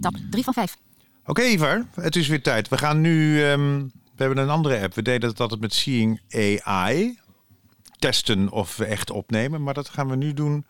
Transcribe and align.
Tab 0.00 0.14
3 0.30 0.44
van 0.44 0.52
5. 0.52 0.76
Oké, 1.26 1.42
Ivar, 1.42 1.86
het 1.94 2.16
is 2.16 2.28
weer 2.28 2.42
tijd. 2.42 2.68
We 2.68 2.78
gaan 2.78 3.00
nu. 3.00 3.44
ehm, 3.44 3.78
we 4.16 4.22
hebben 4.24 4.38
een 4.42 4.50
andere 4.50 4.80
app. 4.80 4.94
We 4.94 5.02
deden 5.02 5.28
het 5.30 5.40
altijd 5.40 5.60
met 5.60 5.74
Seeing 5.74 6.20
AI. 6.64 7.18
Testen 7.98 8.50
of 8.50 8.76
we 8.76 8.84
echt 8.84 9.10
opnemen. 9.10 9.62
Maar 9.62 9.74
dat 9.74 9.88
gaan 9.88 10.08
we 10.08 10.16
nu 10.16 10.32
doen 10.34 10.66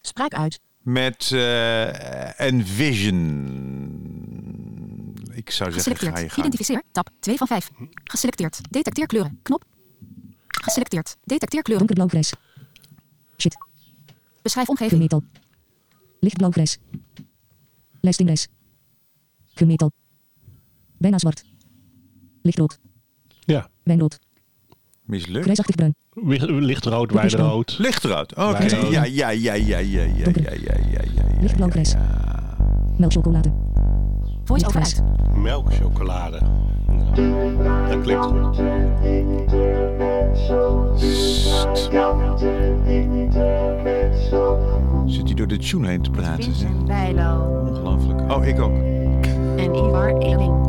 Spraak 0.00 0.34
uit. 0.34 0.60
met 0.82 1.30
eh 1.32 2.40
Envision. 2.40 3.24
Ik 5.32 5.50
zou 5.50 5.72
zeggen, 5.72 5.96
ga 5.96 6.06
je 6.18 6.28
gang. 6.28 6.38
Identificeer. 6.38 6.82
Tab 6.92 7.10
2 7.20 7.36
van 7.36 7.46
5. 7.46 7.70
Geselecteerd. 8.04 8.60
Detecteer 8.70 9.06
kleuren. 9.06 9.38
Knop. 9.42 9.64
Geselecteerd. 10.46 11.16
Detecteer 11.24 11.62
kleuren. 11.62 11.86
Donkerblauw 11.86 12.08
grijs. 12.22 12.32
Shit. 13.38 13.56
Beschrijf 14.42 14.68
omgeving. 14.68 14.92
Gemetal. 14.96 15.22
Lichtblauw 16.20 16.50
grijs. 16.50 16.78
Lijstingrijs. 18.00 18.48
Gemetal. 19.46 19.90
Bijna 20.98 21.18
zwart. 21.18 21.44
Lichtrood. 22.42 22.78
Ja, 23.40 23.68
Wijnrood. 23.82 24.18
Mislukt. 25.02 25.44
Grijsachtig 25.44 25.74
bruin. 25.74 25.94
lichtrood, 26.64 27.12
wijnrood. 27.12 27.78
Lichtrood. 27.78 28.36
Oké. 28.36 28.68
Wij- 28.68 28.90
Ja, 28.90 29.04
ja, 29.04 29.30
ja, 29.30 29.52
ja, 29.52 29.78
ja, 29.78 29.78
ja, 29.78 30.04
ja, 30.04 30.30
ja, 30.34 30.52
ja, 30.54 30.74
ja, 30.92 31.02
ja. 31.14 31.40
Lichtblauw 31.40 31.70
grijs. 31.70 31.94
Melkchocolade. 32.98 33.52
Voice 34.44 34.66
over 34.66 34.80
uit. 34.80 35.02
Melkchocolade. 35.36 36.40
Nou, 36.86 37.88
dat 37.88 38.00
klinkt 38.02 38.24
goed. 38.24 38.56
Zit 45.10 45.24
hij 45.24 45.34
door 45.34 45.46
de 45.46 45.56
tune 45.56 45.88
heen 45.88 46.02
te 46.02 46.10
praten? 46.10 46.44
Vincent 46.44 46.86
Bijlo 46.86 47.62
Ongelooflijk. 47.68 48.32
Oh, 48.32 48.46
ik 48.46 48.60
ook. 48.60 48.72
en 49.56 49.74
Ivar 49.74 50.18
Eling. 50.18 50.68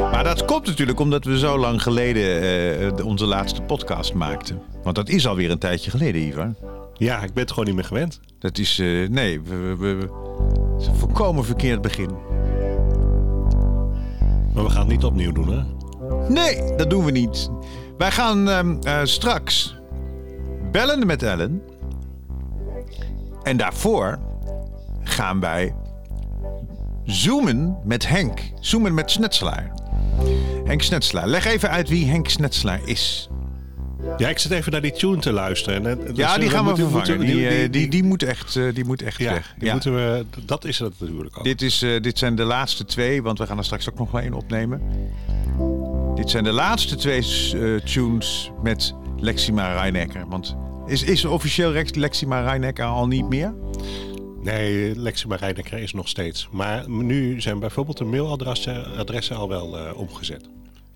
Maar 0.00 0.24
dat 0.24 0.44
komt 0.44 0.66
natuurlijk 0.66 1.00
omdat 1.00 1.24
we 1.24 1.38
zo 1.38 1.58
lang 1.58 1.82
geleden 1.82 2.40
eh, 2.98 3.06
onze 3.06 3.26
laatste 3.26 3.62
podcast 3.62 4.14
maakten. 4.14 4.60
Want 4.82 4.96
dat 4.96 5.08
is 5.08 5.26
alweer 5.26 5.50
een 5.50 5.58
tijdje 5.58 5.90
geleden, 5.90 6.22
Ivar. 6.22 6.54
Ja, 6.94 7.16
ik 7.22 7.32
ben 7.32 7.42
het 7.42 7.50
gewoon 7.50 7.64
niet 7.64 7.74
meer 7.74 7.84
gewend. 7.84 8.20
Dat 8.38 8.58
is, 8.58 8.78
eh, 8.78 9.08
nee, 9.08 9.40
we, 9.40 9.54
we, 9.56 9.76
we- 9.94 10.08
het 10.72 10.80
is 10.82 10.86
een 10.86 10.94
volkomen 10.94 11.44
verkeerd 11.44 11.82
begin. 11.82 12.10
Maar 14.54 14.64
we 14.64 14.70
gaan 14.70 14.80
het 14.80 14.88
niet 14.90 15.04
opnieuw 15.04 15.32
doen, 15.32 15.48
hè? 15.52 15.62
Nee, 16.28 16.74
dat 16.76 16.90
doen 16.90 17.04
we 17.04 17.10
niet. 17.10 17.50
Wij 17.98 18.10
gaan 18.10 18.48
ehm, 18.48 18.76
eh, 18.82 18.98
straks 19.02 19.76
bellen 20.72 21.06
met 21.06 21.22
Ellen. 21.22 21.62
En 23.44 23.56
daarvoor 23.56 24.18
gaan 25.02 25.40
wij 25.40 25.74
zoomen 27.04 27.76
met 27.84 28.08
Henk. 28.08 28.40
Zoomen 28.60 28.94
met 28.94 29.10
Snetselaar. 29.10 29.72
Henk 30.64 30.82
Snetselaar. 30.82 31.26
Leg 31.26 31.44
even 31.44 31.70
uit 31.70 31.88
wie 31.88 32.06
Henk 32.06 32.28
Snetselaar 32.28 32.80
is. 32.84 33.28
Ja, 34.16 34.28
ik 34.28 34.38
zit 34.38 34.50
even 34.52 34.72
naar 34.72 34.80
die 34.80 34.92
tune 34.92 35.16
te 35.18 35.32
luisteren. 35.32 35.86
En, 35.86 36.00
eh, 36.00 36.06
dus, 36.06 36.16
ja, 36.16 36.34
die 36.38 36.44
eh, 36.46 36.50
gaan 36.54 36.62
we 36.64 36.68
moeten- 36.70 36.90
vervangen. 36.90 37.16
moeten- 37.16 37.36
Die, 37.36 37.48
eh, 37.48 37.70
die, 37.72 37.88
die 37.88 38.02
moet 38.04 38.22
echt, 38.22 38.56
eh, 38.56 38.74
die 38.74 38.84
moet 38.84 39.02
echt 39.02 39.18
ja, 39.18 39.32
weg. 39.32 39.54
die 39.58 39.70
moeten 39.72 39.94
we, 39.94 40.24
dat 40.46 40.64
is 40.64 40.78
het 40.78 40.92
natuurlijk 41.00 41.38
ook. 41.38 41.44
Dit, 41.44 41.62
is, 41.62 41.82
eh, 41.82 42.00
dit 42.02 42.18
zijn 42.18 42.34
de 42.34 42.44
laatste 42.44 42.84
twee, 42.84 43.22
want 43.22 43.38
we 43.38 43.46
gaan 43.46 43.58
er 43.58 43.64
straks 43.64 43.90
ook 43.90 43.98
nog 43.98 44.10
wel 44.10 44.20
één 44.20 44.32
opnemen. 44.34 44.82
Dit 46.14 46.30
zijn 46.30 46.44
de 46.44 46.52
laatste 46.52 46.96
twee 46.96 47.20
eh, 47.54 47.74
tunes 47.84 48.50
met 48.62 48.94
Lexima 49.18 49.72
Rijnecker. 49.72 50.28
Want 50.28 50.56
is, 50.86 51.02
is 51.02 51.24
officieel 51.24 51.70
Lexima 51.94 52.40
Rijnecker 52.40 52.84
al 52.84 53.06
niet 53.06 53.28
meer? 53.28 53.54
Nee, 54.40 54.96
Lexima 54.96 55.36
Rijnecker 55.36 55.78
is 55.78 55.92
nog 55.92 56.08
steeds. 56.08 56.48
Maar 56.50 56.88
nu 56.88 57.40
zijn 57.40 57.58
bijvoorbeeld 57.58 57.96
de 57.96 58.04
mailadressen 58.04 58.96
adressen 58.96 59.36
al 59.36 59.48
wel 59.48 59.78
eh, 59.78 59.98
omgezet. 59.98 60.48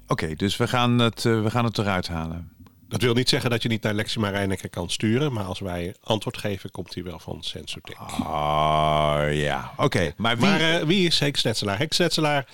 Oké, 0.06 0.34
dus 0.34 0.56
we 0.56 0.68
gaan, 0.68 0.98
het, 0.98 1.24
eh, 1.24 1.42
we 1.42 1.50
gaan 1.50 1.64
het 1.64 1.78
eruit 1.78 2.08
halen. 2.08 2.52
Dat 2.88 3.02
wil 3.02 3.14
niet 3.14 3.28
zeggen 3.28 3.50
dat 3.50 3.62
je 3.62 3.68
niet 3.68 3.82
naar 3.82 3.94
Lexima 3.94 4.28
Rijnecker 4.28 4.70
kan 4.70 4.90
sturen. 4.90 5.32
Maar 5.32 5.44
als 5.44 5.60
wij 5.60 5.94
antwoord 6.02 6.38
geven, 6.38 6.70
komt 6.70 6.92
die 6.92 7.04
wel 7.04 7.18
van 7.18 7.42
Sensotech. 7.42 8.18
Oh 8.20 9.22
ja, 9.30 9.72
oké. 9.76 10.12
Maar 10.16 10.36
wie... 10.36 10.46
Maar 10.46 10.60
eh, 10.60 10.82
wie 10.82 11.06
is 11.06 11.18
Henk 11.18 11.36
Snetselaar? 11.36 11.78
Henk 11.78 11.92
Snetselaar 11.92 12.46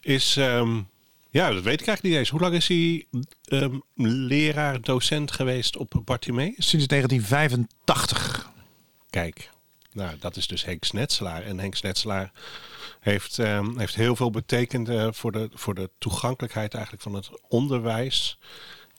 is... 0.00 0.36
ehm, 0.36 0.80
ja, 1.30 1.52
dat 1.52 1.62
weet 1.62 1.80
ik 1.80 1.86
eigenlijk 1.86 2.02
niet 2.02 2.14
eens. 2.14 2.28
Hoe 2.28 2.40
lang 2.40 2.54
is 2.54 2.68
hij 2.68 3.06
ehm, 3.44 3.78
leraar, 3.94 4.80
docent 4.80 5.30
geweest 5.30 5.76
op 5.76 6.00
Bartimeus? 6.04 6.68
Sinds 6.68 6.86
1985. 6.86 8.50
Kijk, 9.10 9.50
nou, 9.92 10.16
dat 10.18 10.36
is 10.36 10.46
dus 10.46 10.64
Henk 10.64 10.84
Snetselaar. 10.84 11.42
En 11.42 11.58
Henk 11.58 11.74
Snetselaar 11.74 12.32
heeft, 13.00 13.38
ehm, 13.38 13.78
heeft 13.78 13.94
heel 13.94 14.16
veel 14.16 14.30
betekend 14.30 14.88
eh, 14.88 15.08
voor, 15.10 15.32
de, 15.32 15.50
voor 15.52 15.74
de 15.74 15.90
toegankelijkheid 15.98 16.74
eigenlijk 16.74 17.02
van 17.02 17.14
het 17.14 17.30
onderwijs. 17.48 18.38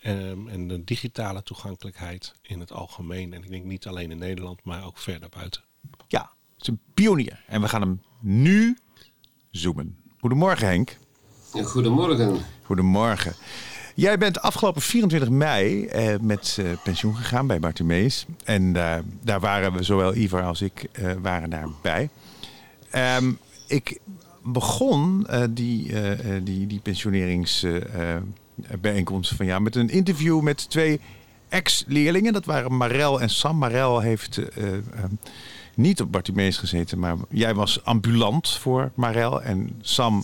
ehm, 0.01 0.47
en 0.47 0.67
de 0.67 0.83
digitale 0.83 1.43
toegankelijkheid 1.43 2.33
in 2.41 2.59
het 2.59 2.71
algemeen. 2.71 3.33
En 3.33 3.43
ik 3.43 3.49
denk 3.49 3.63
niet 3.63 3.87
alleen 3.87 4.11
in 4.11 4.17
Nederland, 4.17 4.63
maar 4.63 4.85
ook 4.85 4.97
verder 4.97 5.29
buiten. 5.29 5.63
Ja, 6.07 6.31
het 6.53 6.61
is 6.61 6.67
een 6.67 6.79
pionier. 6.93 7.43
En 7.47 7.61
we 7.61 7.67
gaan 7.67 7.81
hem 7.81 8.01
nu 8.21 8.77
zoomen. 9.51 9.97
Goedemorgen 10.19 10.67
Henk. 10.67 10.97
Goedemorgen. 11.51 12.37
Goedemorgen. 12.63 13.33
Jij 13.95 14.17
bent 14.17 14.41
afgelopen 14.41 14.81
24 14.81 15.29
mei 15.29 15.85
eh, 15.85 16.15
met 16.21 16.57
eh, 16.59 16.65
pensioen 16.83 17.15
gegaan 17.15 17.47
bij 17.47 17.59
Bartimeus. 17.59 18.25
En 18.43 18.75
eh, 18.75 18.97
daar 19.21 19.39
waren 19.39 19.73
we, 19.73 19.83
zowel 19.83 20.15
Ivar 20.15 20.43
als 20.43 20.61
ik, 20.61 20.87
eh, 20.91 21.11
waren 21.21 21.49
daarbij. 21.49 22.09
Ehm, 22.89 23.31
ik 23.67 23.99
begon 24.43 25.27
eh, 25.27 25.43
die, 25.49 25.93
die, 26.43 26.67
die 26.67 26.79
pensioneringsbijeenkomst 26.79 29.33
van 29.35 29.45
jou 29.45 29.61
met 29.61 29.75
een 29.75 29.89
interview 29.89 30.41
met 30.41 30.69
twee 30.69 30.99
ex-leerlingen. 31.49 32.33
Dat 32.33 32.45
waren 32.45 32.77
Marel 32.77 33.21
en 33.21 33.29
Sam. 33.29 33.57
Marel 33.57 33.99
heeft 33.99 34.37
eh, 34.37 34.73
eh, 34.73 34.81
niet 35.75 36.01
op 36.01 36.11
Bartimeus 36.11 36.57
gezeten, 36.57 36.99
maar 36.99 37.15
jij 37.29 37.55
was 37.55 37.83
ambulant 37.83 38.49
voor 38.49 38.91
Marel. 38.95 39.41
En 39.41 39.69
Sam 39.81 40.23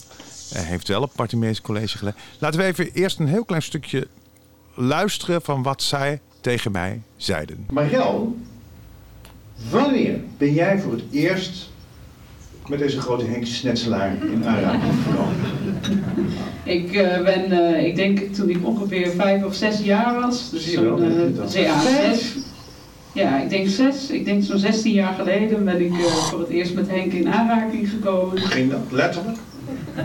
eh, 0.54 0.62
heeft 0.62 0.88
wel 0.88 1.02
op 1.02 1.12
Bartimeus 1.16 1.62
College 1.62 1.98
geleid. 1.98 2.16
Laten 2.40 2.60
we 2.60 2.66
even 2.66 2.92
eerst 2.94 3.20
een 3.20 3.28
heel 3.28 3.46
klein 3.46 3.62
stukje 3.62 4.08
luisteren 4.74 5.42
van 5.42 5.64
wat 5.64 5.82
zij 5.82 6.20
tegen 6.42 6.72
mij 6.72 7.02
zeiden. 7.18 7.66
Marel, 7.72 8.38
wanneer 9.70 10.20
ben 10.38 10.54
jij 10.54 10.80
voor 10.80 10.92
het 10.92 11.04
eerst 11.12 11.70
met 12.68 12.80
deze 12.80 13.02
grote 13.02 13.26
Henk 13.26 13.46
Snetselaar 13.46 14.16
in 14.32 14.46
aanraking 14.46 14.94
gekomen? 15.04 15.36
Ik 16.64 16.94
eh, 16.94 17.24
ben, 17.24 17.52
eh, 17.52 17.86
ik 17.86 17.96
denk 17.96 18.20
toen 18.20 18.50
ik 18.50 18.66
ongeveer 18.66 19.10
vijf 19.10 19.44
of 19.44 19.56
zes 19.56 19.80
jaar 19.80 20.22
was, 20.22 20.50
dus 20.50 20.72
zo'n, 20.72 21.02
het 21.02 21.36
dan. 21.36 21.48
ja, 21.52 21.80
Vijf? 21.80 22.18
zes. 22.18 22.36
Ja, 23.14 23.42
ik 23.42 23.50
denk 23.50 23.68
zes. 23.68 24.10
Ik 24.10 24.26
denk 24.26 24.44
zo'n 24.44 24.58
16 24.58 24.94
jaar 24.94 25.14
geleden 25.14 25.66
ben 25.66 25.86
ik 25.86 25.94
voor 25.94 26.40
het 26.40 26.50
eerst 26.50 26.74
met 26.74 26.90
Henk 26.90 27.14
in 27.14 27.34
aanraking 27.34 27.90
gekomen. 27.90 28.38
Ging 28.38 28.72
dat 28.72 28.82
letterlijk? 28.92 29.38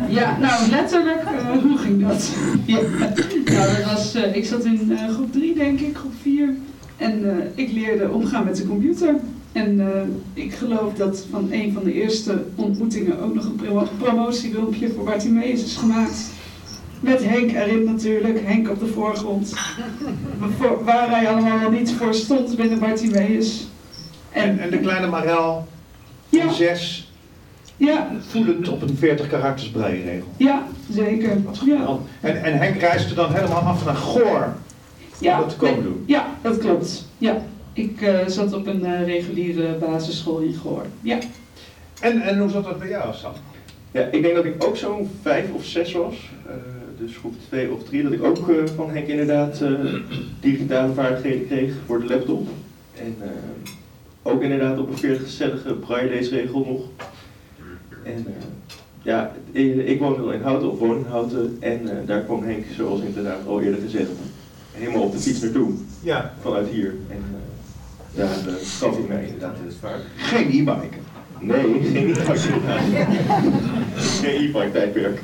Ja, 0.08 0.38
nou 0.38 0.70
letterlijk, 0.70 1.22
eh, 1.22 1.62
hoe 1.62 1.78
ging 1.78 2.06
dat? 2.08 2.31
ja. 2.64 2.78
Nou, 3.44 3.76
dat 3.76 3.84
was, 3.92 4.14
eh, 4.14 4.36
ik 4.36 4.44
zat 4.44 4.64
in 4.64 4.97
eh, 4.98 5.08
groep 5.14 5.32
3 5.32 5.54
denk 5.54 5.81
ik, 5.81 5.97
groep 5.97 6.12
4. 6.22 6.54
En 6.97 7.25
ik 7.54 7.72
leerde 7.72 8.10
omgaan 8.10 8.44
met 8.44 8.56
de 8.56 8.66
computer. 8.66 9.14
En 9.53 9.80
ik 10.34 10.53
geloof 10.53 10.94
dat 10.94 11.26
van 11.30 11.48
een 11.50 11.72
van 11.72 11.84
de 11.84 11.92
eerste 11.92 12.44
ontmoetingen 12.54 13.20
ook 13.20 13.34
nog 13.34 13.44
een 13.44 13.88
promotiefilmpje 13.98 14.88
voor 14.88 15.04
Bartimeus 15.04 15.64
is 15.64 15.76
gemaakt. 15.76 16.30
Met 17.00 17.25
Henk 17.25 17.53
erin 17.53 17.84
natuurlijk, 17.84 18.41
Henk 18.44 18.70
op 18.70 18.80
de 18.80 18.86
voorgrond. 18.86 19.54
Voor- 20.59 20.84
waar 20.84 21.10
hij 21.10 21.28
allemaal 21.28 21.70
niet 21.70 21.92
voor 21.92 22.14
stond 22.14 22.56
binnen 22.56 22.78
Bartimeus. 22.78 23.66
En, 24.32 24.59
en 24.59 24.70
de 24.70 24.78
kleine 24.78 25.06
Marel 25.06 25.66
van 26.30 26.38
ja, 26.38 26.53
zes, 26.53 27.09
ja, 27.86 28.10
voelend 28.28 28.68
op 28.68 28.82
een 28.82 28.97
40 28.97 29.27
karakters 29.27 29.71
breiregel. 29.71 30.28
ja, 30.36 30.66
zeker. 30.91 31.42
Wat 31.42 31.60
Ja. 31.65 31.98
En, 32.21 32.44
en 32.44 32.59
Henk 32.59 32.80
reisde 32.80 33.15
dan 33.15 33.32
helemaal 33.34 33.62
af 33.62 33.84
naar 33.84 33.94
Goor 33.94 34.54
Ja, 35.18 35.34
om 35.34 35.41
dat 35.41 35.50
te 35.50 35.56
komen 35.56 35.74
nee, 35.74 35.84
doen. 35.84 36.03
Ja, 36.06 36.27
dat 36.42 36.59
klopt. 36.59 37.06
Ja. 37.18 37.42
Ik 37.72 38.03
eh, 38.03 38.27
zat 38.27 38.53
op 38.53 38.66
een 38.66 38.84
eh, 38.84 39.06
reguliere 39.06 39.74
basisschool 39.74 40.38
in 40.38 40.54
Goor. 40.54 40.86
Ja. 41.00 41.18
En, 42.00 42.21
en 42.21 42.38
hoe 42.38 42.50
zat 42.50 42.65
dat 42.65 42.78
bij 42.78 42.88
jou, 42.88 43.15
Sam? 43.15 43.32
Ja, 43.91 44.00
ik 44.00 44.22
denk 44.22 44.34
dat 44.34 44.44
ik 44.44 44.65
ook 44.65 44.77
zo'n 44.77 45.10
vijf 45.22 45.53
of 45.53 45.65
zes 45.65 45.92
was. 45.92 46.30
Eh, 46.47 46.54
dus 46.98 47.16
groep 47.16 47.34
twee 47.48 47.72
of 47.72 47.84
drie. 47.84 48.03
Dat 48.03 48.12
ik 48.12 48.24
ook 48.24 48.48
eh, 48.48 48.56
van 48.77 48.91
Henk 48.91 49.06
inderdaad 49.06 49.60
eh, 49.60 49.71
digitale 50.41 50.92
vaardigheden 50.92 51.47
kreeg 51.47 51.72
voor 51.86 52.00
de 52.00 52.06
laptop. 52.06 52.48
En 52.98 53.16
ook 54.22 54.42
inderdaad 54.42 54.78
op 54.78 54.88
een 54.88 54.98
40 54.98 55.22
gezellige 55.22 55.72
braille 55.74 56.10
leesregel 56.10 56.65
nog. 56.68 57.09
En 58.02 58.26
eh, 58.26 58.32
ja, 59.02 59.32
ik, 59.50 59.76
ik 59.76 59.98
woon 59.98 60.16
wel 60.16 60.32
in 60.32 60.42
Houten, 60.42 60.70
of 60.70 60.78
woon 60.78 60.97
in 60.97 61.04
Houten. 61.08 61.56
En 61.60 61.88
eh, 61.98 62.06
daar 62.06 62.20
kwam 62.20 62.42
Henk, 62.42 62.64
zoals 62.76 63.00
inderdaad 63.00 63.47
al 63.47 63.60
eerder 63.60 63.80
gezegd, 63.80 64.10
helemaal 64.72 65.02
op 65.02 65.12
de 65.12 65.18
fiets 65.18 65.41
naartoe. 65.41 65.72
Ja, 66.02 66.34
Vanuit 66.41 66.68
hier. 66.68 66.94
En 67.08 67.24
eh, 68.14 68.22
daar 68.47 68.54
gaf 68.62 68.97
hij 68.97 69.04
mij 69.08 69.24
inderdaad 69.24 69.56
het 69.64 69.74
vaak. 69.80 70.00
geen 70.16 70.47
e-bike. 70.47 70.97
Nee, 71.41 71.82
geen 71.82 72.08
e-bike. 72.08 72.38
Geen 74.20 74.34
e-bike 74.34 74.70
tijdperk. 74.72 75.20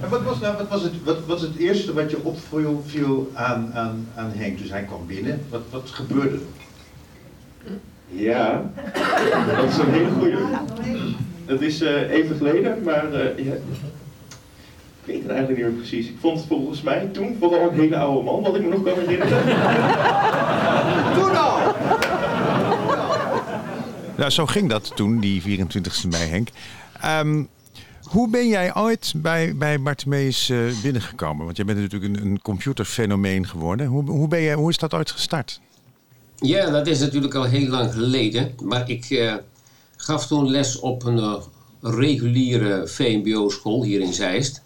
En 0.00 0.10
wat 0.10 0.22
was, 0.22 0.40
nou, 0.40 0.56
wat, 0.56 0.68
was 0.68 0.82
het, 0.82 0.92
wat, 1.04 1.16
wat 1.16 1.26
was 1.26 1.40
het 1.40 1.56
eerste 1.56 1.92
wat 1.94 2.10
je 2.10 2.24
opviel 2.24 2.82
viel 2.86 3.30
aan, 3.34 3.70
aan, 3.74 4.08
aan 4.14 4.30
Henk? 4.34 4.58
Dus 4.58 4.70
hij 4.70 4.82
kwam 4.82 5.06
binnen. 5.06 5.40
Wat, 5.50 5.62
wat 5.70 5.90
gebeurde 5.90 6.36
er? 6.36 7.72
Ja, 8.06 8.70
dat 9.56 9.68
is 9.68 9.78
een 9.78 9.90
hele 9.90 10.10
goede. 10.10 10.38
Dat 11.46 11.60
is 11.60 11.80
eh, 11.80 12.10
even 12.10 12.36
geleden, 12.36 12.82
maar 12.84 13.12
eh, 13.12 13.44
ja, 13.44 13.52
ik 13.52 13.60
weet 15.04 15.22
het 15.22 15.30
eigenlijk 15.30 15.58
niet 15.60 15.66
meer 15.68 15.76
precies. 15.76 16.06
Ik 16.06 16.16
vond 16.20 16.38
het 16.38 16.46
volgens 16.48 16.82
mij 16.82 17.08
toen 17.12 17.36
vooral 17.40 17.68
een 17.68 17.80
hele 17.80 17.96
oude 17.96 18.24
man, 18.24 18.42
wat 18.42 18.56
ik 18.56 18.62
me 18.62 18.68
nog 18.68 18.82
kan 18.82 18.98
herinneren. 18.98 19.42
Toen 21.18 21.36
al! 21.36 21.74
Nou, 24.16 24.30
zo 24.30 24.46
ging 24.46 24.68
dat 24.68 24.96
toen, 24.96 25.20
die 25.20 25.42
24e 25.42 26.08
mei, 26.08 26.30
Henk. 26.30 26.48
Ehm, 27.00 27.42
hoe 28.02 28.28
ben 28.30 28.48
jij 28.48 28.74
ooit 28.74 29.12
bij, 29.16 29.56
bij 29.56 29.80
Bartimeus 29.80 30.50
eh, 30.50 30.58
binnengekomen? 30.82 31.44
Want 31.44 31.56
jij 31.56 31.66
bent 31.66 31.78
natuurlijk 31.78 32.14
een, 32.14 32.26
een 32.26 32.42
computerfenomeen 32.42 33.46
geworden. 33.46 33.86
Hoe, 33.86 34.10
hoe, 34.10 34.28
ben 34.28 34.42
jij, 34.42 34.54
hoe 34.54 34.70
is 34.70 34.78
dat 34.78 34.94
ooit 34.94 35.10
gestart? 35.10 35.60
Ja, 36.36 36.70
dat 36.70 36.86
is 36.86 37.00
natuurlijk 37.00 37.34
al 37.34 37.44
heel 37.44 37.68
lang 37.68 37.92
geleden. 37.92 38.54
Maar 38.62 38.90
ik 38.90 39.04
eh, 39.10 39.34
gaf 40.04 40.26
toen 40.26 40.50
les 40.50 40.78
op 40.78 41.04
een 41.04 41.18
eh, 41.18 41.34
reguliere 41.80 42.88
VMBO-school 42.88 43.82
hier 43.82 44.00
in 44.00 44.12
Zeist. 44.12 44.62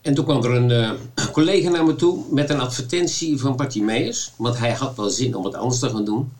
En 0.00 0.14
toen 0.14 0.24
kwam 0.24 0.44
er 0.44 0.50
een 0.50 0.70
eh, 0.70 0.90
collega 1.32 1.70
naar 1.70 1.84
me 1.84 1.94
toe 1.94 2.24
met 2.30 2.50
een 2.50 2.60
advertentie 2.60 3.38
van 3.38 3.56
Bartimeus. 3.56 4.32
Want 4.36 4.58
hij 4.58 4.72
had 4.72 4.96
wel 4.96 5.10
zin 5.10 5.34
om 5.34 5.44
het 5.44 5.54
anders 5.54 5.80
te 5.80 5.90
gaan 5.90 6.04
doen. 6.04 6.32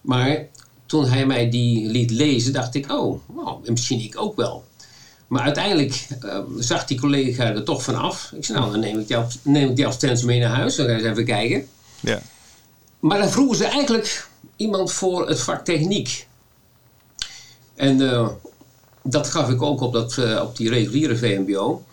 Maar 0.00 0.46
toen 0.86 1.06
hij 1.06 1.26
mij 1.26 1.50
die 1.50 1.86
liet 1.86 2.10
lezen, 2.10 2.52
dacht 2.52 2.74
ik, 2.74 2.92
oh, 2.92 3.20
nou, 3.34 3.70
misschien 3.70 4.00
ik 4.00 4.20
ook 4.20 4.36
wel. 4.36 4.64
Maar 5.26 5.42
uiteindelijk 5.42 6.06
eh, 6.20 6.38
zag 6.58 6.84
die 6.84 7.00
collega 7.00 7.44
er 7.44 7.64
toch 7.64 7.82
van 7.82 7.94
af. 7.94 8.32
Ik 8.36 8.44
zei, 8.44 8.58
nou, 8.58 8.70
dan 8.70 8.80
neem 8.80 8.98
ik 8.98 9.08
die, 9.08 9.16
neem 9.42 9.68
ik 9.68 9.76
die 9.76 9.86
advertentie 9.86 10.26
mee 10.26 10.40
naar 10.40 10.54
huis. 10.56 10.76
Dan 10.76 10.86
ga 10.86 10.92
ik 10.92 10.98
eens 10.98 11.10
even 11.10 11.24
kijken. 11.24 11.68
Ja. 12.00 12.20
Maar 13.00 13.18
dan 13.18 13.30
vroegen 13.30 13.56
ze 13.56 13.64
eigenlijk 13.64 14.28
iemand 14.56 14.92
voor 14.92 15.28
het 15.28 15.40
vak 15.40 15.64
techniek. 15.64 16.28
En 17.74 18.10
eh, 18.10 18.28
dat 19.02 19.30
gaf 19.30 19.50
ik 19.50 19.62
ook 19.62 19.80
op, 19.80 19.92
dat, 19.92 20.18
eh, 20.18 20.42
op 20.42 20.56
die 20.56 20.68
reguliere 20.68 21.16
VMBO. 21.16 21.84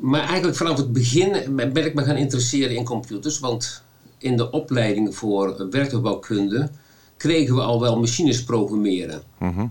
Maar 0.00 0.20
eigenlijk 0.20 0.56
vanaf 0.56 0.76
het 0.76 0.92
begin 0.92 1.56
ben 1.56 1.86
ik 1.86 1.94
me 1.94 2.04
gaan 2.04 2.16
interesseren 2.16 2.76
in 2.76 2.84
computers. 2.84 3.38
Want 3.38 3.82
in 4.18 4.36
de 4.36 4.50
opleiding 4.50 5.16
voor 5.16 5.68
werktuigbouwkunde 5.70 6.70
kregen 7.16 7.54
we 7.54 7.60
al 7.60 7.80
wel 7.80 8.00
machines 8.00 8.44
programmeren. 8.44 9.22
Mhm. 9.38 9.66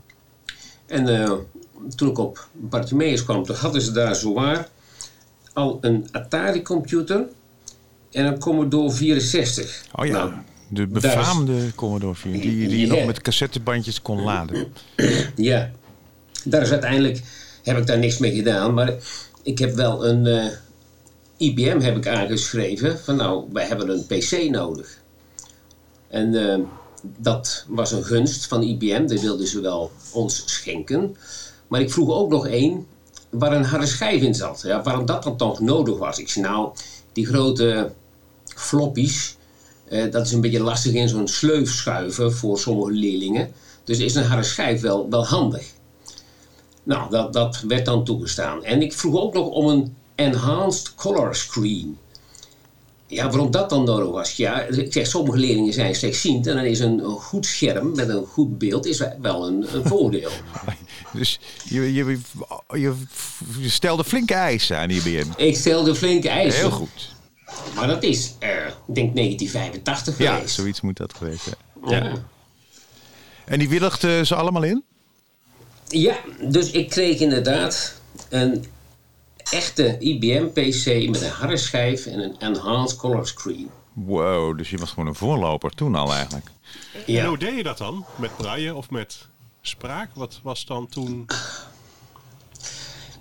En 0.85 1.21
eh, 1.21 1.31
toen 1.95 2.09
ik 2.09 2.17
op 2.17 2.47
Bartimeus 2.51 3.23
kwam, 3.23 3.43
toen 3.43 3.55
hadden 3.55 3.81
ze 3.81 3.91
daar 3.91 4.15
zowaar 4.15 4.69
al 5.53 5.77
een 5.81 6.07
Atari-computer 6.11 7.25
en 8.11 8.25
een 8.25 8.39
Commodore 8.39 8.91
64. 8.91 9.85
Oh 9.95 10.05
ja, 10.05 10.11
Nou, 10.11 10.31
de 10.71 10.81
is- 10.81 10.87
befaamde 11.01 11.75
Commodore 11.75 12.15
4, 12.15 12.31
die, 12.31 12.67
die 12.67 12.79
je 12.79 12.87
nog 12.87 13.05
met 13.05 13.21
cassettebandjes 13.21 14.01
kon 14.01 14.21
laden. 14.21 14.73
Ja, 15.35 15.71
daar 16.43 16.61
is 16.61 16.71
uiteindelijk 16.71 17.21
heb 17.63 17.77
ik 17.77 17.87
daar 17.87 17.97
niks 17.99 18.17
mee 18.17 18.35
gedaan, 18.35 18.73
maar 18.73 18.93
ik 19.43 19.59
heb 19.59 19.73
wel 19.73 20.05
een 20.07 20.25
eh, 20.25 20.45
IBM 21.37 21.79
heb 21.79 21.97
ik 21.97 22.07
aangeschreven 22.07 22.99
van 22.99 23.15
nou, 23.15 23.45
wij 23.53 23.65
hebben 23.67 23.89
een 23.89 24.05
PC 24.05 24.49
nodig. 24.49 24.99
En 26.07 26.49
eh, 26.49 26.59
dat 27.17 27.65
was 27.67 27.91
een 27.91 28.03
gunst 28.03 28.47
van 28.47 28.63
IBM, 28.63 29.07
dat 29.07 29.21
wilden 29.21 29.47
ze 29.47 29.61
wel 29.61 29.91
ons 30.11 30.43
schenken. 30.45 31.15
Maar 31.67 31.81
ik 31.81 31.91
vroeg 31.91 32.09
ook 32.09 32.29
nog 32.29 32.47
één 32.47 32.85
waar 33.29 33.53
een 33.53 33.63
harde 33.65 33.85
schijf 33.85 34.21
in 34.21 34.35
zat. 34.35 34.61
Ja, 34.65 34.83
waarom 34.83 35.05
dat 35.05 35.23
dan 35.23 35.37
toch 35.37 35.59
nodig 35.59 35.97
was. 35.97 36.19
Ik 36.19 36.29
zei 36.29 36.45
nou, 36.45 36.73
die 37.13 37.25
grote 37.25 37.91
floppies, 38.45 39.37
eh, 39.91 40.11
dat 40.11 40.25
is 40.25 40.31
een 40.31 40.41
beetje 40.41 40.61
lastig 40.61 40.93
in 40.93 41.09
zo'n 41.09 41.27
sleuf 41.27 41.69
schuiven 41.69 42.33
voor 42.33 42.59
sommige 42.59 42.91
leerlingen. 42.91 43.51
Dus 43.83 43.99
is 43.99 44.15
een 44.15 44.23
harde 44.23 44.43
schijf 44.43 44.81
wel, 44.81 45.09
wel 45.09 45.25
handig. 45.25 45.63
Nou, 46.83 47.09
dat, 47.09 47.33
dat 47.33 47.63
werd 47.67 47.85
dan 47.85 48.03
toegestaan. 48.03 48.63
En 48.63 48.81
ik 48.81 48.93
vroeg 48.93 49.15
ook 49.15 49.33
nog 49.33 49.47
om 49.47 49.67
een 49.67 49.95
enhanced 50.15 50.95
color 50.95 51.35
screen. 51.35 51.97
Ja, 53.07 53.29
waarom 53.29 53.51
dat 53.51 53.69
dan 53.69 53.83
nodig 53.83 54.09
was? 54.09 54.35
Ja, 54.35 54.61
ik 54.61 54.93
zeg, 54.93 55.07
sommige 55.07 55.37
leerlingen 55.37 55.73
zijn 55.73 55.95
slechtziend 55.95 56.47
en 56.47 56.55
dan 56.55 56.65
is 56.65 56.79
een, 56.79 56.99
goed 56.99 57.45
scherm 57.45 57.95
met 57.95 58.09
een 58.09 58.25
goed 58.25 58.57
beeld 58.57 58.85
is 58.85 59.03
wel 59.21 59.47
een, 59.47 59.75
een 59.75 59.85
voordeel. 59.85 60.31
Dus 61.13 61.39
je, 61.63 61.93
je, 61.93 62.17
je, 62.73 62.93
je 63.59 63.69
stelde 63.69 64.03
flinke 64.03 64.33
eisen 64.33 64.77
aan 64.77 64.89
IBM. 64.89 65.27
Ik 65.37 65.55
stelde 65.55 65.95
flinke 65.95 66.29
eisen. 66.29 66.59
Heel 66.59 66.71
goed. 66.71 67.19
Maar 67.75 67.87
dat 67.87 68.03
is, 68.03 68.33
eh, 68.39 68.49
ik 68.87 68.95
denk 68.95 69.13
1985 69.15 70.17
Ja, 70.17 70.33
geweest. 70.35 70.55
zoiets 70.55 70.81
moet 70.81 70.97
dat 70.97 71.13
geweest 71.13 71.43
zijn. 71.43 71.55
Ja. 72.03 72.13
En 73.45 73.59
die 73.59 73.69
willigden 73.69 74.27
ze 74.27 74.35
allemaal 74.35 74.63
in? 74.63 74.83
Ja, 75.87 76.15
dus 76.41 76.71
ik 76.71 76.89
kreeg 76.89 77.19
inderdaad 77.19 78.01
een 78.29 78.65
echte 79.51 79.97
IBM-PC 79.99 81.09
met 81.09 81.21
een 81.21 81.29
harde 81.29 81.57
schijf 81.57 82.05
en 82.05 82.19
een 82.19 82.35
enhanced 82.39 82.97
color 82.97 83.27
screen. 83.27 83.69
Wow, 83.93 84.57
dus 84.57 84.69
je 84.69 84.77
was 84.77 84.89
gewoon 84.89 85.07
een 85.07 85.15
voorloper 85.15 85.71
toen 85.71 85.95
al 85.95 86.13
eigenlijk. 86.13 86.45
En 86.93 87.13
Ja. 87.13 87.27
hoe 87.27 87.37
deed 87.37 87.55
je 87.55 87.63
dat 87.63 87.77
dan? 87.77 88.05
Met 88.15 88.37
braille 88.37 88.75
of 88.75 88.89
met 88.89 89.27
spraak? 89.61 90.09
Wat 90.13 90.39
was 90.43 90.65
dan 90.65 90.87
toen... 90.87 91.25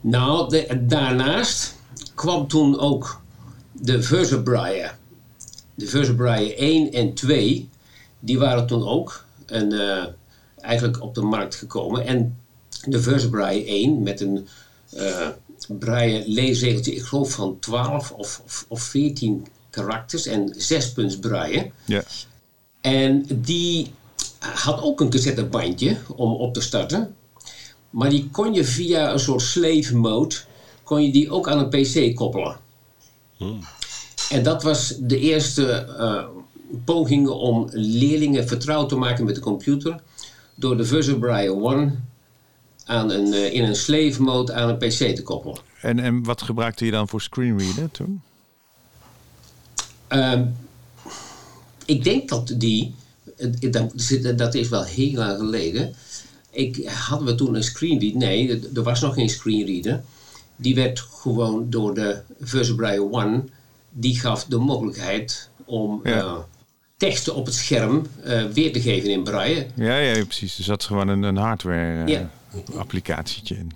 Nou, 0.00 0.48
de- 0.48 0.86
daarnaast 0.86 1.74
kwam 2.14 2.48
toen 2.48 2.78
ook 2.78 3.20
de 3.80 4.02
Versabraille. 4.02 4.90
De 5.74 5.86
Versabraille 5.86 6.54
1 6.54 6.92
en 6.92 7.14
2, 7.14 7.68
die 8.20 8.38
waren 8.38 8.66
toen 8.66 8.88
ook 8.88 9.24
een, 9.46 9.72
eh, 9.72 10.04
eigenlijk 10.60 11.02
op 11.02 11.14
de 11.14 11.22
markt 11.22 11.54
gekomen. 11.54 12.06
En 12.06 12.38
de 12.84 13.00
Versabraille 13.00 13.64
1 13.66 14.02
met 14.02 14.20
een 14.20 14.48
eh 14.90 15.28
braille 15.78 16.22
leesregeltje, 16.26 16.94
ik 16.94 17.02
geloof 17.02 17.32
van 17.32 17.58
12 17.58 18.10
of, 18.10 18.42
of, 18.44 18.64
of 18.68 18.82
14 18.82 19.46
karakters 19.70 20.26
en 20.26 20.54
6 20.56 20.92
punts 20.92 21.18
braille. 21.18 21.70
Ja. 21.84 22.02
En 22.80 23.26
die 23.34 23.92
had 24.38 24.82
ook 24.82 25.00
een 25.00 25.10
cassettebandje 25.10 25.96
om 26.16 26.32
op 26.32 26.54
te 26.54 26.60
starten. 26.60 27.14
Maar 27.90 28.10
die 28.10 28.28
kon 28.30 28.54
je 28.54 28.64
via 28.64 29.12
een 29.12 29.20
soort 29.20 29.42
slave 29.42 29.96
mode, 29.96 30.34
kon 30.82 31.04
je 31.04 31.12
die 31.12 31.30
ook 31.30 31.48
aan 31.48 31.58
een 31.58 31.68
pc 31.68 32.16
koppelen. 32.16 32.56
En 34.30 34.42
dat 34.42 34.62
was 34.62 34.94
de 34.98 35.18
eerste 35.18 35.72
eh, 35.72 36.24
poging 36.84 37.28
om 37.28 37.68
leerlingen 37.72 38.48
vertrouwd 38.48 38.88
te 38.88 38.96
maken 38.96 39.24
met 39.24 39.34
de 39.34 39.40
computer. 39.40 40.00
Door 40.54 40.76
de 40.76 40.84
Versabraille 40.84 41.74
1 41.74 42.08
aan 42.84 43.10
een, 43.10 43.32
eh, 43.32 43.54
in 43.54 43.64
een 43.64 43.76
slave 43.76 44.22
mode 44.22 44.52
aan 44.52 44.68
een 44.68 44.76
pc 44.76 45.16
te 45.16 45.22
koppelen. 45.22 45.58
En, 45.80 45.98
en 45.98 46.24
wat 46.24 46.42
gebruikte 46.42 46.84
je 46.84 46.90
dan 46.90 47.08
voor 47.08 47.20
screenreader 47.20 47.90
toen? 47.90 48.22
Ehm, 50.08 50.44
ik 51.84 52.04
denk 52.04 52.28
dat 52.28 52.54
die, 52.56 52.94
dat 54.36 54.54
is 54.54 54.68
wel 54.68 54.84
heel 54.84 55.12
lang 55.12 55.38
geleden. 55.38 55.94
Ik, 56.50 56.88
hadden 56.88 57.26
we 57.26 57.34
toen 57.34 57.54
een 57.54 57.64
screenreader? 57.64 58.18
Nee, 58.18 58.60
er 58.74 58.82
was 58.82 59.00
nog 59.00 59.14
geen 59.14 59.28
screenreader. 59.28 60.02
Die 60.60 60.74
werd 60.74 61.00
gewoon 61.00 61.70
door 61.70 61.94
de 61.94 62.20
Versabraille 62.40 63.12
One, 63.12 63.44
die 63.90 64.18
gaf 64.20 64.44
de 64.44 64.58
mogelijkheid 64.58 65.50
om 65.64 66.00
Ja. 66.04 66.18
eh, 66.18 66.38
teksten 66.96 67.34
op 67.34 67.46
het 67.46 67.54
scherm 67.54 68.06
eh, 68.22 68.44
weer 68.44 68.72
te 68.72 68.80
geven 68.80 69.10
in 69.10 69.22
braille. 69.22 69.66
Ja, 69.74 69.96
ja, 69.96 70.24
precies. 70.24 70.58
Er 70.58 70.64
zat 70.64 70.84
gewoon 70.84 71.08
een, 71.08 71.22
een 71.22 71.36
hardware 71.36 72.02
eh, 72.04 72.08
Ja. 72.08 72.30
in. 73.44 73.70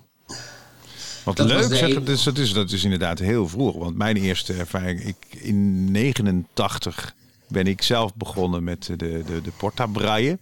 Wat 1.25 1.37
Dat 1.37 1.47
leuk 1.47 1.75
zeg, 1.75 2.03
dus 2.03 2.23
dat, 2.23 2.39
is, 2.39 2.53
dat 2.53 2.71
is 2.73 2.85
inderdaad 2.85 3.19
heel 3.19 3.49
vroeg. 3.49 3.77
Want 3.77 3.97
mijn 3.97 4.17
eerste 4.17 4.53
ervaring, 4.53 5.01
ik, 5.05 5.17
in 5.31 5.91
89 5.91 7.15
ben 7.49 7.67
ik 7.67 7.83
zelf 7.83 8.15
begonnen 8.15 8.65
met 8.65 8.85
de, 8.87 8.97
de, 8.97 9.23
de 9.43 9.53
Porta 9.57 9.87
Braille. 9.87 10.39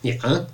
Ja, 0.00 0.46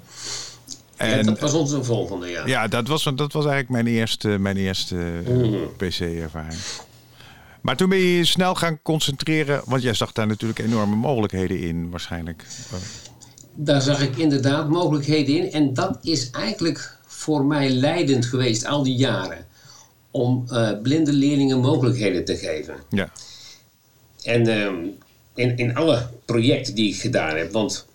En 1.01 1.19
en, 1.19 1.27
dat 1.27 1.41
was 1.41 1.53
onze 1.53 1.85
volgende, 1.85 2.27
ja. 2.27 2.47
ja, 2.47 2.69
dat 2.69 2.89
was, 2.89 3.03
dat 3.03 3.33
was 3.33 3.47
eigenlijk 3.47 3.69
mijn 3.69 3.87
eerste, 3.87 4.29
mijn 4.29 4.57
eerste 4.57 4.97
eh, 5.27 5.33
Mhm. 5.33 5.57
PC-ervaring. 5.77 6.61
Maar 7.61 7.77
toen 7.77 7.89
ben 7.89 7.99
je 7.99 8.17
je 8.17 8.25
snel 8.25 8.55
gaan 8.55 8.79
concentreren, 8.83 9.63
want 9.65 9.83
jij 9.83 9.95
zag 9.95 10.13
daar 10.13 10.27
natuurlijk 10.27 10.59
enorme 10.59 10.97
mogelijkheden 10.97 11.61
in, 11.61 11.91
waarschijnlijk. 11.91 12.45
Daar 13.55 13.83
zag 13.83 14.03
ik 14.03 14.17
inderdaad 14.17 14.69
mogelijkheden 14.69 15.37
in. 15.37 15.53
En 15.53 15.75
dat 15.75 15.99
is 16.03 16.31
eigenlijk 16.31 16.97
voor 17.07 17.45
mij 17.45 17.71
leidend 17.71 18.27
geweest 18.27 18.67
al 18.67 18.83
die 18.83 18.97
jaren. 18.97 19.47
Om 20.11 20.45
eh, 20.49 20.71
blinde 20.83 21.13
leerlingen 21.13 21.61
mogelijkheden 21.61 22.25
te 22.25 22.37
geven. 22.37 22.75
Ja, 22.89 23.11
En 24.23 24.47
ehm, 24.47 24.75
in, 25.35 25.57
in 25.57 25.77
alle 25.77 26.09
projecten 26.25 26.75
die 26.75 26.89
ik 26.95 27.01
gedaan 27.01 27.37
heb. 27.37 27.53
Want 27.53 27.87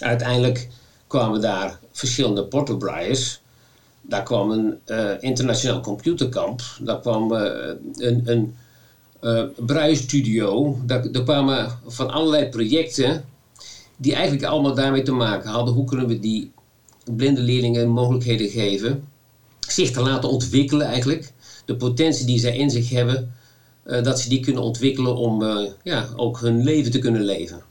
uiteindelijk 0.00 0.68
kwamen 1.06 1.40
daar 1.40 1.78
verschillende 1.98 2.44
porterbraaiers. 2.44 3.40
Daar 4.00 4.22
kwam 4.22 4.50
een 4.50 4.78
eh, 4.84 5.10
internationaal 5.20 5.80
computerkamp. 5.80 6.62
Daar 6.80 7.00
kwam 7.00 7.34
eh, 7.34 7.74
een, 7.96 8.22
een 8.24 8.54
braaistudio. 9.56 10.78
Daar, 10.86 11.08
kwamen 11.08 11.78
van 11.86 12.10
allerlei 12.10 12.48
projecten 12.48 13.24
die 13.96 14.14
eigenlijk 14.14 14.44
allemaal 14.44 14.74
daarmee 14.74 15.02
te 15.02 15.12
maken 15.12 15.50
hadden. 15.50 15.74
Hoe 15.74 15.84
kunnen 15.84 16.06
we 16.06 16.18
die 16.18 16.52
blinde 17.16 17.40
leerlingen 17.40 17.88
mogelijkheden 17.88 18.48
geven 18.48 19.08
zich 19.68 19.90
te 19.90 20.00
laten 20.00 20.28
ontwikkelen 20.28 20.86
eigenlijk. 20.86 21.32
De 21.64 21.76
potentie 21.76 22.26
die 22.26 22.38
zij 22.38 22.56
in 22.56 22.70
zich 22.70 22.90
hebben, 22.90 23.34
dat 23.84 24.20
ze 24.20 24.28
die 24.28 24.40
kunnen 24.40 24.62
ontwikkelen 24.62 25.16
om 25.16 25.42
ja, 25.82 26.08
ook 26.16 26.40
hun 26.40 26.64
leven 26.64 26.90
te 26.90 26.98
kunnen 26.98 27.22
leven. 27.22 27.62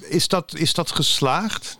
Is 0.00 0.28
dat, 0.28 0.54
is 0.54 0.72
dat 0.74 0.90
geslaagd? 0.90 1.78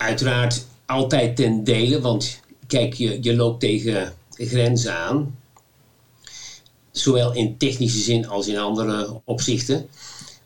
Uiteraard 0.00 0.66
altijd 0.86 1.36
ten 1.36 1.64
dele, 1.64 2.00
want 2.00 2.40
kijk, 2.66 2.94
je, 2.94 3.18
je 3.22 3.36
loopt 3.36 3.60
tegen 3.60 4.12
grenzen 4.30 4.94
aan. 4.94 5.38
Zowel 6.90 7.34
in 7.34 7.56
technische 7.56 7.98
zin 7.98 8.28
als 8.28 8.48
in 8.48 8.58
andere 8.58 9.20
opzichten. 9.24 9.88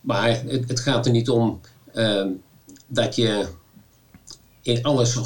Maar 0.00 0.42
het, 0.46 0.80
gaat 0.80 1.06
er 1.06 1.12
niet 1.12 1.28
om 1.28 1.61
ehm, 1.92 2.28
dat 2.87 3.16
je 3.16 3.46
in 4.62 4.82
alles 4.82 5.16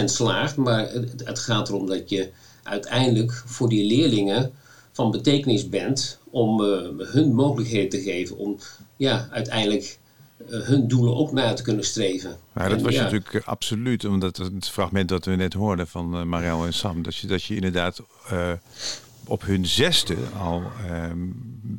100% 0.00 0.04
slaagt. 0.04 0.56
Maar 0.56 0.90
het, 1.24 1.38
gaat 1.38 1.68
erom 1.68 1.86
dat 1.86 2.10
je 2.10 2.30
uiteindelijk 2.62 3.42
voor 3.46 3.68
die 3.68 3.86
leerlingen 3.86 4.52
van 4.92 5.10
betekenis 5.10 5.68
bent 5.68 6.18
om 6.30 6.64
eh, 6.64 6.88
hun 6.98 7.34
mogelijkheden 7.34 7.88
te 7.88 8.02
geven 8.02 8.36
om 8.36 8.56
ja, 8.96 9.28
uiteindelijk 9.30 9.98
hun 10.48 10.88
doelen 10.88 11.16
ook 11.16 11.32
na 11.32 11.52
te 11.52 11.62
kunnen 11.62 11.84
streven. 11.84 12.36
Nou, 12.52 12.68
dat 12.68 12.78
En 12.78 12.84
was 12.84 12.94
ja, 12.94 13.02
natuurlijk 13.02 13.34
eh, 13.34 13.42
absoluut, 13.44 14.04
omdat 14.04 14.36
het 14.36 14.68
fragment 14.68 15.08
dat 15.08 15.24
we 15.24 15.34
net 15.36 15.52
hoorden 15.52 15.86
van 15.88 16.14
eh, 16.16 16.22
Marel 16.22 16.64
en 16.66 16.72
Sam, 16.74 17.02
dat 17.02 17.16
je, 17.16 17.26
dat 17.26 17.44
je 17.44 17.54
inderdaad 17.54 18.00
eh, 18.30 18.52
op 19.26 19.42
hun 19.42 19.66
zesde 19.66 20.16
al 20.38 20.62
ehm, 20.90 21.18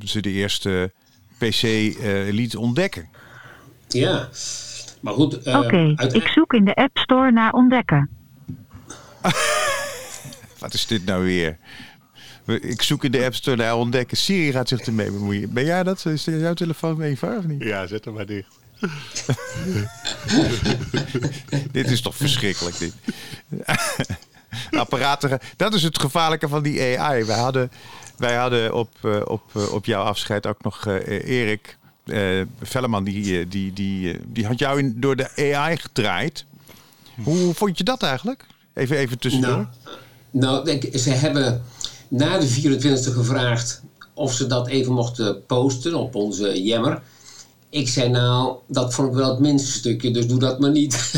ze 0.06 0.22
de 0.22 0.30
eerste 0.32 0.92
PC 1.38 1.64
eh, 1.64 1.94
liet 2.34 2.56
ontdekken. 2.56 3.10
Ja, 3.88 4.30
maar 5.02 5.14
goed. 5.14 5.34
eh, 5.44 5.56
Oké, 5.58 5.66
uiteindelijk- 5.76 6.14
ik 6.14 6.28
zoek 6.28 6.54
in 6.54 6.66
de 6.66 6.74
App 6.76 6.98
Store 6.98 7.32
naar 7.32 7.52
ontdekken. 7.54 8.10
Wat 10.60 10.74
is 10.74 10.86
dit 10.88 11.06
nou 11.06 11.24
weer? 11.24 11.58
Ik 12.46 12.82
zoek 12.82 13.04
in 13.04 13.12
de 13.12 13.26
App 13.26 13.36
Store 13.36 13.58
naar 13.58 13.76
ontdekken. 13.76 14.18
Siri 14.18 14.52
gaat 14.52 14.68
zich 14.68 14.80
ermee 14.80 15.12
bemoeien. 15.12 15.54
Ben 15.54 15.66
jij 15.66 15.84
dat? 15.84 16.06
Is 16.06 16.26
jouw 16.26 16.54
telefoon 16.54 17.02
eenvoudig 17.02 17.44
of 17.44 17.50
niet? 17.50 17.64
Ja, 17.64 17.88
zet 17.88 18.06
hem 18.06 18.14
maar 18.14 18.26
dicht. 18.26 18.48
dit 21.72 21.92
is 21.92 22.02
toch 22.02 22.16
verschrikkelijk, 22.16 22.78
dit. 22.78 22.94
Apparaten. 24.72 25.40
Dat 25.58 25.74
is 25.74 25.84
het 25.84 26.00
gevaarlijke 26.00 26.48
van 26.48 26.64
die 26.64 27.00
AI. 27.00 27.24
Wij 27.24 27.38
hadden, 27.38 27.72
wij 28.18 28.36
hadden 28.36 28.74
op, 28.74 28.90
eh, 29.02 29.22
op, 29.26 29.42
eh, 29.54 29.74
op 29.74 29.86
jouw 29.86 30.04
afscheid 30.04 30.48
ook 30.48 30.64
nog 30.64 30.88
eh, 30.88 31.28
Erik 31.28 31.78
eh 32.06 32.42
Velleman. 32.62 33.04
Die, 33.04 33.48
die, 33.48 33.74
die, 33.74 34.20
die 34.26 34.46
had 34.46 34.60
jou 34.60 34.80
in, 34.80 35.00
door 35.00 35.16
de 35.16 35.56
AI 35.56 35.78
gedraaid. 35.78 36.46
Hoe 37.24 37.54
vond 37.54 37.78
je 37.78 37.84
dat 37.84 38.04
eigenlijk? 38.04 38.46
Even, 38.74 38.98
even 38.98 39.20
tussendoor. 39.20 39.52
Nou, 39.52 39.68
nou 40.32 40.66
denk, 40.66 40.98
ze 40.98 41.10
hebben 41.10 41.64
na 42.16 42.38
de 42.38 42.48
24e 42.48 43.14
gevraagd 43.14 43.82
of 44.14 44.34
ze 44.34 44.48
dat 44.48 44.68
even 44.68 44.94
mochten 44.94 45.46
posten 45.46 45.96
op 45.96 46.16
onze 46.16 46.64
Jammer. 46.64 47.02
Ik 47.70 47.90
zei 47.90 48.10
nou, 48.10 48.56
dat 48.68 48.94
vond 48.94 49.08
ik 49.08 49.14
wel 49.14 49.30
het 49.30 49.40
minste 49.40 49.72
stukje, 49.72 50.12
dus 50.12 50.28
doe 50.28 50.40
dat 50.40 50.60
maar 50.60 50.72
niet. 50.72 50.94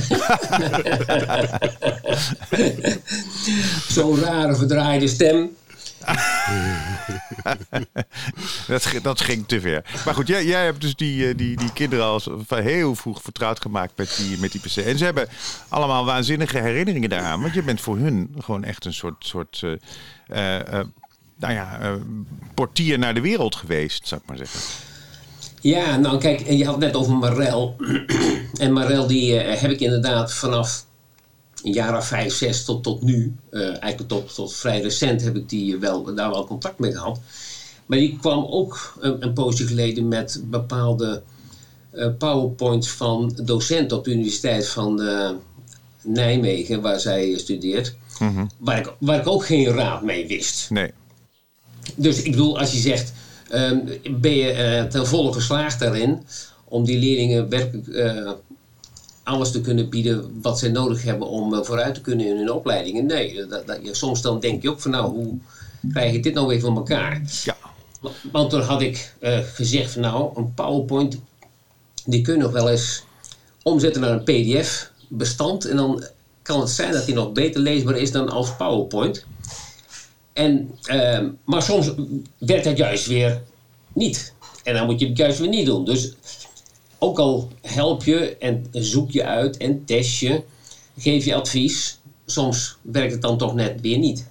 Zo'n 3.96 4.20
rare 4.20 4.56
verdraaide 4.56 5.08
stem. 5.08 5.56
dat, 8.68 8.92
dat 9.02 9.22
ging 9.22 9.48
te 9.48 9.60
ver. 9.60 9.84
Maar 10.06 10.14
goed, 10.14 10.28
jij, 10.28 10.46
jij 10.46 10.66
hebt 10.66 10.82
dus 10.82 10.96
die, 10.96 11.28
eh, 11.28 11.38
die, 11.38 11.58
die 11.58 11.74
kinderen 11.74 12.06
al 12.06 12.22
heel 12.48 12.96
vroeg 12.96 13.22
vertrouwd 13.22 13.62
gemaakt 13.62 13.92
met 13.96 14.16
die, 14.18 14.40
met 14.40 14.52
die 14.52 14.62
PC. 14.62 14.76
En 14.76 14.98
ze 14.98 15.04
hebben 15.04 15.28
allemaal 15.70 16.06
waanzinnige 16.06 16.58
herinneringen 16.58 17.10
daaraan. 17.10 17.42
Want 17.42 17.54
je 17.54 17.64
bent 17.64 17.82
voor 17.82 17.98
hun 17.98 18.36
gewoon 18.40 18.64
echt 18.64 18.86
een 18.86 18.94
soort, 18.94 19.26
soort 19.26 19.64
eh, 20.28 20.56
eh, 20.56 20.86
nou 21.36 21.54
ja, 21.54 21.98
portier 22.54 23.00
naar 23.00 23.14
de 23.14 23.22
wereld 23.22 23.56
geweest, 23.56 24.08
zou 24.08 24.22
ik 24.22 24.28
maar 24.28 24.38
zeggen. 24.38 24.60
Ja, 25.62 25.98
nou 25.98 26.18
kijk, 26.18 26.50
je 26.50 26.66
had 26.66 26.80
net 26.80 26.96
over 26.96 27.14
Marel. 27.14 27.76
en 28.60 28.74
Marel 28.74 29.08
die 29.08 29.34
heb 29.34 29.72
ik 29.72 29.80
inderdaad 29.80 30.34
vanaf 30.34 30.86
een 31.64 31.74
jaar 31.74 31.98
of 31.98 32.08
vijf, 32.08 32.34
zes 32.34 32.66
tot, 32.66 32.84
tot 32.84 33.02
nu, 33.02 33.36
eh, 33.50 33.62
eigenlijk 33.62 34.08
tot, 34.08 34.36
tot 34.36 34.54
vrij 34.54 34.82
recent 34.82 35.22
heb 35.22 35.36
ik 35.36 35.50
die 35.50 35.78
wel, 35.78 36.16
daar 36.16 36.30
wel 36.30 36.46
contact 36.46 36.80
mee 36.80 36.92
gehad. 36.92 37.20
Maar 37.86 37.98
die 37.98 38.18
kwam 38.20 38.46
ook 38.46 38.98
een, 39.00 39.24
een 39.24 39.34
poosje 39.34 39.68
geleden 39.68 40.08
met 40.08 40.44
bepaalde 40.46 41.22
eh, 41.92 42.08
powerpoints 42.18 42.90
van 42.90 43.40
docenten 43.44 43.98
op 43.98 44.04
de 44.04 44.12
Universiteit 44.12 44.68
van 44.68 45.02
eh, 45.02 45.30
Nijmegen, 46.04 46.82
waar 46.82 47.00
zij 47.00 47.38
studeert. 47.38 47.96
Waar 48.58 48.78
ik, 48.78 48.94
waar 49.00 49.20
ik 49.20 49.28
ook 49.28 49.46
geen 49.46 49.66
raad 49.66 50.02
mee 50.02 50.28
wist. 50.28 50.70
Nee. 50.70 50.92
Dus 51.96 52.22
ik 52.22 52.32
bedoel, 52.32 52.60
als 52.60 52.72
je 52.72 52.78
zegt, 52.78 53.14
ehm, 53.50 53.80
ben 54.12 54.36
je 54.36 54.52
eh, 54.52 54.84
ten 54.84 55.08
volle 55.08 55.34
geslaagd 55.34 55.80
daarin 55.80 56.24
om 56.64 56.86
die 56.86 57.00
leerlingen 57.00 57.50
werkelijk 57.50 57.88
eh, 57.88 58.32
alles 59.27 59.51
te 59.51 59.62
kunnen 59.62 59.89
bieden 59.89 60.39
wat 60.41 60.60
zij 60.60 60.69
nodig 60.69 61.03
hebben 61.03 61.27
om 61.27 61.53
eh, 61.53 61.63
vooruit 61.63 61.93
te 61.93 62.01
kunnen 62.01 62.25
in 62.25 62.38
hun 62.38 62.51
opleidingen? 62.51 63.05
Nee, 63.05 63.46
dat, 63.46 63.67
dat, 63.67 63.79
je, 63.84 63.96
soms 63.96 64.22
dan 64.22 64.39
denk 64.39 64.62
je 64.62 64.69
ook 64.69 64.79
van 64.79 64.91
nou, 64.91 65.12
hoe 65.12 65.38
krijg 65.91 66.13
ik 66.13 66.24
dit 66.24 66.34
nou 66.34 66.48
weer 66.48 66.60
van 66.60 66.75
elkaar? 66.75 67.22
Ja. 67.43 67.57
Want 68.31 68.50
toen 68.50 68.62
had 68.62 68.81
ik 68.81 69.13
eh, 69.19 69.39
gezegd 69.53 69.91
van 69.91 70.01
nou, 70.01 70.31
een 70.36 70.53
PowerPoint, 70.53 71.17
die 72.05 72.22
kun 72.22 72.34
je 72.34 72.41
nog 72.41 72.51
wel 72.51 72.69
eens 72.69 73.03
omzetten 73.63 74.01
naar 74.01 74.12
een 74.12 74.24
PDF 74.24 74.91
bestand 75.07 75.65
en 75.65 75.75
dan 75.75 76.03
kan 76.41 76.60
het 76.60 76.69
zijn 76.69 76.91
dat 76.91 77.05
die 77.05 77.15
nog 77.15 77.31
beter 77.31 77.62
leesbaar 77.62 77.98
is 77.98 78.12
dan 78.12 78.29
als 78.29 78.55
PowerPoint. 78.55 79.25
En, 80.34 80.72
ehm, 80.84 81.29
maar 81.43 81.62
soms 81.62 81.91
werkt 82.38 82.63
dat 82.63 82.77
juist 82.77 83.07
weer 83.07 83.41
niet. 83.93 84.34
En 84.63 84.74
dan 84.74 84.86
moet 84.86 85.00
je 85.00 85.07
het 85.07 85.17
juist 85.17 85.39
weer 85.39 85.50
niet 85.50 85.65
doen. 85.65 85.86
Dus 85.86 86.13
ook 87.00 87.20
al 87.20 87.51
help 87.62 88.04
je 88.04 88.38
en 88.38 88.68
zoek 88.72 89.12
je 89.12 89.24
uit 89.24 89.58
en 89.58 89.86
test 89.86 90.20
je, 90.20 90.44
geef 90.98 91.25
je 91.25 91.36
advies, 91.36 92.00
soms 92.25 92.77
werkt 92.82 93.12
het 93.12 93.22
dan 93.22 93.38
toch 93.38 93.54
net 93.54 93.82
weer 93.82 93.98
niet. 93.98 94.27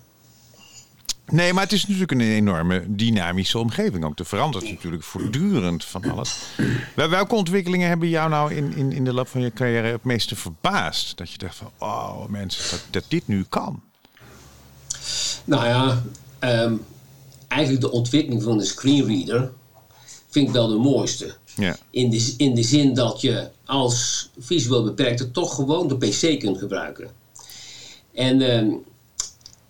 Nee, 1.31 1.53
maar 1.53 1.63
het 1.63 1.73
is 1.73 1.83
natuurlijk 1.83 2.11
een 2.13 2.21
enorme 2.21 2.85
dynamische 2.89 3.59
omgeving 3.59 4.05
ook. 4.05 4.19
Er 4.19 4.27
verandert 4.27 4.71
natuurlijk 4.71 5.03
voortdurend 5.03 5.85
van 5.85 6.11
alles. 6.11 6.37
Wel- 6.95 7.09
Welke 7.09 7.35
ontwikkelingen 7.35 7.89
hebben 7.89 8.09
jou 8.09 8.31
nou 8.31 8.55
in, 8.55 8.77
in, 8.77 8.93
in 8.93 9.05
de 9.05 9.13
loop 9.13 9.29
van 9.29 9.41
je 9.41 9.53
carrière 9.53 9.87
het 9.89 10.05
meeste 10.05 10.37
verbaasd? 10.37 11.17
Dat 11.17 11.31
je 11.31 11.39
dacht 11.39 11.57
van, 11.57 11.71
oh 11.79 12.27
mensen, 12.27 12.71
dat, 12.71 12.85
dat 12.91 13.05
dit 13.09 13.29
nu 13.29 13.45
kan. 13.49 13.83
Nou 15.45 15.67
ja, 15.67 16.03
ehm, 16.39 16.75
eigenlijk 17.49 17.83
de 17.83 17.91
ontwikkeling 17.91 18.43
van 18.43 18.59
de 18.59 18.65
screenreader 18.65 19.53
vind 20.29 20.47
ik 20.49 20.55
wel 20.55 20.69
de 20.69 20.77
mooiste. 20.77 21.37
Ja. 21.57 21.77
In 21.91 22.11
de, 22.11 22.35
in 22.37 22.55
de 22.55 22.63
zin 22.63 22.95
dat 22.95 23.21
je 23.21 23.49
als 23.65 24.29
visueel 24.39 24.85
beperkte 24.85 25.31
toch 25.31 25.55
gewoon 25.55 25.89
de 25.89 25.97
PC 25.97 26.39
kunt 26.41 26.59
gebruiken. 26.59 27.11
En 28.13 28.41
ehm, 28.41 28.71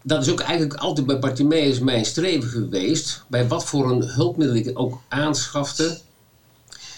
dat 0.02 0.22
is 0.22 0.30
ook 0.30 0.40
eigenlijk 0.40 0.80
altijd 0.80 1.06
bij 1.06 1.18
Bartimeus 1.18 1.78
mijn 1.78 2.04
streven 2.04 2.48
geweest. 2.48 3.24
Bij 3.26 3.48
wat 3.48 3.64
voor 3.64 3.90
een 3.90 4.02
hulpmiddel 4.02 4.56
ik 4.56 4.70
ook 4.74 5.00
aanschafte. 5.08 5.98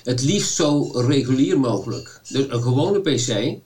Het 0.04 0.22
liefst 0.22 0.54
zo 0.54 0.90
regulier 0.94 1.60
mogelijk. 1.60 2.20
Dus 2.28 2.44
een 2.48 2.62
gewone 2.62 3.00
PC 3.00 3.58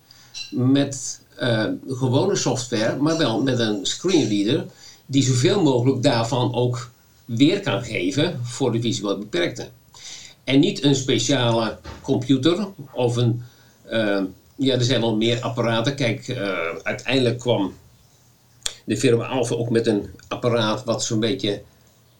met 0.50 1.20
eh, 1.36 1.66
gewone 1.88 2.36
software, 2.36 2.96
maar 2.96 3.18
wel 3.18 3.42
met 3.42 3.58
een 3.58 3.86
screenreader. 3.86 4.66
Die 5.06 5.22
zoveel 5.22 5.62
mogelijk 5.62 6.02
daarvan 6.02 6.54
ook 6.54 6.90
weer 7.24 7.60
kan 7.60 7.82
geven 7.82 8.40
voor 8.42 8.72
de 8.72 8.80
visueel 8.80 9.18
beperkte. 9.18 9.68
En 10.44 10.60
niet 10.60 10.84
een 10.84 10.94
speciale 10.94 11.78
computer 12.02 12.66
of 12.92 13.16
een. 13.16 13.42
eh, 13.88 14.22
ja, 14.56 14.74
er 14.74 14.84
zijn 14.84 15.00
wel 15.00 15.16
meer 15.16 15.40
apparaten. 15.40 15.94
Kijk, 15.94 16.28
eh, 16.28 16.58
uiteindelijk 16.82 17.38
kwam 17.38 17.74
de 18.84 18.96
firma 18.96 19.26
Alpha 19.26 19.54
ook 19.54 19.70
met 19.70 19.86
een 19.86 20.10
apparaat 20.28 20.84
wat 20.84 21.04
zo'n 21.04 21.20
beetje 21.20 21.62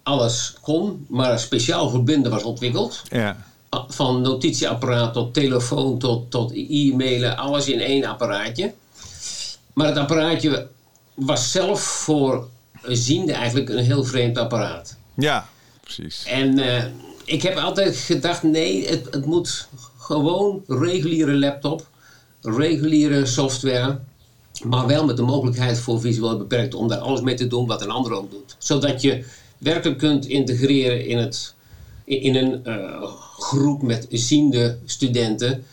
alles 0.03 0.55
kon, 0.61 1.07
maar 1.09 1.39
speciaal 1.39 1.91
voor 1.91 2.03
blinden 2.03 2.31
was 2.31 2.43
ontwikkeld. 2.43 3.03
Ja. 3.09 3.37
Van 3.89 4.21
notitieapparaat 4.21 5.13
tot 5.13 5.35
telefoon 5.35 5.99
tot, 5.99 6.31
tot 6.31 6.53
e-mailen, 6.55 7.37
alles 7.37 7.69
in 7.69 7.81
één 7.81 8.05
apparaatje. 8.05 8.73
Maar 9.73 9.87
het 9.87 9.97
apparaatje 9.97 10.69
was 11.15 11.51
zelf 11.51 11.81
voor 11.81 12.49
ziende 12.83 13.33
eigenlijk 13.33 13.69
een 13.69 13.85
heel 13.85 14.05
vreemd 14.05 14.39
apparaat. 14.39 14.97
Ja, 15.15 15.49
precies. 15.81 16.25
En 16.25 16.59
eh, 16.59 16.85
ik 17.33 17.43
heb 17.43 17.57
altijd 17.57 17.97
gedacht, 17.97 18.43
nee, 18.43 18.89
het, 18.89 19.09
het 19.11 19.25
moet 19.27 19.69
gewoon 19.99 20.63
reguliere 20.67 21.33
laptop, 21.39 21.87
reguliere 22.41 23.27
software, 23.27 23.99
maar 24.65 24.87
wel 24.87 25.05
met 25.05 25.17
de 25.17 25.23
mogelijkheid 25.23 25.79
voor 25.79 26.01
visueel 26.01 26.39
beperkt 26.39 26.75
om 26.75 26.89
daar 26.89 26.99
alles 26.99 27.21
mee 27.21 27.35
te 27.35 27.47
doen 27.47 27.67
wat 27.67 27.83
een 27.83 27.91
ander 27.91 28.13
ook 28.13 28.31
doet. 28.31 28.57
Zodat 28.59 29.03
je 29.03 29.25
werkelijk 29.59 29.99
kunt 29.99 30.27
integreren 30.27 31.07
in, 31.07 31.19
het, 31.19 31.55
in 32.05 32.37
een 32.37 32.65
eh, 32.65 33.03
groep 33.39 33.83
met 33.83 34.07
ziende 34.11 34.79
studenten. 34.85 35.65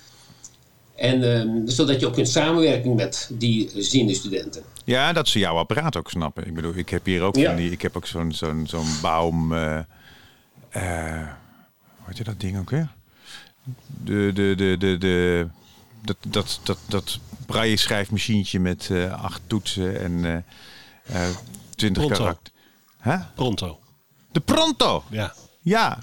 En 0.95 1.23
ehm, 1.39 1.49
zodat 1.67 1.99
je 1.99 2.07
ook 2.07 2.13
kunt 2.13 2.29
samenwerken 2.29 2.95
met 2.95 3.29
die 3.33 3.69
ziende 3.77 4.13
studenten. 4.13 4.63
Ja, 4.85 5.13
dat 5.13 5.27
ze 5.27 5.39
jouw 5.39 5.55
apparaat 5.55 5.95
ook 5.97 6.09
snappen. 6.09 6.45
Ik 6.47 6.53
bedoel, 6.53 6.75
ik 6.75 6.89
heb 6.89 7.05
hier 7.05 7.21
ook 7.21 7.35
Ja. 7.35 7.45
van 7.49 7.55
die, 7.55 7.71
ik 7.71 7.81
heb 7.81 7.97
ook 7.97 8.05
zo'n 8.05 8.31
zo'n 8.31 8.65
zo'n 8.67 8.87
baum. 9.01 9.53
eh 9.53 11.27
heet 12.09 12.17
je 12.17 12.23
dat 12.23 12.39
ding 12.39 12.57
ook 12.59 12.69
weer? 12.69 12.89
De, 14.03 14.31
de, 14.33 14.53
de, 14.55 14.75
de, 14.77 14.97
de, 14.97 15.47
dat, 16.01 16.17
dat, 16.27 16.59
dat, 16.63 16.79
dat 16.87 17.19
braille 17.45 17.77
schrijfmachientje 17.77 18.59
met 18.59 18.89
eh, 18.91 19.23
acht 19.23 19.41
toetsen 19.47 20.01
en 20.01 20.25
eh 20.25 20.37
eh, 21.13 21.29
twintig 21.75 22.03
Pronto. 22.03 22.23
karakter. 22.23 22.53
Hè? 22.97 23.17
Pronto. 23.35 23.79
De 24.31 24.39
Pronto! 24.39 25.03
Ja. 25.09 25.33
Ja, 25.61 25.99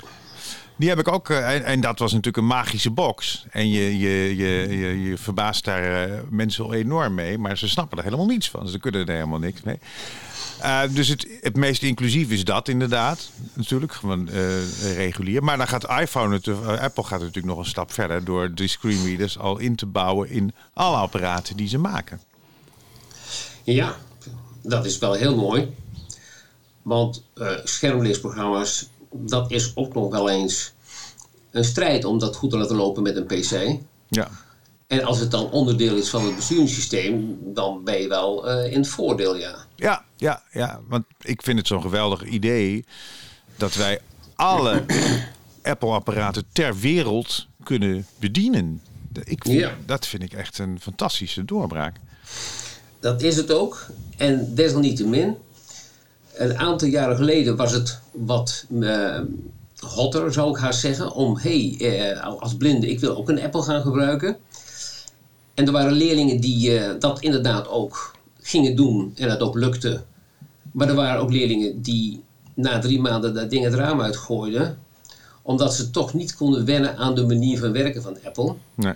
die 0.76 0.88
heb 0.88 0.98
ik 0.98 1.08
ook. 1.08 1.30
en, 1.30 1.64
en 1.64 1.80
dat 1.80 1.98
was 1.98 2.10
natuurlijk 2.10 2.36
een 2.36 2.46
magische 2.46 2.90
box. 2.90 3.46
En 3.50 3.68
je, 3.68 3.98
je, 3.98 4.36
je, 4.36 4.76
je, 4.78 5.02
je 5.02 5.18
verbaast 5.18 5.64
daar 5.64 6.08
mensen 6.30 6.72
enorm 6.72 7.14
mee. 7.14 7.38
Maar 7.38 7.58
ze 7.58 7.68
snappen 7.68 7.98
er 7.98 8.04
helemaal 8.04 8.26
niets 8.26 8.50
van. 8.50 8.68
Ze 8.68 8.78
kunnen 8.78 9.06
er 9.06 9.14
helemaal 9.14 9.38
niks 9.38 9.62
mee. 9.62 9.78
Eh, 10.60 10.82
dus 10.90 11.08
het, 11.08 11.26
het 11.40 11.56
meest 11.56 11.82
inclusief 11.82 12.30
is 12.30 12.44
dat 12.44 12.68
inderdaad. 12.68 13.30
Natuurlijk, 13.52 13.92
gewoon 13.92 14.28
eh, 14.28 14.94
regulier. 14.94 15.44
Maar 15.44 15.56
dan 15.56 15.68
gaat 15.68 16.00
iPhone, 16.00 16.28
natuurlijk- 16.28 16.78
eh, 16.78 16.84
Apple 16.84 17.04
gaat 17.04 17.20
natuurlijk 17.20 17.46
nog 17.46 17.58
een 17.58 17.64
stap 17.64 17.92
verder... 17.92 18.24
door 18.24 18.54
de 18.54 18.66
screenreaders 18.66 19.38
al 19.38 19.58
in 19.58 19.76
te 19.76 19.86
bouwen 19.86 20.30
in 20.30 20.54
alle 20.72 20.96
apparaten 20.96 21.56
die 21.56 21.68
ze 21.68 21.78
maken. 21.78 22.20
Ja, 23.62 23.96
dat 24.62 24.86
is 24.86 24.98
wel 24.98 25.12
heel 25.12 25.36
mooi. 25.36 25.74
Want 26.82 27.22
schermleesprogramma's, 27.64 28.88
dat 29.12 29.50
is 29.50 29.72
ook 29.74 29.94
nog 29.94 30.10
wel 30.10 30.30
eens 30.30 30.72
een 31.50 31.64
strijd 31.64 32.04
om 32.04 32.18
dat 32.18 32.36
goed 32.36 32.50
te 32.50 32.58
laten 32.58 32.76
lopen 32.76 33.02
met 33.02 33.16
een 33.16 33.26
PC. 33.26 33.80
Ja. 34.08 34.30
En 34.86 35.04
als 35.04 35.20
het 35.20 35.30
dan 35.30 35.50
onderdeel 35.50 35.96
is 35.96 36.08
van 36.08 36.24
het 36.24 36.36
besturingssysteem, 36.36 37.38
dan 37.42 37.84
ben 37.84 38.00
je 38.00 38.08
wel 38.08 38.48
eh, 38.48 38.72
in 38.72 38.78
het 38.78 38.88
voordeel, 38.88 39.36
ja. 39.36 39.54
Ja, 39.76 40.04
ja, 40.16 40.42
ja. 40.50 40.80
Want 40.88 41.04
ik 41.20 41.42
vind 41.42 41.58
het 41.58 41.66
zo'n 41.66 41.82
geweldig 41.82 42.24
idee 42.24 42.84
dat 43.56 43.74
wij 43.74 44.00
alle 44.34 44.84
Apple-apparaten 45.62 46.44
ter 46.52 46.78
wereld 46.78 47.46
kunnen 47.62 48.06
bedienen. 48.18 48.82
Ik 49.24 49.44
vind, 49.44 49.58
Ja. 49.58 49.74
Dat 49.86 50.06
vind 50.06 50.22
ik 50.22 50.32
echt 50.32 50.58
een 50.58 50.80
fantastische 50.80 51.44
doorbraak. 51.44 51.96
Dat 53.00 53.22
is 53.22 53.36
het 53.36 53.52
ook. 53.52 53.86
En 54.16 54.54
desalniettemin, 54.54 55.36
een 56.34 56.58
aantal 56.58 56.88
jaren 56.88 57.16
geleden 57.16 57.56
was 57.56 57.72
het 57.72 58.00
wat 58.12 58.66
eh, 58.80 59.20
hotter, 59.78 60.32
zou 60.32 60.50
ik 60.50 60.56
haast 60.56 60.80
zeggen, 60.80 61.12
om, 61.12 61.38
hé, 61.38 61.68
hey, 61.68 62.10
eh, 62.10 62.40
als 62.40 62.56
blinde, 62.56 62.90
ik 62.90 63.00
wil 63.00 63.16
ook 63.16 63.28
een 63.28 63.42
Apple 63.42 63.62
gaan 63.62 63.82
gebruiken. 63.82 64.36
En 65.56 65.66
er 65.66 65.72
waren 65.72 65.92
leerlingen 65.92 66.40
die 66.40 66.78
eh, 66.78 66.94
dat 66.98 67.20
inderdaad 67.20 67.68
ook 67.68 68.14
gingen 68.40 68.76
doen 68.76 69.12
en 69.16 69.28
dat 69.28 69.40
ook 69.40 69.54
lukte. 69.54 70.02
Maar 70.72 70.88
er 70.88 70.94
waren 70.94 71.20
ook 71.20 71.30
leerlingen 71.30 71.82
die 71.82 72.22
na 72.54 72.78
drie 72.78 73.00
maanden 73.00 73.34
dat 73.34 73.50
ding 73.50 73.64
het 73.64 73.74
raam 73.74 74.00
uitgooiden, 74.00 74.78
omdat 75.42 75.74
ze 75.74 75.90
toch 75.90 76.14
niet 76.14 76.34
konden 76.34 76.64
wennen 76.64 76.96
aan 76.96 77.14
de 77.14 77.26
manier 77.26 77.58
van 77.58 77.72
werken 77.72 78.02
van 78.02 78.18
Apple. 78.24 78.54
Nee. 78.74 78.92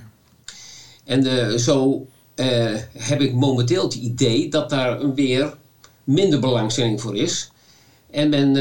En 1.04 1.26
eh, 1.26 1.56
zo 1.56 2.06
eh, 2.34 2.74
heb 2.92 3.20
ik 3.20 3.34
momenteel 3.34 3.82
het 3.82 3.94
idee 3.94 4.48
dat 4.48 4.70
daar 4.70 5.14
weer 5.14 5.54
minder 6.04 6.40
belangstelling 6.40 7.00
voor 7.00 7.16
is. 7.16 7.50
En 8.10 8.28
men, 8.28 8.52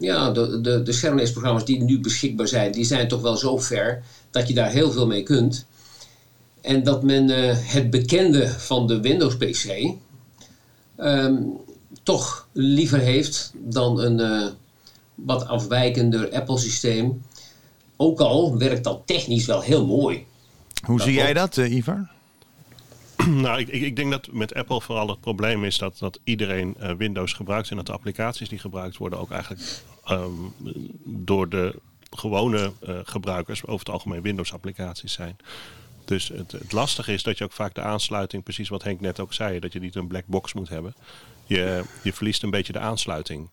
ja, 0.00 0.30
de, 0.30 0.60
de, 0.60 0.82
de 0.82 0.92
schermleesprogramma's 0.92 1.64
die 1.64 1.82
nu 1.82 2.00
beschikbaar 2.00 2.48
zijn, 2.48 2.72
die 2.72 2.84
zijn 2.84 3.08
toch 3.08 3.20
wel 3.20 3.36
zo 3.36 3.58
ver 3.58 4.02
dat 4.30 4.48
je 4.48 4.54
daar 4.54 4.70
heel 4.70 4.90
veel 4.90 5.06
mee 5.06 5.22
kunt. 5.22 5.66
En 6.60 6.82
dat 6.82 7.02
men 7.02 7.30
eh, 7.30 7.56
het 7.58 7.90
bekende 7.90 8.48
van 8.48 8.86
de 8.86 9.00
Windows 9.00 9.36
PC 9.36 9.94
ehm, 10.96 11.36
toch 12.02 12.48
liever 12.52 12.98
heeft 12.98 13.52
dan 13.54 14.00
een 14.00 14.20
eh, 14.20 14.46
wat 15.14 15.46
afwijkender 15.46 16.30
Apple 16.30 16.58
systeem. 16.58 17.22
Ook 17.96 18.20
al 18.20 18.58
werkt 18.58 18.84
dat 18.84 19.02
technisch 19.04 19.46
wel 19.46 19.60
heel 19.60 19.86
mooi. 19.86 20.26
Hoe 20.84 21.00
zie 21.00 21.12
jij 21.12 21.32
dat, 21.32 21.56
eh, 21.56 21.72
Ivar? 21.72 22.08
nou, 23.26 23.60
ik, 23.60 23.68
ik, 23.68 23.82
ik 23.82 23.96
denk 23.96 24.10
dat 24.10 24.32
met 24.32 24.54
Apple 24.54 24.80
vooral 24.80 25.08
het 25.08 25.20
probleem 25.20 25.64
is 25.64 25.78
dat, 25.78 25.98
dat 25.98 26.18
iedereen 26.24 26.74
eh, 26.78 26.92
Windows 26.92 27.32
gebruikt 27.32 27.70
en 27.70 27.76
dat 27.76 27.86
de 27.86 27.92
applicaties 27.92 28.48
die 28.48 28.58
gebruikt 28.58 28.96
worden 28.96 29.18
ook 29.18 29.30
eigenlijk 29.30 29.82
ehm, 30.04 30.32
door 31.04 31.48
de 31.48 31.74
gewone 32.10 32.72
eh, 32.80 32.98
gebruikers 33.02 33.66
over 33.66 33.78
het 33.78 33.94
algemeen 33.94 34.22
Windows 34.22 34.52
applicaties 34.52 35.12
zijn. 35.12 35.36
Dus 36.08 36.28
het, 36.28 36.52
het 36.52 36.72
lastige 36.72 37.12
is 37.12 37.22
dat 37.22 37.38
je 37.38 37.44
ook 37.44 37.52
vaak 37.52 37.74
de 37.74 37.80
aansluiting, 37.80 38.42
precies 38.42 38.68
wat 38.68 38.82
Henk 38.82 39.00
net 39.00 39.20
ook 39.20 39.32
zei, 39.32 39.58
dat 39.58 39.72
je 39.72 39.80
niet 39.80 39.94
een 39.94 40.06
black 40.06 40.26
box 40.26 40.52
moet 40.52 40.68
hebben. 40.68 40.94
Je, 41.46 41.84
je 42.02 42.12
verliest 42.12 42.42
een 42.42 42.50
beetje 42.50 42.72
de 42.72 42.78
aansluiting. 42.78 43.48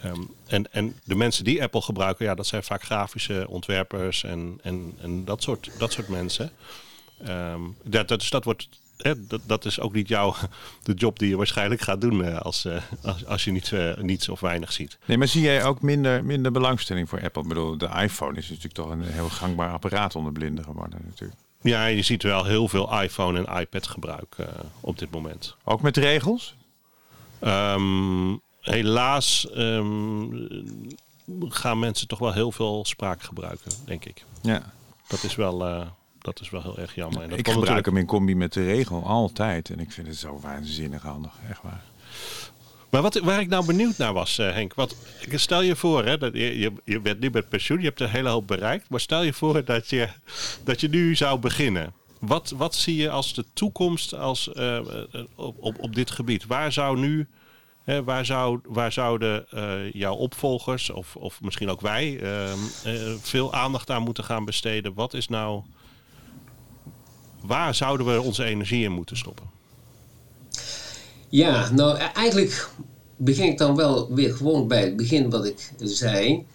Ehm, 0.00 0.20
en, 0.46 0.72
en 0.72 1.00
de 1.04 1.14
mensen 1.14 1.44
die 1.44 1.62
Apple 1.62 1.82
gebruiken, 1.82 2.24
ja, 2.24 2.34
dat 2.34 2.46
zijn 2.46 2.62
vaak 2.62 2.82
grafische 2.82 3.46
ontwerpers 3.48 4.24
en, 4.24 4.58
en, 4.62 4.94
en 5.00 5.24
dat, 5.24 5.42
soort, 5.42 5.70
dat 5.78 5.92
soort 5.92 6.08
mensen. 6.08 6.52
Ehm, 7.24 7.60
dat, 7.82 8.08
dat, 8.08 8.44
wordt, 8.44 8.68
hè, 8.96 9.26
dat, 9.26 9.40
dat 9.46 9.64
is 9.64 9.80
ook 9.80 9.92
niet 9.92 10.08
jouw 10.08 10.34
de 10.82 10.94
job 10.94 11.18
die 11.18 11.28
je 11.28 11.36
waarschijnlijk 11.36 11.80
gaat 11.80 12.00
doen 12.00 12.24
eh, 12.24 12.40
als, 12.40 12.64
eh, 12.64 12.82
als, 13.02 13.26
als 13.26 13.44
je 13.44 13.50
niet, 13.50 13.72
eh, 13.72 13.96
niets 13.96 14.28
of 14.28 14.40
weinig 14.40 14.72
ziet. 14.72 14.98
Nee, 15.04 15.18
maar 15.18 15.28
zie 15.28 15.42
jij 15.42 15.64
ook 15.64 15.82
minder, 15.82 16.24
minder 16.24 16.52
belangstelling 16.52 17.08
voor 17.08 17.22
Apple? 17.22 17.42
Ik 17.42 17.48
bedoel, 17.48 17.78
de 17.78 17.90
iPhone 18.02 18.38
is 18.38 18.48
natuurlijk 18.48 18.74
toch 18.74 18.90
een 18.90 19.02
heel 19.02 19.28
gangbaar 19.28 19.70
apparaat 19.70 20.16
onder 20.16 20.32
blinden 20.32 20.64
geworden 20.64 21.00
natuurlijk. 21.04 21.40
Ja, 21.62 21.86
je 21.86 22.02
ziet 22.02 22.22
wel 22.22 22.44
heel 22.44 22.68
veel 22.68 23.00
iPhone 23.02 23.44
en 23.44 23.60
iPad 23.60 23.86
gebruik 23.86 24.34
eh, 24.36 24.46
op 24.80 24.98
dit 24.98 25.10
moment. 25.10 25.56
Ook 25.64 25.80
met 25.82 25.96
regels? 25.96 26.54
Ehm, 27.38 28.36
helaas 28.60 29.50
ehm, 29.50 30.24
gaan 31.40 31.78
mensen 31.78 32.08
toch 32.08 32.18
wel 32.18 32.32
heel 32.32 32.52
veel 32.52 32.84
spraak 32.84 33.22
gebruiken, 33.22 33.72
denk 33.84 34.04
ik. 34.04 34.24
Ja. 34.42 34.72
Dat 35.08 35.22
is 35.22 35.34
wel, 35.34 35.66
eh, 35.66 35.86
dat 36.18 36.40
is 36.40 36.50
wel 36.50 36.62
heel 36.62 36.78
erg 36.78 36.94
jammer. 36.94 37.22
En 37.22 37.28
dat 37.28 37.38
ik 37.38 37.46
gebruik 37.46 37.56
natuurlijk- 37.58 37.86
hem 37.86 37.96
in 37.96 38.06
combi 38.06 38.34
met 38.34 38.52
de 38.52 38.64
regel 38.64 39.06
altijd. 39.06 39.70
En 39.70 39.80
ik 39.80 39.92
vind 39.92 40.06
het 40.06 40.16
zo 40.16 40.38
waanzinnig 40.40 41.02
handig, 41.02 41.32
echt 41.48 41.62
waar. 41.62 41.82
Maar 42.92 43.02
wat, 43.02 43.18
waar 43.18 43.40
ik 43.40 43.48
nou 43.48 43.66
benieuwd 43.66 43.96
naar 43.96 44.12
was, 44.12 44.38
eh, 44.38 44.52
Henk. 44.52 44.74
Wat, 44.74 44.96
stel 45.34 45.62
je 45.62 45.76
voor, 45.76 46.04
hè, 46.04 46.18
dat 46.18 46.32
je, 46.32 46.58
je, 46.58 46.72
je 46.84 47.00
bent 47.00 47.20
nu 47.20 47.30
met 47.30 47.48
pensioen, 47.48 47.78
je 47.78 47.84
hebt 47.84 48.00
een 48.00 48.08
hele 48.08 48.28
hoop 48.28 48.46
bereikt. 48.46 48.88
Maar 48.88 49.00
stel 49.00 49.22
je 49.22 49.32
voor 49.32 49.64
dat 49.64 49.90
je, 49.90 50.08
dat 50.64 50.80
je 50.80 50.88
nu 50.88 51.16
zou 51.16 51.38
beginnen. 51.38 51.92
Wat, 52.18 52.52
wat 52.56 52.74
zie 52.74 52.96
je 52.96 53.10
als 53.10 53.34
de 53.34 53.44
toekomst 53.52 54.14
als, 54.14 54.52
eh, 54.52 54.76
eh, 54.76 54.84
op, 55.34 55.56
op, 55.58 55.78
op 55.78 55.94
dit 55.94 56.10
gebied? 56.10 56.46
Waar 56.46 56.72
zou 56.72 56.98
nu, 56.98 57.28
waar, 58.04 58.26
zou, 58.26 58.60
waar 58.64 58.92
zouden 58.92 59.46
jouw 59.92 60.14
opvolgers 60.14 60.90
of, 60.90 61.16
of 61.16 61.40
misschien 61.40 61.68
ook 61.70 61.80
wij 61.80 62.20
ehm, 62.20 62.58
eh, 62.84 63.12
veel 63.20 63.54
aandacht 63.54 63.90
aan 63.90 64.02
moeten 64.02 64.24
gaan 64.24 64.44
besteden? 64.44 64.94
Wat 64.94 65.14
is 65.14 65.28
nou, 65.28 65.62
waar 67.40 67.74
zouden 67.74 68.06
we 68.06 68.20
onze 68.20 68.44
energie 68.44 68.84
in 68.84 68.92
moeten 68.92 69.16
stoppen? 69.16 69.51
Ja, 71.32 71.70
nou 71.70 71.98
e- 71.98 72.10
eigenlijk 72.14 72.70
begin 73.16 73.48
ik 73.48 73.58
dan 73.58 73.76
wel 73.76 74.14
weer 74.14 74.34
gewoon 74.34 74.68
bij 74.68 74.82
het 74.82 74.96
begin 74.96 75.30
wat 75.30 75.44
ik 75.44 75.72
zei. 75.82 76.46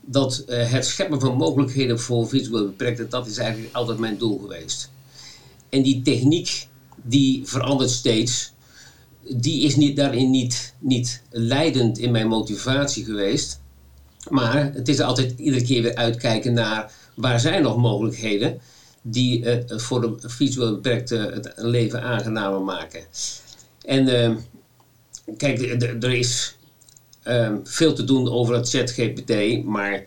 Dat 0.00 0.38
eh, 0.38 0.70
het 0.70 0.86
scheppen 0.86 1.20
van 1.20 1.36
mogelijkheden 1.36 2.00
voor 2.00 2.28
visueel 2.28 2.64
beperkten, 2.64 3.10
dat 3.10 3.26
is 3.26 3.38
eigenlijk 3.38 3.74
altijd 3.74 3.98
mijn 3.98 4.18
doel 4.18 4.38
geweest. 4.38 4.90
En 5.68 5.82
die 5.82 6.02
techniek, 6.02 6.68
die 7.02 7.42
verandert 7.46 7.90
steeds. 7.90 8.52
Die 9.36 9.62
is 9.62 9.76
niet, 9.76 9.96
daarin 9.96 10.30
niet, 10.30 10.74
niet 10.78 11.22
leidend 11.30 11.98
in 11.98 12.10
mijn 12.10 12.28
motivatie 12.28 13.04
geweest. 13.04 13.60
Maar 14.30 14.72
het 14.72 14.88
is 14.88 15.00
altijd 15.00 15.38
iedere 15.38 15.64
keer 15.64 15.82
weer 15.82 15.94
uitkijken 15.94 16.52
naar 16.52 16.92
waar 17.14 17.40
zijn 17.40 17.62
nog 17.62 17.76
mogelijkheden 17.76 18.60
die 19.02 19.44
eh, 19.44 19.78
voor 19.78 20.00
de 20.00 20.28
visueel 20.28 20.74
beperkte 20.74 21.16
het 21.16 21.52
leven 21.56 22.02
aangenamer 22.02 22.60
maken. 22.60 23.00
En 23.84 24.08
eh, 24.08 24.36
kijk, 25.36 25.82
er 26.02 26.12
is 26.12 26.56
ehm, 27.22 27.56
veel 27.64 27.94
te 27.94 28.04
doen 28.04 28.30
over 28.30 28.54
het 28.54 28.68
ChatGPT, 28.68 29.64
maar 29.64 30.06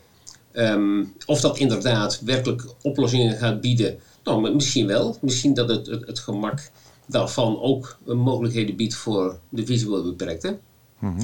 ehm, 0.52 1.04
of 1.26 1.40
dat 1.40 1.58
inderdaad 1.58 2.20
werkelijk 2.20 2.64
oplossingen 2.82 3.36
gaat 3.36 3.60
bieden, 3.60 3.98
nou, 4.24 4.54
misschien 4.54 4.86
wel. 4.86 5.16
Misschien 5.20 5.54
dat 5.54 5.68
het, 5.68 5.86
het, 5.86 6.06
het 6.06 6.18
gemak 6.18 6.70
daarvan 7.06 7.60
ook 7.60 7.98
mogelijkheden 8.04 8.76
biedt 8.76 8.94
voor 8.94 9.38
de 9.48 9.66
visueel 9.66 10.02
beperkte. 10.02 10.58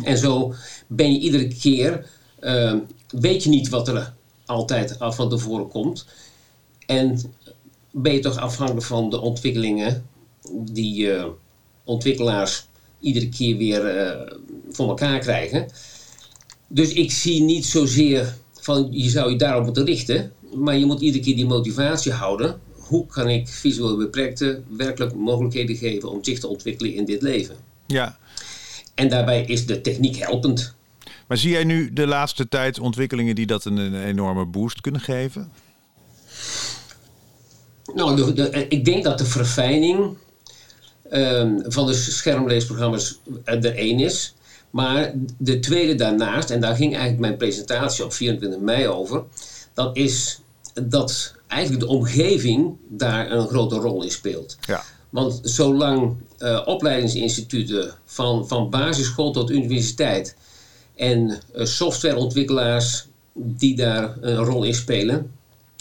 En 0.04 0.18
zo 0.18 0.54
ben 0.86 1.12
je 1.12 1.18
iedere 1.18 1.48
keer, 1.48 2.06
ehm, 2.40 2.78
weet 3.08 3.42
je 3.42 3.48
niet 3.48 3.68
wat 3.68 3.88
er 3.88 4.12
altijd 4.46 4.98
al 4.98 5.12
van 5.12 5.28
tevoren 5.28 5.68
komt. 5.68 6.06
En 6.86 7.20
ben 7.90 8.12
je 8.12 8.20
toch 8.20 8.38
afhankelijk 8.38 8.86
van 8.86 9.10
de 9.10 9.20
ontwikkelingen 9.20 10.06
die 10.52 11.12
eh, 11.12 11.26
ontwikkelaars 11.84 12.66
iedere 13.00 13.28
keer 13.28 13.56
weer 13.56 13.86
eh, 13.86 14.36
voor 14.70 14.88
elkaar 14.88 15.18
krijgen. 15.18 15.68
Dus 16.68 16.92
ik 16.92 17.12
zie 17.12 17.42
niet 17.42 17.66
zozeer 17.66 18.34
van 18.60 18.88
je 18.90 19.08
zou 19.10 19.30
je 19.30 19.36
daarop 19.38 19.64
moeten 19.64 19.84
richten, 19.84 20.32
maar 20.54 20.78
je 20.78 20.86
moet 20.86 21.00
iedere 21.00 21.24
keer 21.24 21.36
die 21.36 21.46
motivatie 21.46 22.12
houden. 22.12 22.60
Hoe 22.72 23.06
kan 23.06 23.28
ik 23.28 23.48
visueel 23.48 23.96
beperkten 23.96 24.64
werkelijk 24.76 25.14
mogelijkheden 25.14 25.76
geven 25.76 26.10
om 26.10 26.24
zich 26.24 26.38
te 26.40 26.48
ontwikkelen 26.48 26.94
in 26.94 27.04
dit 27.04 27.22
leven? 27.22 27.56
Ja. 27.86 28.18
En 28.94 29.08
daarbij 29.08 29.44
is 29.44 29.66
de 29.66 29.80
techniek 29.80 30.16
helpend. 30.16 30.74
Maar 31.26 31.36
zie 31.38 31.50
jij 31.50 31.64
nu 31.64 31.92
de 31.92 32.06
laatste 32.06 32.48
tijd 32.48 32.78
ontwikkelingen 32.78 33.34
die 33.34 33.46
dat 33.46 33.64
een, 33.64 33.76
een 33.76 34.04
enorme 34.04 34.44
boost 34.44 34.80
kunnen 34.80 35.00
geven? 35.00 35.50
Nou, 37.94 38.16
de, 38.16 38.32
de- 38.32 38.66
ik 38.68 38.84
denk 38.84 39.04
dat 39.04 39.18
de 39.18 39.24
verfijning 39.24 40.16
ehm, 41.10 41.60
van 41.64 41.86
de 41.86 41.94
schermleesprogramma's 41.94 43.20
er 43.44 43.76
één 43.76 44.00
is. 44.00 44.34
Maar 44.70 45.12
de 45.38 45.58
tweede 45.58 45.94
daarnaast, 45.94 46.50
en 46.50 46.60
daar 46.60 46.76
ging 46.76 46.92
eigenlijk 46.92 47.20
mijn 47.20 47.36
presentatie 47.36 48.04
op 48.04 48.12
24 48.12 48.60
mei 48.60 48.88
over, 48.88 49.24
dat 49.74 49.96
is 49.96 50.40
dat 50.82 51.34
eigenlijk 51.46 51.82
de 51.82 51.88
omgeving 51.88 52.76
daar 52.88 53.30
een 53.30 53.48
grote 53.48 53.76
rol 53.76 54.02
in 54.02 54.10
speelt. 54.10 54.56
Ja. 54.60 54.84
Want 55.10 55.40
zolang 55.42 56.16
eh, 56.38 56.62
opleidingsinstituten 56.64 57.94
van, 58.04 58.48
van 58.48 58.70
basisschool 58.70 59.32
tot 59.32 59.50
universiteit 59.50 60.36
en 60.96 61.40
eh, 61.54 61.64
softwareontwikkelaars 61.64 63.06
die 63.32 63.76
daar 63.76 64.16
een 64.20 64.36
rol 64.36 64.64
in 64.64 64.74
spelen, 64.74 65.32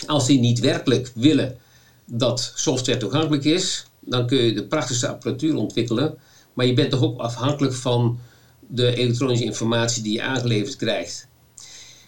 als 0.05 0.25
die 0.25 0.39
niet 0.39 0.59
werkelijk 0.59 1.11
willen 1.15 1.57
dat 2.05 2.51
software 2.55 2.97
toegankelijk 2.97 3.43
is, 3.43 3.85
dan 4.05 4.27
kun 4.27 4.37
je 4.37 4.53
de 4.53 4.67
prachtigste 4.67 5.07
apparatuur 5.07 5.55
ontwikkelen, 5.55 6.17
maar 6.53 6.65
je 6.65 6.73
bent 6.73 6.91
toch 6.91 7.01
ook 7.01 7.19
afhankelijk 7.19 7.73
van 7.73 8.19
de 8.67 8.95
elektronische 8.95 9.45
informatie 9.45 10.03
die 10.03 10.13
je 10.13 10.21
aangeleverd 10.21 10.75
krijgt. 10.75 11.27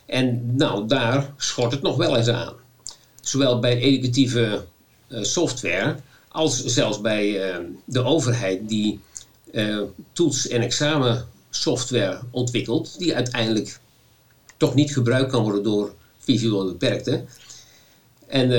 En 0.05 0.55
nou, 0.55 0.87
daar 0.87 1.33
schort 1.37 1.71
het 1.71 1.81
nog 1.81 1.97
wel 1.97 2.17
eens 2.17 2.27
aan. 2.27 2.53
Zowel 3.21 3.59
bij 3.59 3.77
educatieve 3.77 4.65
eh, 5.07 5.23
software 5.23 5.95
als 6.27 6.65
zelfs 6.65 7.01
bij 7.01 7.51
eh, 7.51 7.59
de 7.85 8.03
overheid 8.03 8.69
die 8.69 8.99
eh, 9.51 9.81
toets- 10.11 10.47
en 10.47 10.61
examensoftware 10.61 12.19
ontwikkelt, 12.31 12.99
die 12.99 13.15
uiteindelijk 13.15 13.79
toch 14.57 14.75
niet 14.75 14.93
gebruikt 14.93 15.31
kan 15.31 15.43
worden 15.43 15.63
door 15.63 15.93
visueel 16.17 16.65
beperkten. 16.65 17.27
En 18.27 18.49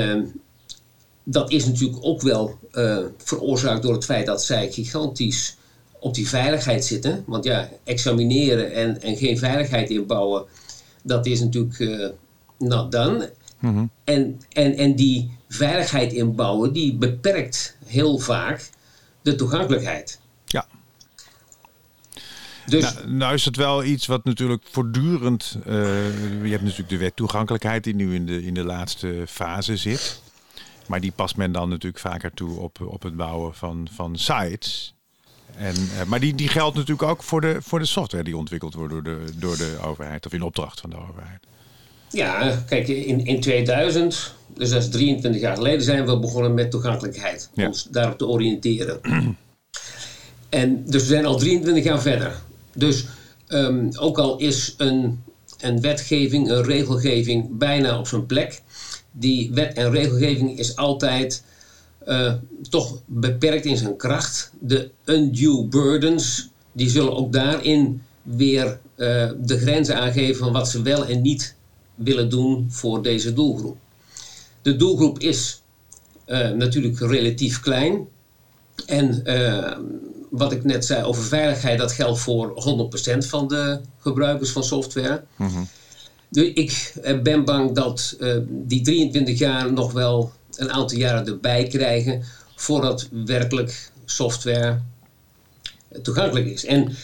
dat 1.29 1.51
is 1.51 1.65
natuurlijk 1.65 1.99
ook 2.01 2.21
wel 2.21 2.57
eh, 2.71 2.97
veroorzaakt 3.17 3.81
door 3.81 3.93
het 3.93 4.05
feit 4.05 4.25
dat 4.25 4.43
zij 4.43 4.71
gigantisch 4.71 5.57
op 5.99 6.13
die 6.13 6.27
veiligheid 6.27 6.85
zitten. 6.85 7.23
Want 7.25 7.43
ja, 7.43 7.69
examineren 7.83 8.73
en, 8.73 9.01
en 9.01 9.17
geen 9.17 9.37
veiligheid 9.37 9.89
inbouwen, 9.89 10.45
dat 11.03 11.25
is 11.25 11.39
natuurlijk 11.39 11.79
eh 11.79 12.09
not 12.57 12.91
done. 12.91 13.31
En, 14.03 14.41
en, 14.49 14.77
en 14.77 14.95
die 14.95 15.31
veiligheid 15.49 16.13
inbouwen, 16.13 16.73
die 16.73 16.95
beperkt 16.95 17.77
heel 17.85 18.17
vaak 18.17 18.69
de 19.21 19.35
toegankelijkheid. 19.35 20.19
Ja. 20.45 20.67
Dus 22.65 22.93
Nou, 22.93 23.09
nou 23.09 23.33
is 23.33 23.45
het 23.45 23.55
wel 23.55 23.83
iets 23.83 24.05
wat 24.05 24.23
natuurlijk 24.23 24.63
voortdurend... 24.71 25.57
eh, 25.65 25.73
je 26.43 26.49
hebt 26.49 26.61
natuurlijk 26.63 26.89
de 26.89 26.97
wet 26.97 27.15
toegankelijkheid 27.15 27.83
die 27.83 27.95
nu 27.95 28.15
in 28.15 28.25
de, 28.25 28.43
in 28.43 28.53
de 28.53 28.63
laatste 28.63 29.23
fase 29.27 29.77
zit. 29.77 30.21
Maar 30.87 31.01
die 31.01 31.11
past 31.11 31.37
men 31.37 31.51
dan 31.51 31.69
natuurlijk 31.69 32.01
vaker 32.01 32.33
toe 32.33 32.59
op, 32.59 32.79
op 32.81 33.03
het 33.03 33.15
bouwen 33.15 33.53
van, 33.53 33.87
van 33.91 34.17
sites. 34.17 34.95
En, 35.55 35.75
eh, 35.75 36.05
maar 36.05 36.19
die, 36.19 36.35
die 36.35 36.47
geldt 36.47 36.75
natuurlijk 36.75 37.09
ook 37.09 37.23
voor 37.23 37.41
de, 37.41 37.57
voor 37.61 37.79
de 37.79 37.85
software 37.85 38.23
die 38.23 38.37
ontwikkeld 38.37 38.73
wordt 38.73 38.93
door 38.93 39.03
de, 39.03 39.23
door 39.35 39.57
de 39.57 39.77
overheid. 39.83 40.25
Of 40.25 40.33
in 40.33 40.41
opdracht 40.41 40.79
van 40.79 40.89
de 40.89 40.95
overheid. 41.09 41.39
ja, 42.09 42.63
kijk, 42.67 42.87
in, 42.87 43.25
in 43.25 43.39
2000, 43.39 44.35
dus 44.47 44.69
dat 44.69 44.81
is 44.81 44.89
23 44.89 45.41
jaar 45.41 45.55
geleden, 45.55 45.81
zijn 45.81 46.05
we 46.05 46.19
begonnen 46.19 46.53
met 46.53 46.71
toegankelijkheid. 46.71 47.49
Ja. 47.53 47.67
Ons 47.67 47.83
daarop 47.83 48.17
te 48.17 48.27
oriënteren. 48.27 48.99
en 50.49 50.83
dus 50.85 51.01
we 51.01 51.07
zijn 51.07 51.25
al 51.25 51.37
23 51.37 51.83
jaar 51.83 52.01
verder. 52.01 52.35
Dus 52.73 53.05
ehm, 53.47 53.89
ook 53.99 54.17
al 54.17 54.37
is 54.37 54.73
een, 54.77 55.23
een 55.59 55.81
wetgeving, 55.81 56.49
een 56.49 56.63
regelgeving 56.63 57.57
bijna 57.57 57.99
op 57.99 58.07
zijn 58.07 58.25
plek, 58.25 58.61
die 59.19 59.51
wet 59.53 59.73
en 59.73 59.91
regelgeving 59.91 60.59
is 60.59 60.75
altijd 60.75 61.43
eh, 62.07 62.33
toch 62.69 63.01
beperkt 63.05 63.65
in 63.65 63.77
zijn 63.77 63.97
kracht. 63.97 64.51
De 64.59 64.91
undue 65.05 65.65
burdens, 65.65 66.49
die 66.71 66.89
zullen 66.89 67.15
ook 67.15 67.33
daarin 67.33 68.01
weer 68.21 68.79
eh, 68.95 69.31
de 69.37 69.59
grenzen 69.59 69.95
aangeven 69.95 70.35
van 70.35 70.51
wat 70.51 70.69
ze 70.69 70.81
wel 70.81 71.05
en 71.05 71.21
niet 71.21 71.55
willen 71.95 72.29
doen 72.29 72.67
voor 72.69 73.03
deze 73.03 73.33
doelgroep. 73.33 73.77
De 74.61 74.75
doelgroep 74.75 75.19
is 75.19 75.61
eh, 76.25 76.51
natuurlijk 76.51 76.99
relatief 76.99 77.59
klein. 77.59 78.07
En 78.85 79.23
wat 80.29 80.51
ik 80.51 80.63
net 80.63 80.85
zei 80.85 81.03
over 81.03 81.23
veiligheid, 81.23 81.79
dat 81.79 81.91
geldt 81.91 82.19
voor 82.19 82.63
100% 83.15 83.17
van 83.17 83.47
de 83.47 83.79
gebruikers 83.99 84.49
van 84.49 84.63
software. 84.63 85.23
Dus 86.29 86.51
ik 86.53 86.93
eh, 87.01 87.21
ben 87.21 87.45
bang 87.45 87.71
dat 87.75 88.15
eh, 88.19 88.35
die 88.49 88.81
23 88.81 89.39
jaar 89.39 89.73
nog 89.73 89.91
wel 89.91 90.31
een 90.55 90.71
aantal 90.71 90.97
jaren 90.97 91.27
erbij 91.27 91.67
krijgen 91.67 92.23
voordat 92.55 93.09
werkelijk 93.25 93.91
software 94.05 94.79
toegankelijk 96.01 96.45
is. 96.45 96.65
En 96.65 96.95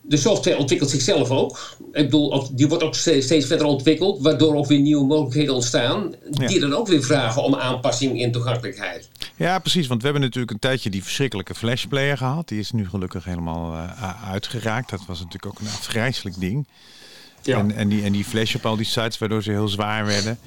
de 0.00 0.16
software 0.16 0.56
ontwikkelt 0.58 0.90
zichzelf 0.90 1.30
ook. 1.30 1.76
Ik 1.92 2.04
bedoel, 2.04 2.48
die 2.52 2.68
wordt 2.68 2.84
ook 2.84 2.94
steeds, 2.94 3.46
verder 3.46 3.66
ontwikkeld, 3.66 4.22
waardoor 4.22 4.54
ook 4.54 4.66
weer 4.66 4.80
nieuwe 4.80 5.04
mogelijkheden 5.06 5.54
ontstaan, 5.54 6.14
Ja. 6.30 6.46
die 6.46 6.60
dan 6.60 6.74
ook 6.74 6.88
weer 6.88 7.02
vragen 7.02 7.42
om 7.42 7.54
aanpassing 7.54 8.20
in 8.20 8.32
toegankelijkheid. 8.32 9.08
Ja, 9.36 9.58
precies. 9.58 9.86
Want 9.86 10.00
we 10.00 10.04
hebben 10.06 10.22
natuurlijk 10.24 10.52
een 10.52 10.58
tijdje 10.58 10.90
die 10.90 11.02
verschrikkelijke 11.02 11.54
flashplayer 11.54 12.16
gehad. 12.16 12.48
Die 12.48 12.58
is 12.58 12.70
nu 12.70 12.88
gelukkig 12.88 13.24
helemaal 13.24 13.74
eh, 13.74 14.30
uitgeraakt. 14.30 14.90
Dat 14.90 15.00
was 15.06 15.18
natuurlijk 15.18 15.46
ook 15.46 15.60
een 15.60 15.72
afgrijzelijk 15.74 16.40
ding. 16.40 16.66
Ja. 17.42 17.58
En, 17.58 17.72
en, 17.72 17.88
die, 17.88 18.02
en 18.02 18.12
die 18.12 18.24
flash 18.24 18.54
op 18.54 18.66
al 18.66 18.76
die 18.76 18.86
sites, 18.86 19.18
waardoor 19.18 19.42
ze 19.42 19.50
heel 19.50 19.68
zwaar 19.68 20.06
werden. 20.06 20.38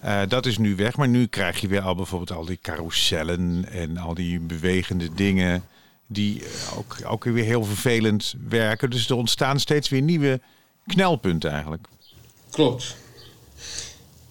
Eh, 0.00 0.20
dat 0.28 0.46
is 0.46 0.58
nu 0.58 0.76
weg. 0.76 0.96
Maar 0.96 1.08
nu 1.08 1.26
krijg 1.26 1.60
je 1.60 1.68
weer 1.68 1.80
al 1.80 1.94
bijvoorbeeld 1.94 2.32
al 2.38 2.44
die 2.44 2.58
carousellen 2.62 3.64
en 3.70 3.96
al 3.96 4.14
die 4.14 4.40
bewegende 4.40 5.14
dingen. 5.14 5.64
Die 6.06 6.44
eh, 6.44 6.78
ook, 6.78 6.96
ook 7.06 7.24
weer 7.24 7.44
heel 7.44 7.64
vervelend 7.64 8.34
werken. 8.48 8.90
Dus 8.90 9.08
er 9.08 9.16
ontstaan 9.16 9.60
steeds 9.60 9.88
weer 9.88 10.02
nieuwe 10.02 10.40
knelpunten 10.86 11.50
eigenlijk. 11.50 11.86
Klopt. 12.50 12.96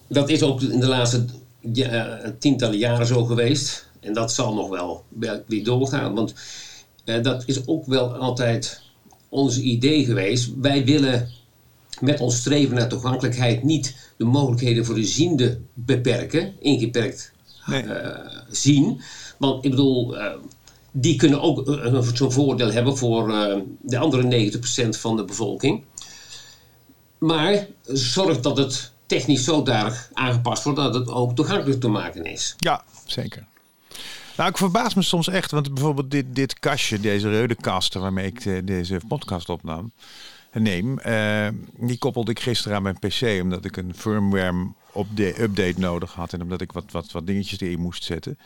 Dat 0.06 0.28
is 0.28 0.42
ook 0.42 0.62
in 0.62 0.80
de 0.80 0.86
laatste 0.86 1.24
ja, 1.72 1.88
eh, 1.88 2.30
tientallen 2.38 2.78
jaren 2.78 3.06
zo 3.06 3.24
geweest. 3.24 3.90
En 4.00 4.12
dat 4.12 4.32
zal 4.32 4.54
nog 4.54 4.68
wel 4.68 5.04
weer 5.08 5.42
weer 5.46 5.64
doorgaan. 5.64 6.14
Want 6.14 6.34
eh, 7.04 7.22
dat 7.22 7.42
is 7.46 7.66
ook 7.66 7.86
wel 7.86 8.14
altijd 8.14 8.82
ons 9.28 9.58
idee 9.58 10.04
geweest. 10.04 10.50
Wij 10.60 10.84
willen 10.84 11.28
met 12.02 12.20
ons 12.20 12.36
streven 12.36 12.74
naar 12.74 12.88
toegankelijkheid 12.88 13.62
niet 13.62 13.96
de 14.16 14.24
mogelijkheden 14.24 14.84
voor 14.84 14.94
de 14.94 15.04
ziende 15.04 15.60
beperken, 15.74 16.54
ingeperkt 16.60 17.32
Nee. 17.66 17.82
eh, 17.82 18.36
zien. 18.50 19.00
Want 19.38 19.64
ik 19.64 19.70
bedoel, 19.70 20.16
eh, 20.18 20.34
die 20.90 21.16
kunnen 21.16 21.40
ook 21.42 21.68
eh, 21.68 22.02
zo'n 22.14 22.32
voordeel 22.32 22.72
hebben 22.72 22.96
voor 22.98 23.26
de 23.80 23.98
andere 23.98 24.22
90% 24.22 24.96
van 24.96 25.16
de 25.16 25.24
bevolking. 25.24 25.82
Maar 27.18 27.66
zorg 27.86 28.40
dat 28.40 28.56
het 28.56 28.92
technisch 29.06 29.44
zodanig 29.44 30.10
aangepast 30.12 30.64
wordt 30.64 30.78
dat 30.78 30.94
het 30.94 31.08
ook 31.10 31.34
toegankelijk 31.36 31.80
te 31.80 31.88
maken 31.88 32.24
is. 32.24 32.54
Ja, 32.58 32.84
zeker. 33.06 33.44
Nou, 34.36 34.50
ik 34.50 34.56
verbaas 34.56 34.94
me 34.94 35.02
soms 35.02 35.28
echt, 35.28 35.50
want 35.50 35.74
bijvoorbeeld 35.74 36.10
dit, 36.10 36.24
dit 36.28 36.58
kastje, 36.58 37.00
deze 37.00 37.28
Reudekast 37.28 37.94
waarmee 37.94 38.26
ik 38.26 38.42
de- 38.42 38.64
deze 38.64 39.00
podcast 39.08 39.48
opnam, 39.48 39.92
neem, 40.52 40.98
eh, 40.98 41.48
die 41.76 41.98
koppelde 41.98 42.30
ik 42.30 42.40
gisteren 42.40 42.76
aan 42.76 42.82
mijn 42.82 42.98
PC 42.98 43.42
omdat 43.42 43.64
ik 43.64 43.76
een 43.76 43.94
firmware 43.96 44.66
update, 44.96 45.42
update 45.42 45.80
nodig 45.80 46.12
had 46.12 46.32
en 46.32 46.42
omdat 46.42 46.60
ik 46.60 46.72
wat, 46.72 46.84
wat, 46.90 47.12
wat 47.12 47.26
dingetjes 47.26 47.60
erin 47.60 47.80
moest 47.80 48.04
zetten. 48.04 48.38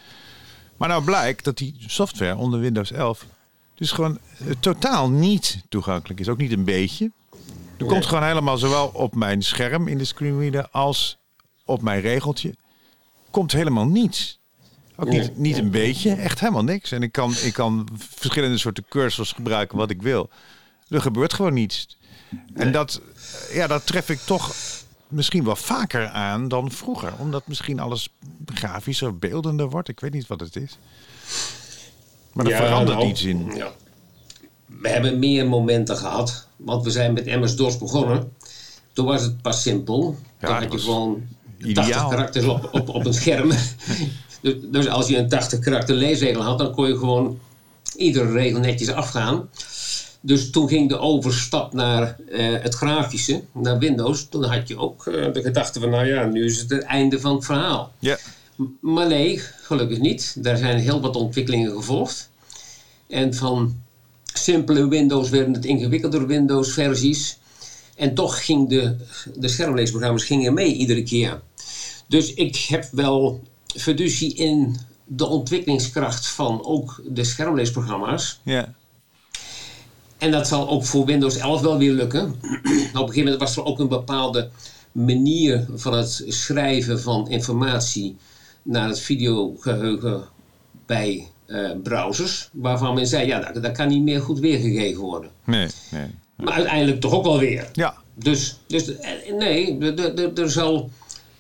Maar 0.76 0.88
nou 0.88 1.04
blijkt 1.04 1.44
dat 1.44 1.56
die 1.56 1.74
software 1.78 2.36
onder 2.36 2.60
Windows 2.60 2.92
11 2.92 3.26
dus 3.74 3.90
gewoon 3.90 4.18
eh, 4.38 4.46
totaal 4.60 5.10
niet 5.10 5.64
toegankelijk 5.68 6.20
is. 6.20 6.28
Ook 6.28 6.38
niet 6.38 6.52
een 6.52 6.64
beetje. 6.64 7.10
Er 7.78 7.86
komt 7.86 8.06
gewoon 8.06 8.24
helemaal 8.24 8.58
zowel 8.58 8.88
op 8.88 9.14
mijn 9.14 9.42
scherm 9.42 9.88
in 9.88 9.98
de 9.98 10.04
screenreader 10.04 10.68
als 10.70 11.18
op 11.64 11.82
mijn 11.82 12.00
regeltje. 12.00 12.54
Komt 13.30 13.52
helemaal 13.52 13.86
niets. 13.86 14.38
Ook 14.96 15.08
niet, 15.08 15.38
niet 15.38 15.58
een 15.58 15.70
beetje, 15.70 16.14
echt 16.14 16.40
helemaal 16.40 16.64
niks. 16.64 16.92
En 16.92 17.02
ik 17.02 17.12
kan, 17.12 17.34
ik 17.42 17.52
kan 17.52 17.88
verschillende 17.98 18.58
soorten 18.58 18.84
cursors 18.88 19.32
gebruiken 19.32 19.78
wat 19.78 19.90
ik 19.90 20.02
wil. 20.02 20.30
Er 20.88 21.00
gebeurt 21.00 21.32
gewoon 21.32 21.54
niets. 21.54 21.96
En 22.54 22.72
dat, 22.72 23.00
ja, 23.52 23.66
dat 23.66 23.86
tref 23.86 24.08
ik 24.10 24.18
toch 24.18 24.54
misschien 25.08 25.44
wel 25.44 25.56
vaker 25.56 26.06
aan 26.08 26.48
dan 26.48 26.70
vroeger. 26.70 27.12
Omdat 27.18 27.46
misschien 27.46 27.80
alles 27.80 28.08
grafischer, 28.54 29.18
beeldender 29.18 29.68
wordt. 29.68 29.88
Ik 29.88 30.00
weet 30.00 30.12
niet 30.12 30.26
wat 30.26 30.40
het 30.40 30.56
is. 30.56 30.78
Maar 32.32 32.44
er 32.44 32.50
Ja, 32.50 32.56
verandert 32.56 32.98
nou, 32.98 33.10
iets 33.10 33.22
in. 33.22 33.52
Ja. 33.54 33.72
We 34.66 34.88
hebben 34.88 35.18
meer 35.18 35.46
momenten 35.46 35.96
gehad. 35.96 36.48
Want 36.56 36.84
we 36.84 36.90
zijn 36.90 37.12
met 37.12 37.26
MS-DOS 37.26 37.78
begonnen. 37.78 38.32
Toen 38.92 39.06
was 39.06 39.22
het 39.22 39.42
pas 39.42 39.62
simpel. 39.62 40.16
Toen 40.38 40.50
had 40.50 40.72
je 40.72 40.78
gewoon 40.78 41.22
ideaal. 41.58 41.86
80 41.86 42.08
karakters 42.08 42.44
op, 42.44 42.68
op, 42.72 42.88
op 42.88 43.06
een 43.06 43.14
scherm. 43.14 43.50
dus, 44.42 44.54
dus 44.64 44.88
als 44.88 45.08
je 45.08 45.16
een 45.16 45.28
80 45.28 45.58
karakter 45.58 45.94
leesregel 45.94 46.42
had, 46.42 46.58
dan 46.58 46.72
kon 46.72 46.88
je 46.88 46.98
gewoon 46.98 47.38
iedere 47.96 48.32
regel 48.32 48.60
netjes 48.60 48.88
afgaan. 48.88 49.48
Dus 50.20 50.50
toen 50.50 50.68
ging 50.68 50.88
de 50.88 50.98
overstap 50.98 51.72
naar 51.72 52.16
eh, 52.30 52.62
het 52.62 52.74
grafische, 52.74 53.42
naar 53.52 53.78
Windows. 53.78 54.26
Toen 54.28 54.44
had 54.44 54.68
je 54.68 54.78
ook 54.78 55.06
eh, 55.06 55.32
de 55.32 55.42
gedachte 55.42 55.80
van, 55.80 55.90
nou 55.90 56.06
ja, 56.06 56.24
nu 56.24 56.44
is 56.44 56.58
het 56.58 56.70
het 56.70 56.82
einde 56.82 57.20
van 57.20 57.34
het 57.34 57.44
verhaal. 57.44 57.92
Ja. 57.98 58.18
Maar 58.80 59.06
nee, 59.06 59.40
gelukkig 59.62 59.98
niet. 59.98 60.36
Daar 60.38 60.56
zijn 60.56 60.78
heel 60.78 61.00
wat 61.00 61.16
ontwikkelingen 61.16 61.72
gevolgd. 61.72 62.30
En 63.06 63.34
van 63.34 63.80
simpele 64.24 64.88
Windows 64.88 65.30
werden 65.30 65.54
het 65.54 65.64
ingewikkelder 65.64 66.26
Windows-versies. 66.26 67.38
En 67.96 68.14
toch 68.14 68.44
ging 68.44 68.68
de, 68.68 68.96
de 69.34 69.48
schermleesprogramma's 69.48 70.24
gingen 70.24 70.54
mee 70.54 70.74
iedere 70.74 71.02
keer. 71.02 71.40
Dus 72.08 72.34
ik 72.34 72.56
heb 72.56 72.88
wel 72.92 73.42
fiducie 73.66 74.34
in 74.34 74.76
de 75.04 75.26
ontwikkelingskracht 75.26 76.26
van 76.26 76.64
ook 76.64 77.02
de 77.08 77.24
schermleesprogramma's. 77.24 78.40
Ja. 78.42 78.74
En 80.18 80.30
dat 80.30 80.48
zal 80.48 80.68
ook 80.68 80.84
voor 80.84 81.04
Windows 81.06 81.36
11 81.36 81.60
wel 81.60 81.78
weer 81.78 81.92
lukken. 81.92 82.22
Op 82.32 82.42
een 82.42 82.90
gegeven 82.92 83.18
moment 83.18 83.38
was 83.38 83.56
er 83.56 83.64
ook 83.64 83.78
een 83.78 83.88
bepaalde 83.88 84.48
manier 84.92 85.66
van 85.74 85.94
het 85.94 86.24
schrijven 86.28 87.00
van 87.00 87.28
informatie 87.30 88.16
naar 88.62 88.88
het 88.88 89.00
videogeheugen 89.00 90.24
bij 90.86 91.26
eh, 91.46 91.70
browsers. 91.82 92.48
Waarvan 92.52 92.94
men 92.94 93.06
zei, 93.06 93.26
ja, 93.26 93.52
dat, 93.52 93.62
dat 93.62 93.72
kan 93.72 93.88
niet 93.88 94.02
meer 94.02 94.20
goed 94.20 94.38
weergegeven 94.38 95.02
worden. 95.02 95.30
Nee, 95.44 95.68
nee. 95.90 96.06
Maar 96.36 96.52
uiteindelijk 96.54 97.00
toch 97.00 97.12
ook 97.12 97.24
wel 97.24 97.38
weer. 97.38 97.68
Ja. 97.72 97.94
Dus, 98.14 98.58
dus 98.66 98.96
eh, 98.96 99.32
nee, 99.38 99.78
er- 100.34 100.50
zal, 100.50 100.90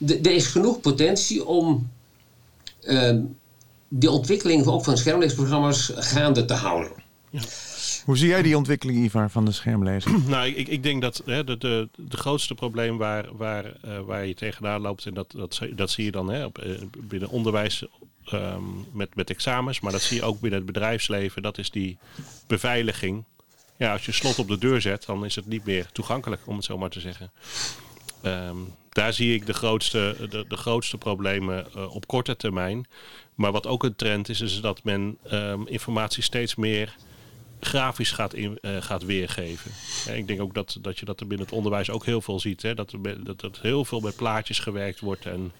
er 0.06 0.30
is 0.30 0.46
genoeg 0.46 0.80
potentie 0.80 1.46
om 1.46 1.88
ehm, 2.82 3.20
die 3.88 4.10
ontwikkeling 4.10 4.66
ook 4.66 4.84
van 4.84 4.96
schermleesprogramma's 4.96 5.92
gaande 5.94 6.44
te 6.44 6.54
houden. 6.54 6.92
Hoe 8.06 8.16
zie 8.16 8.28
jij 8.28 8.42
die 8.42 8.56
ontwikkeling, 8.56 9.04
Ivar, 9.04 9.30
van 9.30 9.44
de 9.44 9.52
schermlezer? 9.52 10.12
Nou, 10.28 10.46
ik, 10.46 10.68
ik 10.68 10.82
denk 10.82 11.02
dat 11.02 11.22
hè, 11.24 11.44
de, 11.44 11.88
de, 11.96 12.16
grootste 12.16 12.54
probleem 12.54 12.96
waar, 12.96 13.36
waar, 13.36 13.64
eh, 13.64 14.00
waar 14.00 14.26
je 14.26 14.34
tegenaan 14.34 14.80
loopt, 14.80 15.06
en 15.06 15.14
dat, 15.14 15.32
dat, 15.36 15.60
dat 15.74 15.90
zie 15.90 16.04
je 16.04 16.10
dan 16.10 16.30
hè, 16.30 16.44
op, 16.44 16.58
eh, 16.58 16.70
binnen 16.98 17.28
onderwijs 17.28 17.84
ehm, 18.24 18.62
met, 18.92 19.14
met 19.14 19.30
examens, 19.30 19.80
maar 19.80 19.92
dat 19.92 20.02
zie 20.02 20.16
je 20.16 20.22
ook 20.22 20.40
binnen 20.40 20.58
het 20.58 20.72
bedrijfsleven, 20.72 21.42
dat 21.42 21.58
is 21.58 21.70
die 21.70 21.98
beveiliging. 22.46 23.24
Ja, 23.76 23.92
als 23.92 24.06
je 24.06 24.12
slot 24.12 24.38
op 24.38 24.48
de 24.48 24.58
deur 24.58 24.80
zet, 24.80 25.06
dan 25.06 25.24
is 25.24 25.34
het 25.34 25.46
niet 25.46 25.64
meer 25.64 25.86
toegankelijk, 25.92 26.42
om 26.44 26.56
het 26.56 26.64
zo 26.64 26.78
maar 26.78 26.90
te 26.90 27.00
zeggen. 27.00 27.30
Ehm, 28.22 28.56
daar 28.88 29.12
zie 29.12 29.34
ik 29.34 29.46
de 29.46 29.54
grootste, 29.54 30.16
de, 30.30 30.44
de 30.48 30.56
grootste 30.56 30.98
problemen 30.98 31.66
eh, 31.74 31.94
op 31.94 32.06
korte 32.06 32.36
termijn. 32.36 32.86
Maar 33.34 33.52
wat 33.52 33.66
ook 33.66 33.84
een 33.84 33.96
trend 33.96 34.28
is, 34.28 34.40
is 34.40 34.60
dat 34.60 34.84
men 34.84 35.18
ehm, 35.22 35.62
informatie 35.64 36.22
steeds 36.22 36.54
meer 36.54 36.96
grafisch 37.60 38.10
gaat, 38.10 38.34
in, 38.34 38.58
eh, 38.60 38.82
gaat 38.82 39.04
weergeven. 39.04 39.70
Ik 40.14 40.26
denk 40.26 40.40
ook 40.40 40.54
dat, 40.54 40.78
dat 40.80 40.98
je 40.98 41.04
dat 41.04 41.20
er 41.20 41.26
binnen 41.26 41.46
het 41.46 41.56
onderwijs 41.56 41.90
ook 41.90 42.04
heel 42.04 42.20
veel 42.20 42.40
ziet. 42.40 42.62
Hè? 42.62 42.74
Dat, 42.74 42.92
er, 42.92 43.24
dat, 43.24 43.40
dat 43.40 43.58
heel 43.60 43.84
veel 43.84 44.00
met 44.00 44.16
plaatjes 44.16 44.58
gewerkt 44.58 45.00
wordt 45.00 45.26
en 45.26 45.52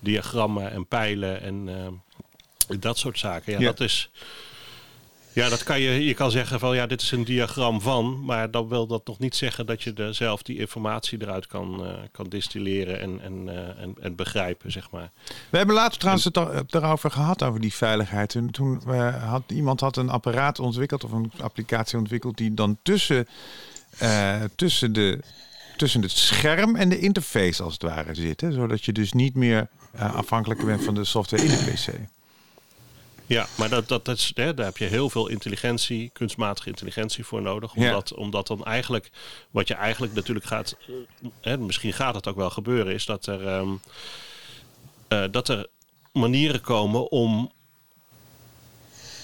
diagrammen 0.00 0.70
en 0.70 0.86
pijlen 0.86 1.40
en 1.40 1.68
eh, 1.68 2.76
dat 2.80 2.98
soort 2.98 3.18
zaken. 3.18 3.52
Ja, 3.52 3.58
Ja. 3.58 3.64
dat 3.64 3.80
is. 3.80 4.10
Ja, 5.34 5.48
dat 5.48 5.62
kan 5.62 5.80
je, 5.80 6.04
je 6.04 6.14
kan 6.14 6.30
zeggen 6.30 6.58
van 6.60 6.74
ja, 6.74 6.86
dit 6.86 7.02
is 7.02 7.10
een 7.10 7.24
diagram 7.24 7.80
van, 7.80 8.24
maar 8.24 8.50
dan 8.50 8.68
wil 8.68 8.86
dat 8.86 9.06
nog 9.06 9.18
niet 9.18 9.36
zeggen 9.36 9.66
dat 9.66 9.82
je 9.82 10.08
zelf 10.12 10.42
die 10.42 10.58
informatie 10.58 11.22
eruit 11.22 11.46
kan, 11.46 11.86
eh, 11.86 11.92
kan 12.12 12.28
distilleren 12.28 13.00
en, 13.00 13.20
en, 13.22 13.48
eh, 13.48 13.82
en, 13.82 13.94
en 14.00 14.14
begrijpen, 14.14 14.72
zeg 14.72 14.90
maar. 14.90 15.10
We 15.50 15.56
hebben 15.56 15.74
laatst 15.74 15.98
trouwens 15.98 16.24
het 16.24 16.38
al- 16.38 16.50
daarover 16.66 17.10
gehad, 17.10 17.42
over 17.42 17.60
die 17.60 17.74
veiligheid. 17.74 18.34
En 18.34 18.50
toen 18.50 18.82
eh, 18.86 19.24
had 19.30 19.42
iemand 19.46 19.80
had 19.80 19.96
een 19.96 20.08
apparaat 20.10 20.58
ontwikkeld 20.58 21.04
of 21.04 21.12
een 21.12 21.32
applicatie 21.40 21.98
ontwikkeld 21.98 22.36
die 22.36 22.54
dan 22.54 22.78
tussen, 22.82 23.26
eh, 23.98 24.42
tussen, 24.56 24.92
de, 24.92 25.20
tussen 25.76 26.02
het 26.02 26.10
scherm 26.10 26.76
en 26.76 26.88
de 26.88 26.98
interface 26.98 27.62
als 27.62 27.72
het 27.72 27.82
ware 27.82 28.14
zit. 28.14 28.40
Hè? 28.40 28.52
Zodat 28.52 28.84
je 28.84 28.92
dus 28.92 29.12
niet 29.12 29.34
meer 29.34 29.68
eh, 29.92 30.14
afhankelijk 30.14 30.64
bent 30.64 30.84
van 30.84 30.94
de 30.94 31.04
software 31.04 31.42
in 31.42 31.48
de 31.48 31.72
PC. 31.72 31.88
Ja, 33.26 33.46
maar 33.56 33.68
dat, 33.68 33.88
dat, 33.88 34.04
dat 34.04 34.16
is, 34.16 34.32
hè, 34.34 34.54
daar 34.54 34.66
heb 34.66 34.76
je 34.76 34.84
heel 34.84 35.10
veel 35.10 35.28
intelligentie, 35.28 36.10
kunstmatige 36.12 36.68
intelligentie 36.68 37.24
voor 37.24 37.42
nodig. 37.42 37.74
Ja. 37.74 37.86
Omdat, 37.88 38.14
omdat 38.14 38.46
dan 38.46 38.64
eigenlijk, 38.64 39.10
wat 39.50 39.68
je 39.68 39.74
eigenlijk 39.74 40.14
natuurlijk 40.14 40.46
gaat, 40.46 40.76
hè, 41.40 41.58
misschien 41.58 41.92
gaat 41.92 42.14
het 42.14 42.28
ook 42.28 42.36
wel 42.36 42.50
gebeuren, 42.50 42.94
is 42.94 43.04
dat 43.04 43.26
er, 43.26 43.46
ehm, 43.46 43.68
eh, 45.08 45.24
dat 45.30 45.48
er 45.48 45.66
manieren 46.12 46.60
komen 46.60 47.10
om 47.10 47.52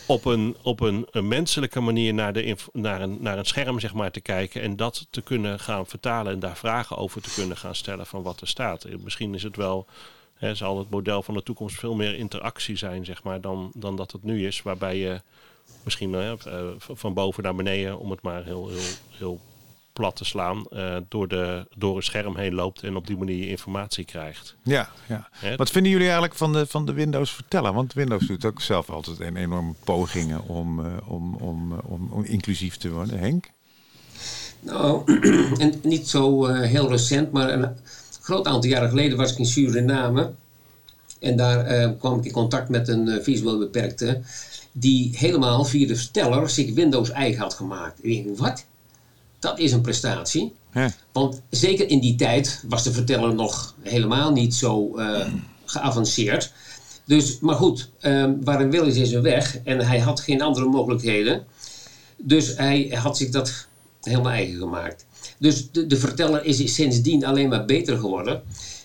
op 0.07 0.25
een, 0.25 0.57
op 0.63 0.81
een, 0.81 1.07
een 1.11 1.29
menselijke 1.29 1.81
manier 1.81 2.15
naar, 2.15 2.33
de, 2.33 2.57
naar, 2.73 3.01
een, 3.01 3.19
naar 3.21 3.39
een 3.39 3.45
scherm 3.45 3.81
zeg 3.81 3.95
maar, 3.95 4.11
te 4.11 4.21
kijken 4.21 4.63
en 4.63 4.77
dat 4.77 5.07
te 5.11 5.21
kunnen 5.23 5.61
gaan 5.61 5.87
vertalen 5.87 6.33
en 6.33 6.39
daar 6.39 6.57
vragen 6.57 6.97
over 6.97 7.23
te 7.23 7.31
kunnen 7.35 7.57
gaan 7.57 7.75
stellen 7.75 8.07
van 8.07 8.23
wat 8.23 8.41
er 8.41 8.49
staat. 8.49 8.85
Eh, 8.85 8.95
Misschien 8.99 9.35
is 9.35 9.43
het 9.43 9.57
wel, 9.57 9.87
zal 10.53 10.79
het 10.79 10.91
model 10.91 11.23
van 11.23 11.35
de 11.35 11.43
toekomst 11.43 11.79
veel 11.79 11.95
meer 11.95 12.15
interactie 12.15 12.77
zijn 12.77 13.05
zeg 13.05 13.23
maar, 13.23 13.41
dan, 13.41 13.71
dan 13.75 13.97
dat 13.97 14.13
het 14.13 14.23
nu 14.23 14.47
is, 14.47 14.63
waarbij 14.63 14.99
je 14.99 15.21
misschien 15.85 16.15
eh, 16.15 16.33
van 16.79 17.15
boven 17.15 17.43
naar 17.43 17.55
beneden, 17.55 17.99
om 17.99 18.11
het 18.11 18.23
maar 18.23 18.45
heel, 18.45 18.69
heel, 18.69 18.81
heel 19.11 19.41
plat 20.01 20.17
te 20.17 20.25
slaan, 20.25 20.67
eh, 20.71 20.97
door, 21.09 21.29
de, 21.29 21.67
door 21.77 21.97
een 21.97 22.03
scherm 22.03 22.37
heen 22.37 22.55
loopt 22.55 22.83
en 22.83 22.97
op 22.97 23.07
die 23.07 23.17
manier 23.17 23.49
informatie 23.49 24.05
krijgt. 24.05 24.57
Ja, 24.63 24.89
ja. 25.09 25.29
Wat 25.57 25.71
vinden 25.71 25.91
jullie 25.91 26.07
eigenlijk 26.07 26.37
van 26.37 26.53
de, 26.53 26.67
van 26.67 26.87
de 26.87 26.93
Windows 26.93 27.31
vertellen? 27.31 27.75
Want 27.75 27.93
Windows 27.93 28.27
doet 28.27 28.45
ook 28.45 28.61
zelf 28.61 28.91
altijd 28.91 29.21
een 29.21 29.37
enorme 29.37 29.75
pogingen 29.85 30.43
om, 30.43 30.85
eh, 30.85 30.93
om, 31.07 31.35
om, 31.35 31.73
om, 31.73 32.09
om 32.11 32.25
inclusief 32.25 32.77
te 32.77 32.91
worden. 32.91 33.19
Henk? 33.19 33.51
Nou, 34.61 35.03
en 35.65 35.75
niet 35.83 36.09
zo 36.09 36.47
eh, 36.47 36.69
heel 36.69 36.89
recent, 36.89 37.33
maar 37.33 37.49
een 37.53 37.77
groot 38.31 38.47
aantal 38.47 38.71
jaren 38.71 38.89
geleden 38.89 39.19
was 39.19 39.33
ik 39.33 39.39
in 39.39 39.47
Suriname. 39.47 40.31
En 41.19 41.37
daar 41.37 41.67
eh, 41.67 41.91
kwam 41.99 42.19
ik 42.19 42.25
in 42.25 42.33
contact 42.33 42.69
met 42.69 42.89
een 42.89 43.09
eh, 43.09 43.23
visueel 43.23 43.59
beperkte. 43.59 44.21
Die 44.73 45.17
helemaal 45.17 45.65
via 45.65 45.87
de 45.87 45.97
verteller 45.97 46.51
zich 46.51 46.75
Windows 46.75 47.11
eigen 47.11 47.41
had 47.41 47.55
gemaakt. 47.55 47.99
Ik 48.05 48.25
denk, 48.25 48.39
wat? 48.39 48.65
Dat 49.39 49.59
is 49.59 49.73
een 49.73 49.81
prestatie. 49.81 50.53
Want 51.13 51.41
zeker 51.51 51.89
in 51.89 52.01
die 52.01 52.15
tijd 52.15 52.65
was 52.69 52.83
de 52.83 52.93
verteller 52.93 53.35
nog 53.35 53.75
helemaal 53.83 54.33
niet 54.33 54.55
zo 54.55 54.97
eh, 54.97 55.27
geavanceerd. 55.65 56.53
Dus, 57.05 57.39
maar 57.39 57.55
goed, 57.55 57.91
eh, 58.01 58.31
waar 58.41 58.61
een 58.61 58.71
wil 58.71 58.87
is, 58.87 58.97
is 58.97 59.13
een 59.13 59.23
weg. 59.23 59.59
En 59.65 59.81
hij 59.81 59.99
had 59.99 60.21
geen 60.21 60.43
andere 60.43 60.67
mogelijkheden. 60.67 61.47
Dus 62.17 62.57
hij 62.57 62.93
had 63.03 63.17
zich 63.17 63.31
dat 63.31 63.67
helemaal 64.03 64.33
eigen 64.33 64.59
gemaakt. 64.59 65.07
Dus 65.39 65.71
de, 65.71 65.87
de 65.87 65.97
verteller 65.97 66.45
is 66.45 66.75
sindsdien 66.75 67.25
alleen 67.25 67.49
maar 67.49 67.65
beter 67.65 67.99
geworden. 67.99 68.43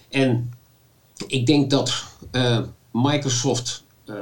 En 0.10 0.54
ik 1.28 1.46
denk 1.46 1.70
dat 1.70 2.04
eh, 2.32 2.60
Microsoft 2.92 3.84
eh, 4.06 4.16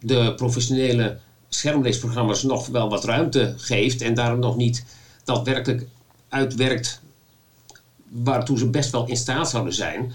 de 0.00 0.34
professionele 0.34 1.18
schermleesprogramma's 1.48 2.42
nog 2.42 2.66
wel 2.66 2.88
wat 2.88 3.04
ruimte 3.04 3.54
geeft. 3.56 4.00
En 4.00 4.14
daarom 4.14 4.38
nog 4.38 4.56
niet 4.56 4.84
daadwerkelijk 5.24 5.86
uitwerkt 6.28 7.00
waartoe 8.08 8.58
ze 8.58 8.70
best 8.70 8.90
wel 8.90 9.06
in 9.06 9.16
staat 9.16 9.50
zouden 9.50 9.74
zijn. 9.74 10.12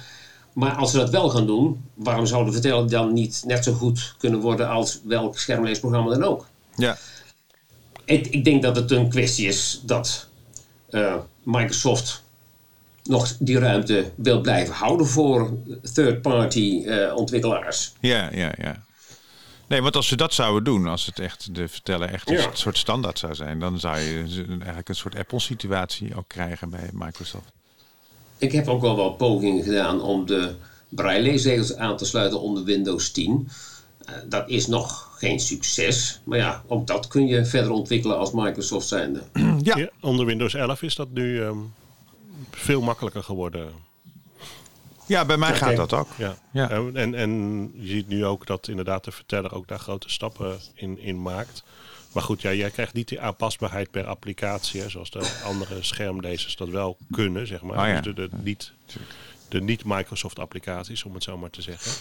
Maar 0.53 0.75
als 0.75 0.91
ze 0.91 0.97
dat 0.97 1.09
wel 1.09 1.29
gaan 1.29 1.45
doen, 1.45 1.83
waarom 1.93 2.25
zou 2.25 2.45
de 2.45 2.51
verteller 2.51 2.89
dan 2.89 3.13
niet 3.13 3.43
net 3.45 3.63
zo 3.63 3.73
goed 3.73 4.15
kunnen 4.17 4.39
worden 4.39 4.69
als 4.69 4.99
welk 5.03 5.39
schermleesprogramma 5.39 6.09
dan 6.09 6.23
ook? 6.23 6.47
Ja. 6.75 6.97
Ik, 8.05 8.27
ik 8.27 8.43
denk 8.43 8.61
dat 8.61 8.75
het 8.75 8.91
een 8.91 9.09
kwestie 9.09 9.47
is 9.47 9.81
dat 9.83 10.27
eh, 10.89 11.15
Microsoft 11.47 12.23
nog 13.03 13.35
die 13.39 13.59
ruimte 13.59 14.11
wil 14.15 14.41
blijven 14.41 14.73
houden 14.73 15.07
voor 15.07 15.57
third-party 15.93 16.83
eh, 16.85 17.15
ontwikkelaars. 17.15 17.93
Ja, 17.99 18.29
ja, 18.33 18.51
ja. 18.57 18.83
Nee, 19.67 19.81
want 19.81 19.95
als 19.95 20.07
ze 20.07 20.15
dat 20.15 20.33
zouden 20.33 20.63
doen, 20.63 20.87
als 20.87 21.05
het 21.05 21.19
echt 21.19 21.55
de 21.55 21.67
verteller 21.67 22.09
echt 22.13 22.29
Ja. 22.29 22.45
een 22.45 22.57
soort 22.57 22.77
standaard 22.77 23.19
zou 23.19 23.35
zijn, 23.35 23.59
dan 23.59 23.79
zou 23.79 23.99
je 23.99 24.45
eigenlijk 24.49 24.89
een 24.89 24.95
soort 24.95 25.15
Apple-situatie 25.17 26.15
ook 26.15 26.27
krijgen 26.27 26.69
bij 26.69 26.89
Microsoft. 26.93 27.51
Ik 28.37 28.51
heb 28.51 28.67
ook 28.67 28.83
al 28.83 28.95
wat 28.95 29.17
pogingen 29.17 29.63
gedaan 29.63 30.01
om 30.01 30.25
de 30.25 30.55
braille-leesregels 30.89 31.75
aan 31.75 31.97
te 31.97 32.05
sluiten 32.05 32.41
onder 32.41 32.63
Windows 32.63 33.11
10. 33.11 33.49
Eh, 34.07 34.13
dat 34.25 34.49
is 34.49 34.67
nog 34.67 35.15
geen 35.17 35.39
succes, 35.39 36.21
maar 36.23 36.37
ja, 36.37 36.63
ook 36.67 36.87
dat 36.87 37.07
kun 37.07 37.27
je 37.27 37.45
verder 37.45 37.71
ontwikkelen 37.71 38.17
als 38.17 38.31
Microsoft 38.31 38.87
zijnde. 38.87 39.21
Ja. 39.63 39.89
onder 40.01 40.25
Windows 40.25 40.53
11 40.53 40.81
is 40.81 40.95
dat 40.95 41.09
nu 41.11 41.43
ehm, 41.43 41.57
veel 42.51 42.81
makkelijker 42.81 43.23
geworden. 43.23 43.71
Ja, 45.05 45.25
bij 45.25 45.37
mij 45.37 45.49
Ja, 45.49 45.55
gaat 45.55 45.65
kijk. 45.75 45.77
dat 45.77 45.93
ook. 45.93 46.07
Ja. 46.17 46.37
Ja. 46.51 46.69
En, 46.69 46.95
en, 46.95 47.15
en 47.15 47.31
je 47.75 47.87
ziet 47.87 48.07
nu 48.07 48.25
ook 48.25 48.45
dat 48.45 48.67
inderdaad 48.67 49.03
de 49.03 49.11
verteller 49.11 49.53
ook 49.53 49.67
daar 49.67 49.79
grote 49.79 50.09
stappen 50.09 50.59
in, 50.73 50.99
in 50.99 51.21
maakt. 51.21 51.63
Maar 52.11 52.23
goed, 52.23 52.41
ja, 52.41 52.53
jij 52.53 52.69
krijgt 52.69 52.93
niet 52.93 53.07
die 53.07 53.21
aanpasbaarheid 53.21 53.91
per 53.91 54.05
applicatie, 54.05 54.81
hè, 54.81 54.89
zoals 54.89 55.09
de 55.11 55.41
andere 55.45 55.83
schermlezers 55.93 56.55
dat 56.55 56.69
wel 56.69 56.97
kunnen, 57.11 57.47
zeg 57.47 57.61
maar. 57.61 57.79
Oh 57.79 57.87
ja. 57.87 58.01
Dus 58.01 58.15
de, 58.15 58.29
de, 58.29 58.37
niet, 58.43 58.71
de 59.49 59.61
niet-Microsoft 59.61 60.39
applicaties, 60.39 61.03
om 61.03 61.13
het 61.13 61.23
zo 61.23 61.37
maar 61.37 61.49
te 61.49 61.61
zeggen. 61.61 61.91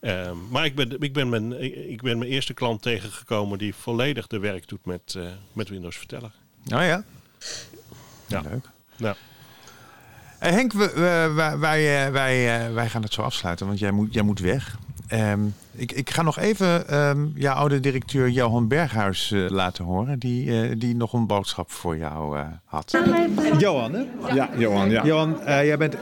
Ehm, 0.00 0.36
maar 0.50 0.64
ik 0.64 0.74
ben, 0.74 1.00
ik, 1.00 1.12
ben 1.12 1.28
mijn, 1.28 1.62
ik 1.90 2.02
ben 2.02 2.18
mijn 2.18 2.30
eerste 2.30 2.54
klant 2.54 2.82
tegengekomen 2.82 3.58
die 3.58 3.74
volledig 3.74 4.26
de 4.26 4.38
werk 4.38 4.68
doet 4.68 4.84
met, 4.84 5.14
eh, 5.16 5.26
met 5.52 5.68
Windows 5.68 5.96
Verteller. 5.96 6.32
Oh 6.64 6.82
ja? 6.82 7.04
Ja. 8.26 8.40
Leuk. 8.40 8.70
Ja. 8.96 9.16
Eh, 10.38 10.50
Henk, 10.50 10.72
wij, 10.72 11.58
wij, 11.58 12.06
eh, 12.06 12.12
wij, 12.12 12.66
eh, 12.66 12.74
wij 12.74 12.88
gaan 12.88 13.02
het 13.02 13.12
zo 13.12 13.22
afsluiten, 13.22 13.66
want 13.66 13.78
jij 13.78 13.90
moet, 13.90 14.14
jij 14.14 14.22
moet 14.22 14.40
weg. 14.40 14.78
Ehm, 15.08 15.40
ik, 15.76 15.92
ik 15.92 16.10
ga 16.10 16.22
nog 16.22 16.38
even 16.38 16.88
ehm, 16.88 17.26
jouw 17.34 17.54
oude 17.54 17.80
directeur 17.80 18.28
Johan 18.28 18.68
Berghuis 18.68 19.30
eh, 19.32 19.40
laten 19.48 19.84
horen, 19.84 20.18
die, 20.18 20.62
eh, 20.62 20.74
die 20.78 20.96
nog 20.96 21.12
een 21.12 21.26
boodschap 21.26 21.70
voor 21.70 21.96
jou 21.96 22.38
eh, 22.38 22.46
had. 22.64 22.98
Johan, 23.58 23.92
hè? 23.92 24.02
Ja, 24.34 24.48
Johan, 24.56 24.90
ja. 24.90 25.04
Johan, 25.04 25.40
eh, 25.42 25.64
jij 25.64 25.76
bent 25.76 25.96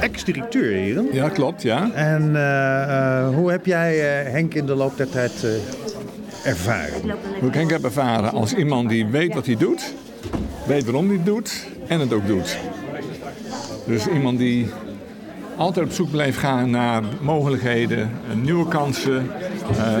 ex-directeur 0.00 0.72
hier. 0.82 0.96
hè? 0.96 1.02
Ja, 1.12 1.28
klopt, 1.28 1.62
ja. 1.62 1.90
En 1.92 2.36
eh, 2.36 3.18
eh, 3.26 3.34
hoe 3.34 3.50
heb 3.50 3.66
jij 3.66 4.22
eh, 4.24 4.32
Henk 4.32 4.54
in 4.54 4.66
de 4.66 4.74
loop 4.74 4.96
der 4.96 5.08
tijd 5.10 5.44
eh, 5.44 5.50
ervaren? 6.50 7.00
Hoe 7.40 7.48
ik 7.48 7.54
Henk 7.54 7.70
heb 7.70 7.84
ervaren 7.84 8.30
als 8.32 8.54
iemand 8.54 8.88
die 8.88 9.06
weet 9.06 9.34
wat 9.34 9.46
hij 9.46 9.56
doet, 9.56 9.94
weet 10.66 10.84
waarom 10.84 11.06
hij 11.06 11.16
het 11.16 11.26
doet 11.26 11.66
en 11.86 12.00
het 12.00 12.12
ook 12.12 12.26
doet. 12.26 12.58
Dus 13.86 14.06
iemand 14.06 14.38
die 14.38 14.68
altijd 15.60 15.86
op 15.86 15.92
zoek 15.92 16.10
bleef 16.10 16.38
gaan 16.38 16.70
naar 16.70 17.02
mogelijkheden, 17.20 18.00
eh, 18.00 18.36
nieuwe 18.42 18.68
kansen, 18.68 19.30
eh, 19.76 19.96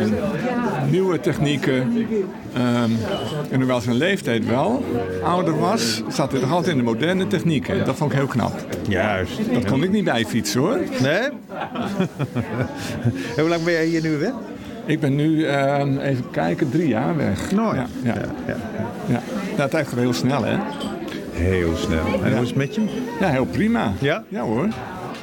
nieuwe 0.90 1.20
technieken. 1.20 2.06
Ehm, 2.54 2.90
en 3.50 3.58
hoewel 3.58 3.80
zijn 3.80 3.96
leeftijd 3.96 4.46
wel 4.46 4.84
ouder 5.22 5.58
was, 5.58 6.02
zat 6.08 6.32
hij 6.32 6.40
toch 6.40 6.52
altijd 6.52 6.72
in 6.72 6.76
de 6.76 6.84
moderne 6.84 7.26
technieken. 7.26 7.84
Dat 7.84 7.96
vond 7.96 8.12
ik 8.12 8.18
heel 8.18 8.26
knap. 8.26 8.52
Juist. 8.88 9.40
Dat 9.52 9.64
kon 9.64 9.82
ik 9.82 9.90
niet 9.90 10.04
bijfietsen 10.04 10.60
hoor. 10.60 10.78
Nee? 11.00 11.28
Hoe 13.36 13.48
lang 13.48 13.62
ben 13.62 13.72
jij 13.72 13.86
hier 13.86 14.02
nu 14.02 14.16
weg? 14.16 14.32
Ik 14.86 15.00
ben 15.00 15.14
nu, 15.14 15.44
ehm, 15.44 15.98
even 15.98 16.30
kijken, 16.30 16.70
drie 16.70 16.88
jaar 16.88 17.16
weg. 17.16 17.52
Nou 17.52 17.74
ja. 17.74 17.86
ja. 18.02 18.14
Ja, 18.46 19.22
ja. 19.56 19.68
gaat 19.68 19.94
heel 19.94 20.12
snel, 20.12 20.44
hè? 20.44 20.56
Heel 21.32 21.76
snel. 21.76 22.06
En 22.24 22.32
hoe 22.32 22.42
is 22.42 22.48
het 22.48 22.56
met 22.56 22.74
je? 22.74 22.80
Ja, 23.20 23.28
heel 23.28 23.46
prima. 23.46 23.92
Ja? 23.98 24.24
Ja 24.28 24.42
hoor. 24.42 24.68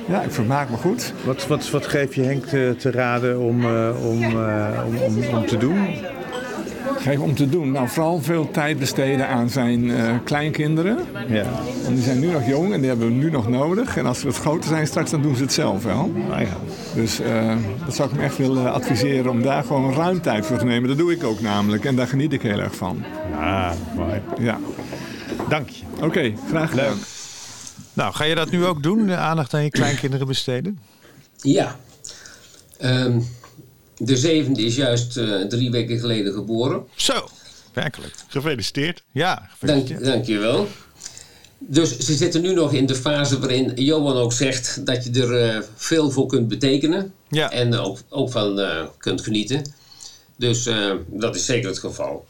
Ja, 0.08 0.22
ik 0.22 0.32
vermaak 0.32 0.70
me 0.70 0.78
goed. 0.78 1.14
Wat, 1.26 1.48
wat, 1.48 1.70
wat 1.70 1.88
geef 1.88 2.16
je 2.16 2.22
Henk 2.22 2.46
te, 2.46 2.76
te 2.78 2.92
raden 2.92 3.40
om, 3.40 3.66
eh, 3.66 4.06
om, 4.10 4.24
eh, 4.24 4.82
om, 4.88 4.98
om, 4.98 5.36
om 5.36 5.46
te 5.46 5.58
doen? 5.58 5.78
Geef 7.00 7.20
om 7.20 7.36
te 7.36 7.50
doen. 7.50 7.72
Nou, 7.72 7.88
vooral 7.88 8.22
veel 8.22 8.52
tijd 8.52 8.80
besteden 8.80 9.28
aan 9.28 9.50
zijn 9.50 9.92
eh, 9.92 10.16
kleinkinderen. 10.24 10.98
Ja. 11.28 11.46
Want 11.84 11.96
die 11.96 12.04
zijn 12.04 12.20
nu 12.20 12.32
nog 12.32 12.48
jong 12.48 12.74
en 12.74 12.80
die 12.80 12.90
hebben 12.90 13.08
we 13.08 13.14
nu 13.14 13.32
nog 13.32 13.48
nodig. 13.48 13.98
En 13.98 14.06
als 14.06 14.20
ze 14.20 14.26
wat 14.26 14.38
groter 14.38 14.70
zijn 14.70 14.88
straks, 14.88 15.12
dan 15.12 15.22
doen 15.22 15.36
ze 15.36 15.42
het 15.42 15.54
zelf 15.54 15.84
wel. 15.84 16.12
Ah, 16.32 16.42
ja. 16.42 16.58
Dus 16.96 17.20
eh, 17.20 17.56
dat 17.86 17.96
zou 17.96 18.10
ik 18.10 18.16
hem 18.16 18.24
echt 18.24 18.38
willen 18.38 18.74
adviseren 18.74 19.32
om 19.32 19.42
daar 19.42 19.64
gewoon 19.64 19.94
ruim 19.94 20.22
tijd 20.22 20.46
voor 20.46 20.58
te 20.58 20.66
nemen. 20.66 20.90
Dat 20.90 20.98
doe 20.98 21.12
ik 21.12 21.24
ook 21.24 21.42
namelijk 21.42 21.86
en 21.86 21.96
daar 21.96 22.08
geniet 22.08 22.34
ik 22.34 22.42
heel 22.42 22.60
erg 22.60 22.76
van. 22.76 23.04
Ah, 23.40 23.72
mooi. 23.96 24.22
Ja. 24.40 24.60
Dank 25.50 25.70
je. 25.70 25.84
Oké, 26.02 26.34
graag 26.50 26.70
gedaan. 26.70 26.98
Nou, 27.98 28.14
ga 28.14 28.24
je 28.24 28.36
dat 28.36 28.50
nu 28.50 28.66
ook 28.66 28.84
doen, 28.84 29.08
de 29.08 29.16
aandacht 29.16 29.54
aan 29.54 29.64
je 29.64 29.70
kleinkinderen 29.70 30.28
besteden? 30.28 30.80
Ja. 31.42 31.80
Ehm, 32.78 33.20
de 33.98 34.18
zevende 34.18 34.62
is 34.62 34.76
juist 34.76 35.18
eh, 35.18 35.42
drie 35.42 35.72
weken 35.72 36.00
geleden 36.00 36.34
geboren. 36.34 36.88
Zo, 36.96 37.30
werkelijk. 37.74 38.14
Gefeliciteerd. 38.28 39.04
Ja, 39.12 39.50
Dank, 39.60 40.04
dank 40.04 40.26
je 40.26 40.38
wel. 40.38 40.68
Dus 41.58 41.98
ze 41.98 42.14
zitten 42.16 42.42
nu 42.42 42.54
nog 42.54 42.74
in 42.74 42.86
de 42.86 42.96
fase 42.96 43.40
waarin 43.40 43.72
Johan 43.76 44.18
ook 44.18 44.34
zegt 44.34 44.86
dat 44.86 45.04
je 45.04 45.22
er 45.22 45.42
eh, 45.42 45.62
veel 45.76 46.12
voor 46.12 46.28
kunt 46.28 46.48
betekenen. 46.48 47.14
Ja. 47.30 47.52
En 47.52 47.76
ook, 47.76 48.00
ook 48.10 48.32
van 48.32 48.60
eh, 48.60 48.86
kunt 48.98 49.22
genieten. 49.22 49.74
Dus 50.36 50.66
eh, 50.66 50.92
dat 51.08 51.36
is 51.36 51.46
zeker 51.46 51.70
het 51.70 51.80
geval. 51.80 52.28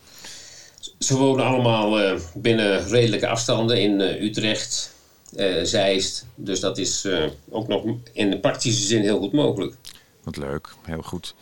Ze 0.99 1.17
wonen 1.17 1.45
allemaal 1.45 1.99
eh, 1.99 2.19
binnen 2.33 2.87
redelijke 2.87 3.27
afstanden 3.27 3.81
in 3.81 4.01
eh, 4.01 4.21
Utrecht, 4.21 4.91
eh, 5.35 5.63
Zeist. 5.63 6.25
Dus 6.35 6.59
dat 6.59 6.77
is 6.77 7.05
eh, 7.05 7.23
ook 7.49 7.67
nog 7.67 7.83
in 8.13 8.29
de 8.29 8.39
praktische 8.39 8.85
zin 8.85 9.01
heel 9.01 9.19
goed 9.19 9.33
mogelijk. 9.33 9.75
Wat 10.23 10.37
leuk, 10.37 10.69
heel 10.83 11.01
goed. 11.01 11.35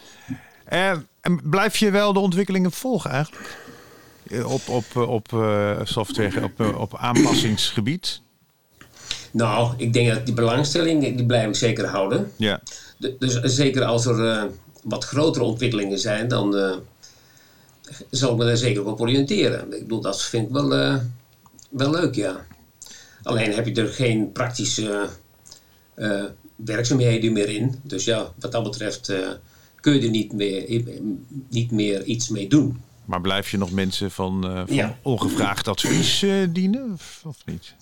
Eh, 0.65 0.91
en 1.21 1.39
blijf 1.49 1.77
je 1.77 1.91
wel 1.91 2.13
de 2.13 2.19
ontwikkelingen 2.19 2.71
volgen 2.71 3.09
eigenlijk? 3.11 3.57
Op, 4.45 4.69
op, 4.69 4.95
op 4.95 5.27
software, 5.83 6.43
op, 6.43 6.75
op 6.77 6.95
aanpassingsgebied? 6.97 8.21
Nou, 9.31 9.73
ik 9.77 9.93
denk 9.93 10.09
dat 10.13 10.25
die 10.25 10.33
belangstelling, 10.35 11.15
die 11.15 11.25
blijf 11.25 11.47
ik 11.47 11.55
zeker 11.55 11.85
houden. 11.87 12.31
Ja. 12.35 12.61
De- 12.97 13.15
Dus 13.19 13.39
zeker 13.41 13.83
als 13.83 14.05
er 14.05 14.49
wat 14.83 15.03
grotere 15.05 15.45
ontwikkelingen 15.45 15.99
zijn, 15.99 16.27
dan 16.27 16.51
zal 18.09 18.31
ik 18.31 18.37
me 18.37 18.45
daar 18.45 18.57
zeker 18.57 18.85
op 18.85 19.01
oriënteren. 19.01 19.73
Ik 19.73 19.79
bedoel, 19.81 20.01
dat 20.01 20.23
vind 20.23 20.47
ik 20.47 20.53
wel, 20.53 20.69
wel 21.69 21.91
leuk, 21.91 22.15
ja. 22.15 22.45
Alleen 23.25 23.53
heb 23.53 23.67
je 23.67 23.73
er 23.81 23.87
geen 23.87 24.31
praktische 24.31 25.09
eh, 25.93 26.23
werkzaamheden 26.55 27.33
meer 27.33 27.49
in. 27.49 27.79
Dus 27.83 28.03
ja, 28.03 28.31
wat 28.39 28.51
dat 28.51 28.63
betreft 28.63 29.09
eh, 29.09 29.17
kun 29.79 29.93
je 29.93 30.01
er 30.01 30.09
niet 30.09 30.33
meer, 30.33 30.81
niet 31.49 31.71
meer 31.71 32.03
iets 32.03 32.29
mee 32.29 32.47
doen. 32.47 32.81
Maar 33.05 33.21
blijf 33.21 33.51
je 33.51 33.57
nog 33.57 33.71
mensen 33.71 34.11
van, 34.11 34.43
eh, 34.45 34.61
van 34.65 34.75
Ja. 34.75 34.97
ongevraagd 35.01 35.67
advies 35.67 36.21
eh, 36.23 36.31
dienen? 36.49 36.91
Of, 36.93 37.21
of 37.25 37.37
niet? 37.45 37.73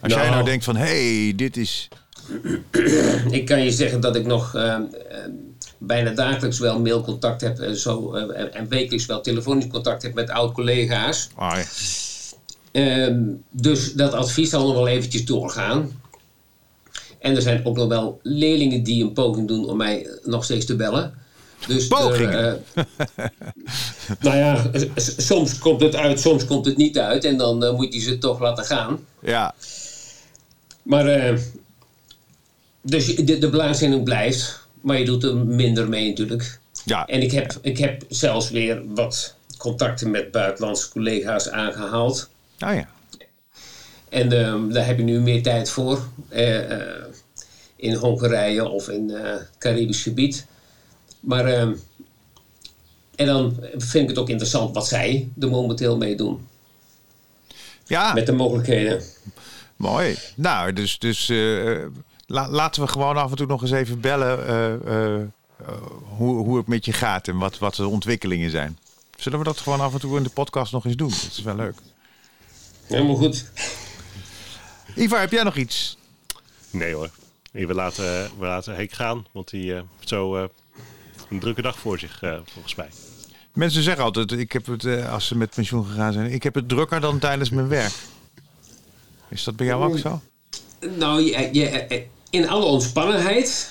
Als 0.00 0.12
Nou. 0.12 0.20
jij 0.22 0.30
nou 0.30 0.44
denkt 0.44 0.64
van, 0.64 0.76
hé, 0.76 1.22
hey, 1.24 1.34
dit 1.36 1.56
is... 1.56 1.88
Ik 3.30 3.44
kan 3.46 3.64
je 3.64 3.70
zeggen 3.72 4.00
dat 4.00 4.16
ik 4.16 4.26
nog 4.26 4.54
eh, 4.54 4.74
eh, 4.74 4.82
bijna 5.78 6.10
dagelijks 6.10 6.58
wel 6.58 6.80
mailcontact 6.80 7.40
heb 7.40 7.58
en, 7.58 7.76
zo, 7.76 8.14
eh, 8.14 8.56
en 8.60 8.68
wekelijks 8.68 9.06
wel 9.06 9.20
telefonisch 9.20 9.66
contact 9.66 10.02
heb 10.02 10.14
met 10.14 10.30
oud-collega's. 10.30 11.28
Ah, 11.34 11.56
ja. 11.56 11.64
Ehm, 12.72 13.22
dus 13.50 13.92
dat 13.92 14.12
advies 14.12 14.50
zal 14.50 14.66
nog 14.66 14.74
wel 14.74 14.88
eventjes 14.88 15.24
doorgaan. 15.24 15.90
En 17.18 17.36
er 17.36 17.42
zijn 17.42 17.64
ook 17.64 17.76
nog 17.76 17.88
wel 17.88 18.20
leerlingen 18.22 18.82
die 18.82 19.02
een 19.02 19.12
poging 19.12 19.48
doen 19.48 19.68
om 19.68 19.76
mij 19.76 20.08
nog 20.24 20.44
steeds 20.44 20.66
te 20.66 20.76
bellen. 20.76 21.14
Dus 21.66 21.86
Pogingen? 21.86 22.32
er, 22.32 22.62
eh, 22.74 22.84
nou 24.20 24.36
ja, 24.36 24.70
soms 24.96 25.58
komt 25.58 25.80
het 25.80 25.96
uit, 25.96 26.20
soms 26.20 26.44
komt 26.44 26.66
het 26.66 26.76
niet 26.76 26.98
uit. 26.98 27.24
En 27.24 27.36
dan 27.36 27.64
eh, 27.64 27.76
moet 27.76 27.94
je 27.94 28.00
ze 28.00 28.18
toch 28.18 28.40
laten 28.40 28.64
gaan. 28.64 28.98
Ja, 29.20 29.54
Maar 30.82 31.06
eh, 31.06 31.36
dus 32.82 33.16
de, 33.16 33.38
de 33.38 33.50
belangstelling 33.50 34.04
blijft. 34.04 34.68
Maar 34.80 34.98
je 34.98 35.04
doet 35.04 35.24
er 35.24 35.36
minder 35.36 35.88
mee 35.88 36.08
natuurlijk. 36.08 36.58
ja. 36.84 37.06
En 37.06 37.22
ik 37.22 37.32
heb, 37.32 37.58
ik 37.60 37.78
heb 37.78 38.04
zelfs 38.08 38.50
weer 38.50 38.82
wat 38.94 39.34
contacten 39.56 40.10
met 40.10 40.30
buitenlandse 40.30 40.90
collega's 40.90 41.48
aangehaald. 41.48 42.28
Ah 42.60 42.74
ja. 42.74 42.88
En 44.08 44.32
ehm, 44.44 44.68
daar 44.68 44.86
heb 44.86 44.96
je 44.96 45.02
nu 45.04 45.20
meer 45.20 45.42
tijd 45.42 45.70
voor. 45.70 46.08
eh, 46.28 46.70
eh, 46.72 47.04
in 47.76 47.94
Hongarije 47.94 48.68
of 48.68 48.88
in 48.88 49.10
eh, 49.10 49.22
het 49.30 49.50
Caribisch 49.58 50.02
gebied. 50.02 50.46
Maar, 51.20 51.44
ehm, 51.46 51.74
en 53.16 53.26
dan 53.26 53.56
vind 53.76 53.94
ik 54.02 54.08
het 54.08 54.18
ook 54.18 54.28
interessant 54.28 54.74
wat 54.74 54.86
zij 54.88 55.28
er 55.40 55.48
momenteel 55.50 55.96
mee 55.96 56.16
doen. 56.16 56.48
Ja, 57.86 58.12
Met 58.12 58.26
de 58.26 58.32
mogelijkheden. 58.32 59.02
mooi. 59.76 60.16
Nou, 60.36 60.72
dus, 60.72 60.98
dus 60.98 61.28
eh, 61.28 61.84
la- 62.26 62.50
laten 62.50 62.82
we 62.82 62.88
gewoon 62.88 63.16
af 63.16 63.30
en 63.30 63.36
toe 63.36 63.46
nog 63.46 63.62
eens 63.62 63.70
even 63.70 64.00
bellen 64.00 64.46
eh, 64.46 64.74
eh, 64.74 65.20
eh, 65.20 65.26
hoe, 66.16 66.36
hoe 66.44 66.56
het 66.56 66.66
met 66.66 66.84
je 66.84 66.92
gaat 66.92 67.28
en 67.28 67.38
wat, 67.38 67.58
wat 67.58 67.74
de 67.74 67.88
ontwikkelingen 67.88 68.50
zijn. 68.50 68.78
Zullen 69.16 69.38
we 69.38 69.44
dat 69.44 69.58
gewoon 69.58 69.80
af 69.80 69.92
en 69.92 70.00
toe 70.00 70.16
in 70.16 70.22
de 70.22 70.30
podcast 70.30 70.72
nog 70.72 70.84
eens 70.84 70.96
doen? 70.96 71.08
Dat 71.08 71.28
is 71.30 71.42
wel 71.42 71.56
leuk. 71.56 71.74
Helemaal 72.90 73.16
goed. 73.16 73.50
Ivar, 74.96 75.20
heb 75.20 75.30
jij 75.32 75.42
nog 75.42 75.56
iets? 75.56 75.96
Nee 76.70 76.94
hoor. 76.94 77.10
We 77.52 77.74
laten, 77.74 78.04
we 78.38 78.46
laten 78.46 78.74
Henk 78.74 78.92
gaan, 78.92 79.26
want 79.32 79.50
die 79.50 79.74
eh, 79.74 79.82
heeft 79.96 80.08
zo 80.08 80.36
eh, 80.36 80.44
een 81.30 81.40
drukke 81.40 81.62
dag 81.62 81.78
voor 81.78 81.98
zich, 81.98 82.22
eh, 82.22 82.38
volgens 82.52 82.74
mij. 82.74 82.88
Mensen 83.54 83.82
zeggen 83.82 84.04
altijd, 84.04 84.32
ik 84.32 84.52
heb 84.52 84.66
het, 84.66 84.84
eh, 84.84 85.12
als 85.12 85.26
ze 85.26 85.36
met 85.36 85.50
pensioen 85.54 85.84
gegaan 85.86 86.12
zijn, 86.12 86.32
ik 86.32 86.42
heb 86.42 86.54
het 86.54 86.68
drukker 86.68 87.00
dan 87.00 87.18
tijdens 87.18 87.50
mijn 87.50 87.68
werk. 87.68 87.92
Is 89.28 89.44
dat 89.44 89.56
bij 89.56 89.66
jou 89.66 89.84
ook 89.92 89.98
zo? 89.98 90.20
Nou, 90.96 91.20
je, 91.22 91.48
je, 91.52 92.06
in 92.30 92.48
alle 92.48 92.64
ontspannenheid 92.64 93.70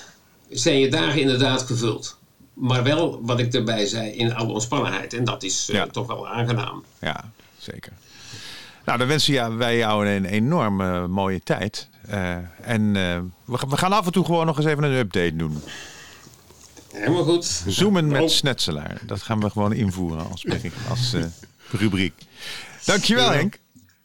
zijn 0.50 0.80
je 0.80 0.90
dagen 0.90 1.22
inderdaad 1.22 1.62
gevuld. 1.62 2.18
Maar 2.54 2.84
wel, 2.84 3.20
wat 3.26 3.40
ik 3.40 3.54
erbij 3.54 3.86
zei, 3.86 4.10
in 4.10 4.36
alle 4.36 4.52
ontspannenheid. 4.52 5.14
En 5.14 5.24
dat 5.24 5.44
is 5.44 5.70
eh, 5.70 5.76
Ja. 5.76 5.88
toch 5.88 6.08
wel 6.08 6.28
aangenaam. 6.28 6.84
Ja, 7.02 7.32
zeker. 7.58 7.94
Nou, 8.90 9.02
dan 9.02 9.10
wensen 9.10 9.34
ja, 9.34 9.56
wij 9.56 9.78
jou 9.78 10.08
een 10.08 10.26
enorm 10.26 10.82
eh, 10.82 11.06
mooie 11.06 11.42
tijd. 11.44 11.90
Eh, 12.08 12.32
en 12.62 12.96
eh, 12.96 13.20
we, 13.46 13.58
ga- 13.58 13.68
we 13.68 13.78
gaan 13.78 13.94
af 13.94 14.06
en 14.06 14.12
toe 14.12 14.26
gewoon 14.26 14.46
nog 14.46 14.58
eens 14.58 14.66
even 14.66 14.84
een 14.84 14.98
update 14.98 15.36
doen. 15.36 15.62
Helemaal 16.92 17.24
goed. 17.24 17.46
Zoomen 17.68 18.08
met 18.08 18.32
Snetselaar. 18.32 18.98
Dat 19.06 19.22
gaan 19.22 19.40
we 19.40 19.50
gewoon 19.50 19.74
invoeren 19.74 20.30
als, 20.32 20.46
als 20.90 21.14
eh, 21.14 21.24
rubriek. 21.82 22.14
Dankjewel, 22.86 23.26
Ja. 23.32 23.34
Henk. 23.34 23.60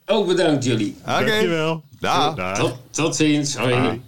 Ook 0.06 0.26
bedankt 0.26 0.64
jullie. 0.64 0.96
Oké. 1.00 1.10
Dankjewel. 1.26 1.82
Dag. 2.00 2.54
Tot, 2.56 2.76
tot 2.90 3.16
ziens. 3.16 3.56
Hoi. 3.56 3.74
Hoi. 3.74 4.02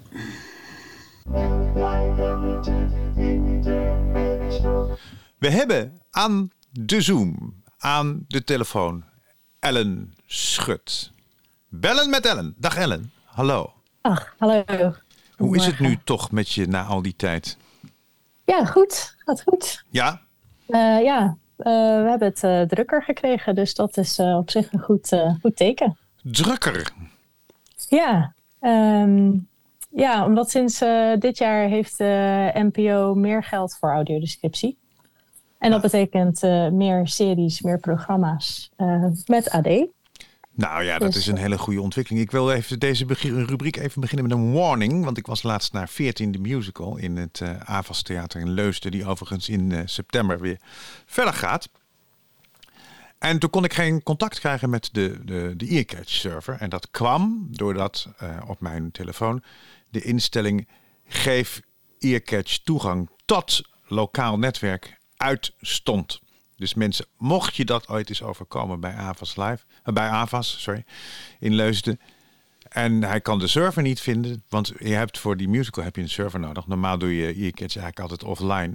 We 5.38 5.50
hebben 5.50 6.00
aan 6.10 6.50
de 6.70 7.00
Zoom, 7.00 7.62
aan 7.78 8.24
de 8.28 8.44
telefoon, 8.44 9.04
Ellen 9.66 10.14
Schut. 10.26 11.10
Bellen 11.68 12.10
met 12.10 12.26
Ellen. 12.26 12.54
Dag 12.58 12.76
Ellen. 12.76 13.12
Hallo. 13.24 13.72
Ach, 14.00 14.34
hallo. 14.38 14.64
Hoe 15.36 15.56
is 15.56 15.66
het 15.66 15.78
nu 15.78 15.98
toch 16.04 16.30
met 16.30 16.52
je 16.52 16.66
na 16.66 16.84
al 16.84 17.02
die 17.02 17.14
tijd? 17.16 17.56
Ja, 18.44 18.64
goed. 18.64 19.14
Gaat 19.18 19.42
goed. 19.42 19.84
Ja? 19.90 20.20
Eh, 20.66 21.02
ja, 21.02 21.36
eh, 21.56 21.72
we 22.02 22.06
hebben 22.08 22.28
het 22.28 22.44
eh, 22.44 22.60
drukker 22.60 23.02
gekregen, 23.02 23.54
dus 23.54 23.74
dat 23.74 23.96
is 23.96 24.18
op 24.18 24.50
zich 24.50 24.72
een 24.72 24.80
goed, 24.80 25.22
goed 25.40 25.56
teken. 25.56 25.98
Drukker. 26.22 26.92
Ja, 27.88 28.34
ehm, 28.60 29.32
ja 29.90 30.24
omdat 30.24 30.50
sinds 30.50 30.78
dit 31.18 31.38
jaar 31.38 31.68
heeft 31.68 31.98
de 31.98 32.50
NPO 32.54 33.14
meer 33.14 33.44
geld 33.44 33.76
voor 33.76 33.90
audiodescriptie. 33.90 34.78
En 35.58 35.70
dat 35.70 35.80
betekent 35.80 36.42
eh, 36.42 36.68
meer 36.68 37.08
series, 37.08 37.60
meer 37.60 37.78
programma's 37.78 38.70
eh, 38.76 39.04
met 39.26 39.50
AD. 39.50 39.86
Nou 40.50 40.84
ja, 40.84 40.98
dat 40.98 41.12
Dus, 41.12 41.20
is 41.20 41.26
een 41.26 41.36
hele 41.36 41.58
goede 41.58 41.80
ontwikkeling. 41.80 42.22
Ik 42.22 42.30
wil 42.30 42.52
even 42.52 42.78
deze 42.78 43.04
rubriek 43.46 43.76
even 43.76 44.00
beginnen 44.00 44.28
met 44.28 44.36
een 44.36 44.52
warning. 44.52 45.04
Want 45.04 45.18
ik 45.18 45.26
was 45.26 45.42
laatst 45.42 45.72
naar 45.72 45.88
14 45.88 46.32
de 46.32 46.38
musical 46.38 46.96
in 46.96 47.16
het 47.16 47.42
Avas 47.64 48.02
Theater 48.02 48.40
in 48.40 48.50
Leusden. 48.50 48.90
Die 48.90 49.06
overigens 49.06 49.48
in 49.48 49.88
september 49.88 50.40
weer 50.40 50.60
verder 51.06 51.34
gaat. 51.34 51.68
En 53.18 53.38
toen 53.38 53.50
kon 53.50 53.64
ik 53.64 53.72
geen 53.72 54.02
contact 54.02 54.38
krijgen 54.38 54.70
met 54.70 54.88
de, 54.92 55.24
de, 55.24 55.54
de 55.56 55.66
earcatch 55.66 56.10
server. 56.10 56.56
En 56.58 56.70
dat 56.70 56.90
kwam 56.90 57.48
doordat 57.50 58.08
op 58.46 58.60
mijn 58.60 58.90
telefoon 58.90 59.42
de 59.88 60.02
instelling 60.02 60.68
geef 61.06 61.60
earcatch 61.98 62.58
toegang 62.58 63.10
tot 63.24 63.60
lokaal 63.86 64.38
netwerk 64.38 64.95
uitstond. 65.16 66.20
Dus 66.56 66.74
mensen, 66.74 67.06
mocht 67.16 67.56
je 67.56 67.64
dat 67.64 67.88
ooit 67.88 68.08
eens 68.08 68.22
overkomen 68.22 68.80
bij 68.80 68.94
Avas 68.94 69.36
Live, 69.36 69.58
eh, 69.82 69.94
bij 69.94 70.08
Avas, 70.08 70.62
sorry, 70.62 70.84
in 71.38 71.54
Leusden. 71.54 72.00
En 72.68 73.02
hij 73.02 73.20
kan 73.20 73.38
de 73.38 73.46
server 73.46 73.82
niet 73.82 74.00
vinden, 74.00 74.42
want 74.48 74.72
je 74.78 74.94
hebt 74.94 75.18
voor 75.18 75.36
die 75.36 75.48
musical 75.48 75.84
heb 75.84 75.96
je 75.96 76.02
een 76.02 76.08
server 76.08 76.40
nodig. 76.40 76.66
Normaal 76.66 76.98
doe 76.98 77.16
je 77.16 77.26
earcatch 77.26 77.76
eigenlijk 77.76 78.00
altijd 78.00 78.24
offline. 78.24 78.74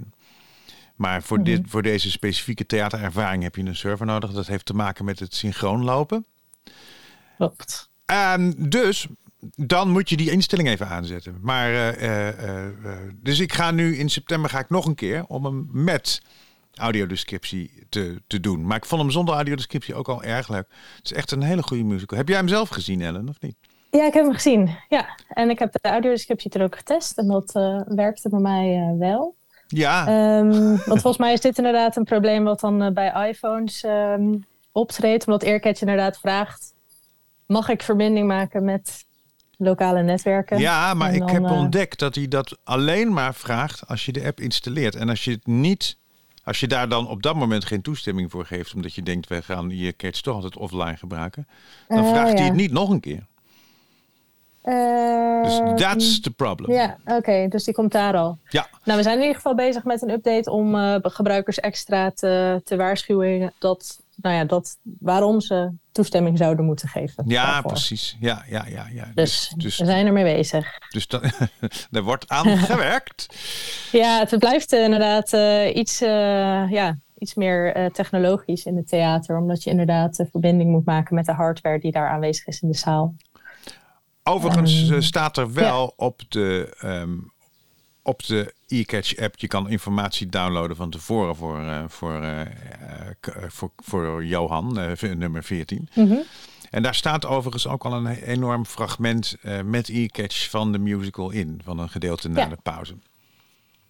Maar 0.96 1.22
voor, 1.22 1.42
dit, 1.42 1.60
voor 1.66 1.82
deze 1.82 2.10
specifieke 2.10 2.66
theaterervaring 2.66 3.42
heb 3.42 3.56
je 3.56 3.62
een 3.62 3.76
server 3.76 4.06
nodig. 4.06 4.32
Dat 4.32 4.46
heeft 4.46 4.66
te 4.66 4.74
maken 4.74 5.04
met 5.04 5.18
het 5.18 5.34
synchroon 5.34 5.84
lopen. 5.84 6.26
Klopt. 7.36 7.90
En 8.04 8.54
dus, 8.68 9.06
dan 9.56 9.90
moet 9.90 10.08
je 10.08 10.16
die 10.16 10.30
instelling 10.30 10.68
even 10.68 10.88
aanzetten. 10.88 11.38
Maar, 11.40 11.70
eh, 11.70 12.28
eh, 12.28 12.68
eh, 12.68 12.98
dus 13.22 13.40
ik 13.40 13.52
ga 13.52 13.70
nu 13.70 13.96
in 13.96 14.08
september 14.08 14.50
ga 14.50 14.58
ik 14.58 14.70
nog 14.70 14.86
een 14.86 14.94
keer 14.94 15.24
om 15.26 15.44
hem 15.44 15.68
met 15.72 16.22
audiodescriptie 16.74 17.86
te, 17.88 18.22
te 18.26 18.40
doen. 18.40 18.66
Maar 18.66 18.76
ik 18.76 18.84
vond 18.84 19.00
hem 19.00 19.10
zonder 19.10 19.34
audiodescriptie 19.34 19.94
ook 19.94 20.08
al 20.08 20.22
erg 20.22 20.48
leuk. 20.48 20.66
Het 20.96 21.04
is 21.04 21.12
echt 21.12 21.30
een 21.30 21.42
hele 21.42 21.62
goede 21.62 21.84
musical. 21.84 22.18
Heb 22.18 22.28
jij 22.28 22.36
hem 22.36 22.48
zelf 22.48 22.68
gezien, 22.68 23.00
Ellen, 23.00 23.28
of 23.28 23.40
niet? 23.40 23.56
Ja, 23.90 24.06
ik 24.06 24.14
heb 24.14 24.24
hem 24.24 24.34
gezien. 24.34 24.76
Ja, 24.88 25.18
en 25.28 25.50
ik 25.50 25.58
heb 25.58 25.72
de 25.72 25.88
audiodescriptie 25.88 26.50
er 26.50 26.62
ook 26.62 26.76
getest 26.76 27.18
en 27.18 27.26
dat 27.26 27.52
werkte 27.86 28.28
bij 28.28 28.40
mij 28.40 28.94
wel. 28.98 29.34
Ja. 29.66 30.06
Ehm, 30.06 30.50
want 30.88 31.00
volgens 31.00 31.16
mij 31.16 31.32
is 31.32 31.40
dit 31.40 31.58
inderdaad 31.58 31.96
een 31.96 32.04
probleem 32.04 32.44
wat 32.44 32.60
dan 32.60 32.94
bij 32.94 33.28
iPhones 33.28 33.82
ehm, 33.82 34.34
optreedt. 34.72 35.26
Omdat 35.26 35.44
AirCatch 35.44 35.80
inderdaad 35.80 36.18
vraagt, 36.18 36.74
mag 37.46 37.68
ik 37.68 37.82
verbinding 37.82 38.26
maken 38.26 38.64
met 38.64 39.04
lokale 39.64 40.02
netwerken? 40.02 40.58
Ja, 40.58 40.94
maar 40.94 41.08
En 41.08 41.14
ik 41.14 41.20
dan, 41.20 41.28
heb 41.28 41.44
eh, 41.44 41.52
ontdekt 41.52 41.98
dat 41.98 42.14
hij 42.14 42.28
dat 42.28 42.58
alleen 42.64 43.12
maar 43.12 43.34
vraagt 43.34 43.88
als 43.88 44.06
je 44.06 44.12
de 44.12 44.24
app 44.24 44.40
installeert. 44.40 44.94
En 44.94 45.08
als 45.08 45.24
je 45.24 45.30
het 45.30 45.46
niet, 45.46 45.96
als 46.44 46.60
je 46.60 46.68
daar 46.68 46.88
dan 46.88 47.08
op 47.08 47.22
dat 47.22 47.34
moment 47.34 47.64
geen 47.64 47.82
toestemming 47.82 48.30
voor 48.30 48.46
geeft, 48.46 48.74
omdat 48.74 48.94
je 48.94 49.02
denkt, 49.02 49.28
wij 49.28 49.42
gaan 49.42 49.70
je 49.70 49.96
catch 49.96 50.20
toch 50.20 50.34
altijd 50.34 50.56
offline 50.56 50.96
gebruiken, 50.96 51.46
dan 51.88 51.98
Oh, 51.98 52.10
vraagt 52.10 52.32
hij 52.32 52.38
ja. 52.38 52.44
het 52.44 52.54
niet 52.54 52.72
nog 52.72 52.90
een 52.90 53.00
keer. 53.00 53.26
Dus 54.62 55.58
ehm, 55.58 55.76
that's 55.76 56.20
the 56.20 56.30
problem. 56.30 56.72
Ja, 56.72 56.96
oké, 57.04 57.48
dus 57.48 57.64
die 57.64 57.74
komt 57.74 57.92
daar 57.92 58.16
al. 58.16 58.38
Ja. 58.48 58.66
Nou, 58.84 58.96
we 58.98 59.02
zijn 59.04 59.14
in 59.14 59.20
ieder 59.20 59.36
geval 59.36 59.54
bezig 59.54 59.84
met 59.84 60.02
een 60.02 60.10
update 60.10 60.50
om 60.50 60.74
eh, 60.74 60.96
gebruikers 61.02 61.60
extra 61.60 62.10
te, 62.10 62.60
te 62.64 62.76
waarschuwen 62.76 63.52
dat, 63.58 64.01
nou 64.16 64.36
ja, 64.36 64.44
dat 64.44 64.78
waarom 64.82 65.40
ze 65.40 65.72
toestemming 65.92 66.38
zouden 66.38 66.64
moeten 66.64 66.88
geven. 66.88 67.24
Ja, 67.26 67.44
daarvoor. 67.44 67.70
precies. 67.70 68.16
Ja, 68.20 68.44
ja, 68.48 68.66
ja, 68.68 68.86
ja. 68.92 69.10
Dus, 69.14 69.52
dus, 69.56 69.78
we 69.78 69.84
zijn 69.84 70.06
ermee 70.06 70.24
bezig. 70.24 70.78
dus 70.88 71.06
dat, 71.06 71.22
daar 71.90 72.02
wordt 72.12 72.28
aan 72.28 72.58
gewerkt. 72.72 73.36
Ja, 73.92 74.18
het 74.18 74.38
blijft 74.38 74.72
eh, 74.72 74.82
inderdaad 74.82 75.32
eh, 75.32 75.76
iets, 75.76 76.00
eh, 76.00 76.70
ja, 76.70 76.98
iets 77.18 77.34
meer 77.34 77.90
technologisch 77.92 78.64
in 78.64 78.76
het 78.76 78.88
theater. 78.88 79.36
Omdat 79.36 79.62
je 79.62 79.70
inderdaad 79.70 80.16
de 80.16 80.26
verbinding 80.30 80.70
moet 80.70 80.84
maken 80.84 81.14
met 81.14 81.26
de 81.26 81.32
hardware 81.32 81.78
die 81.78 81.92
daar 81.92 82.08
aanwezig 82.08 82.46
is 82.46 82.60
in 82.62 82.70
de 82.70 82.76
zaal. 82.76 83.14
Overigens 84.24 84.82
Ehm, 84.82 84.92
eh, 84.94 85.00
staat 85.00 85.36
er 85.36 85.52
wel 85.52 85.92
op 85.96 86.22
de, 86.28 86.76
ehm, 86.80 87.18
op 88.02 88.26
de 88.26 88.54
e-catch 88.68 89.16
app, 89.16 89.38
je 89.38 89.46
kan 89.46 89.68
informatie 89.68 90.26
downloaden 90.26 90.76
van 90.76 90.90
tevoren 90.90 91.36
voor, 91.36 91.58
eh, 91.58 91.84
voor, 91.88 92.22
eh, 92.22 92.40
eh, 92.40 92.46
voor, 93.48 93.70
voor 93.76 94.24
Johan, 94.24 94.96
nummer 95.16 95.44
14. 95.44 95.88
Mhm. 95.94 96.16
En 96.70 96.82
daar 96.82 96.94
staat 96.94 97.26
overigens 97.26 97.66
ook 97.66 97.84
al 97.84 97.92
een 97.92 98.06
enorm 98.06 98.64
fragment 98.66 99.36
met 99.64 99.88
e-catch 99.88 100.50
van 100.50 100.72
de 100.72 100.78
musical 100.78 101.30
in, 101.30 101.60
van 101.64 101.78
een 101.78 101.88
gedeelte 101.88 102.28
na 102.28 102.40
Ja. 102.40 102.46
de 102.48 102.56
pauze. 102.62 102.94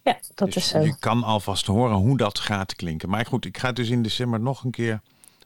Ja, 0.03 0.17
dat 0.35 0.47
Dus 0.47 0.55
is 0.55 0.67
zo. 0.67 0.79
je 0.79 0.95
kan 0.99 1.23
alvast 1.23 1.65
horen 1.65 1.95
hoe 1.95 2.17
dat 2.17 2.39
gaat 2.39 2.75
klinken. 2.75 3.09
Maar 3.09 3.25
goed, 3.25 3.45
ik 3.45 3.57
ga 3.57 3.67
het 3.67 3.75
dus 3.75 3.89
in 3.89 4.03
december 4.03 4.39
nog 4.39 4.63
een 4.63 4.71
keer 4.71 5.01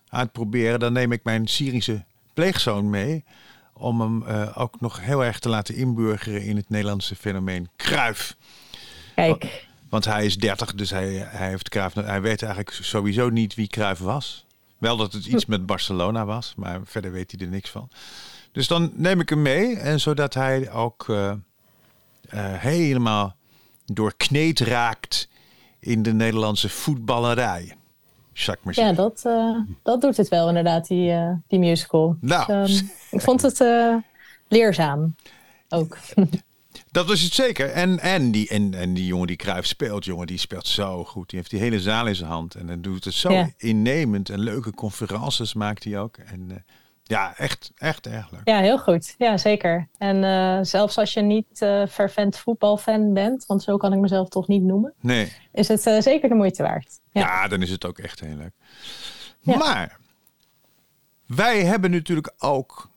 uitproberen. 0.10 0.80
Dan 0.80 0.94
neem 0.94 1.12
ik 1.12 1.24
mijn 1.24 1.48
Syrische 1.48 2.04
pleegzoon 2.34 2.90
mee. 2.90 3.24
Om 3.78 4.02
hem 4.02 4.24
eh, 4.26 4.50
ook 4.56 4.82
nog 4.82 5.02
heel 5.02 5.26
erg 5.26 5.40
te 5.40 5.50
laten 5.50 5.76
inburgeren 5.76 6.44
in 6.44 6.56
het 6.56 6.70
Nederlandse 6.70 7.16
fenomeen 7.16 7.70
kruif. 7.76 8.36
Kijk. 9.16 9.68
Want 9.90 10.06
hij 10.06 10.26
is 10.26 10.38
30, 10.38 10.74
dus 10.74 10.90
hij, 10.90 11.14
hij, 11.14 11.50
heeft 11.50 11.70
Cruijff, 11.70 11.96
hij 11.96 12.22
weet 12.22 12.42
eigenlijk 12.42 12.78
sowieso 12.82 13.30
niet 13.30 13.56
wie 13.56 13.68
Cruijff 13.68 14.02
was. 14.02 14.46
Wel 14.78 14.98
dat 14.98 15.14
het 15.14 15.26
iets 15.26 15.46
met 15.46 15.66
Barcelona 15.66 16.26
was, 16.26 16.54
maar 16.56 16.80
verder 16.84 17.12
weet 17.12 17.32
hij 17.32 17.40
er 17.40 17.52
niks 17.52 17.70
van. 17.70 17.90
Dus 18.52 18.68
dan 18.68 18.92
neem 18.94 19.20
ik 19.20 19.30
hem 19.30 19.42
mee. 19.42 19.76
En 19.76 20.00
zodat 20.00 20.34
hij 20.34 20.72
ook 20.72 21.06
eh, 21.10 21.34
helemaal 22.40 23.36
doorkneed 23.86 24.60
raakt 24.60 25.30
in 25.80 26.04
de 26.04 26.14
Nederlandse 26.14 26.70
voetballerij. 26.70 27.76
Ja, 28.72 28.94
dat, 28.94 29.22
eh, 29.26 29.56
dat 29.84 30.02
doet 30.02 30.18
het 30.18 30.28
wel 30.28 30.48
inderdaad, 30.48 30.88
die, 30.88 31.12
eh, 31.12 31.32
die 31.48 31.60
musical. 31.60 32.18
Nou. 32.22 32.46
Dus, 32.66 32.80
ehm, 32.80 32.88
ik 33.12 33.22
vond 33.22 33.42
het 33.42 33.62
eh, 33.62 33.96
leerzaam 34.48 35.16
ook. 35.70 35.98
Dat 36.92 37.08
was 37.08 37.22
het 37.22 37.34
zeker. 37.34 37.70
En, 37.72 38.00
en, 38.00 38.32
die, 38.32 38.50
en, 38.50 38.74
en 38.74 38.94
die 38.94 39.06
jongen 39.06 39.28
die 39.28 39.36
Cruijff 39.36 39.68
speelt, 39.68 40.06
jongen, 40.06 40.28
die 40.28 40.38
speelt 40.38 40.68
zo 40.68 41.04
goed. 41.06 41.30
Die 41.30 41.40
heeft 41.40 41.52
die 41.52 41.60
hele 41.60 41.80
zaal 41.80 42.08
in 42.08 42.16
zijn 42.16 42.30
hand. 42.30 42.56
En 42.56 42.68
dan 42.68 42.82
doet 42.82 43.04
het 43.04 43.14
zo 43.14 43.32
Ja. 43.32 43.50
innemend. 43.58 44.30
En 44.30 44.40
leuke 44.40 44.72
conferences 44.74 45.54
maakt 45.54 45.84
hij 45.84 46.00
ook. 46.00 46.18
En 46.18 46.66
ja, 47.08 47.38
echt, 47.38 47.72
echt 47.78 48.08
erg 48.08 48.32
leuk. 48.32 48.42
Ja, 48.44 48.60
heel 48.60 48.80
goed. 48.80 49.16
Ja, 49.18 49.38
zeker. 49.38 49.88
En 49.98 50.24
eh, 50.24 50.60
zelfs 50.62 50.98
als 50.98 51.14
je 51.14 51.22
niet 51.22 51.62
eh 51.62 51.86
fervent 51.90 52.38
voetbalfan 52.38 53.14
bent, 53.14 53.46
want 53.46 53.64
zo 53.64 53.78
kan 53.78 53.94
ik 53.94 54.00
mezelf 54.00 54.30
toch 54.30 54.48
niet 54.48 54.64
noemen, 54.64 54.94
Nee. 55.00 55.34
is 55.52 55.68
het 55.68 55.86
eh, 55.88 56.02
zeker 56.02 56.30
de 56.30 56.36
moeite 56.36 56.64
waard. 56.64 57.00
Ja. 57.12 57.48
dan 57.48 57.62
is 57.62 57.70
het 57.70 57.86
ook 57.86 57.98
echt 57.98 58.20
heel 58.20 58.36
leuk. 58.36 58.54
Maar 59.58 59.98
wij 61.26 61.64
hebben 61.66 61.92
natuurlijk 61.92 62.34
ook 62.38 62.90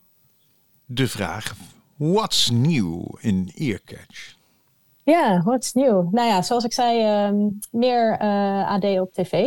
de 0.85 1.07
vraag: 1.07 1.55
what's 1.95 2.49
new 2.49 3.03
in 3.19 3.51
Earcatch? 3.55 4.35
Ja, 5.03 5.41
what's 5.43 5.73
nieuw? 5.73 6.09
Nou 6.11 6.27
ja, 6.27 6.41
zoals 6.41 6.63
ik 6.63 6.73
zei, 6.73 7.01
ehm, 7.03 7.35
meer 7.71 8.17
AD 8.65 8.83
op 8.83 9.13
tv. 9.13 9.45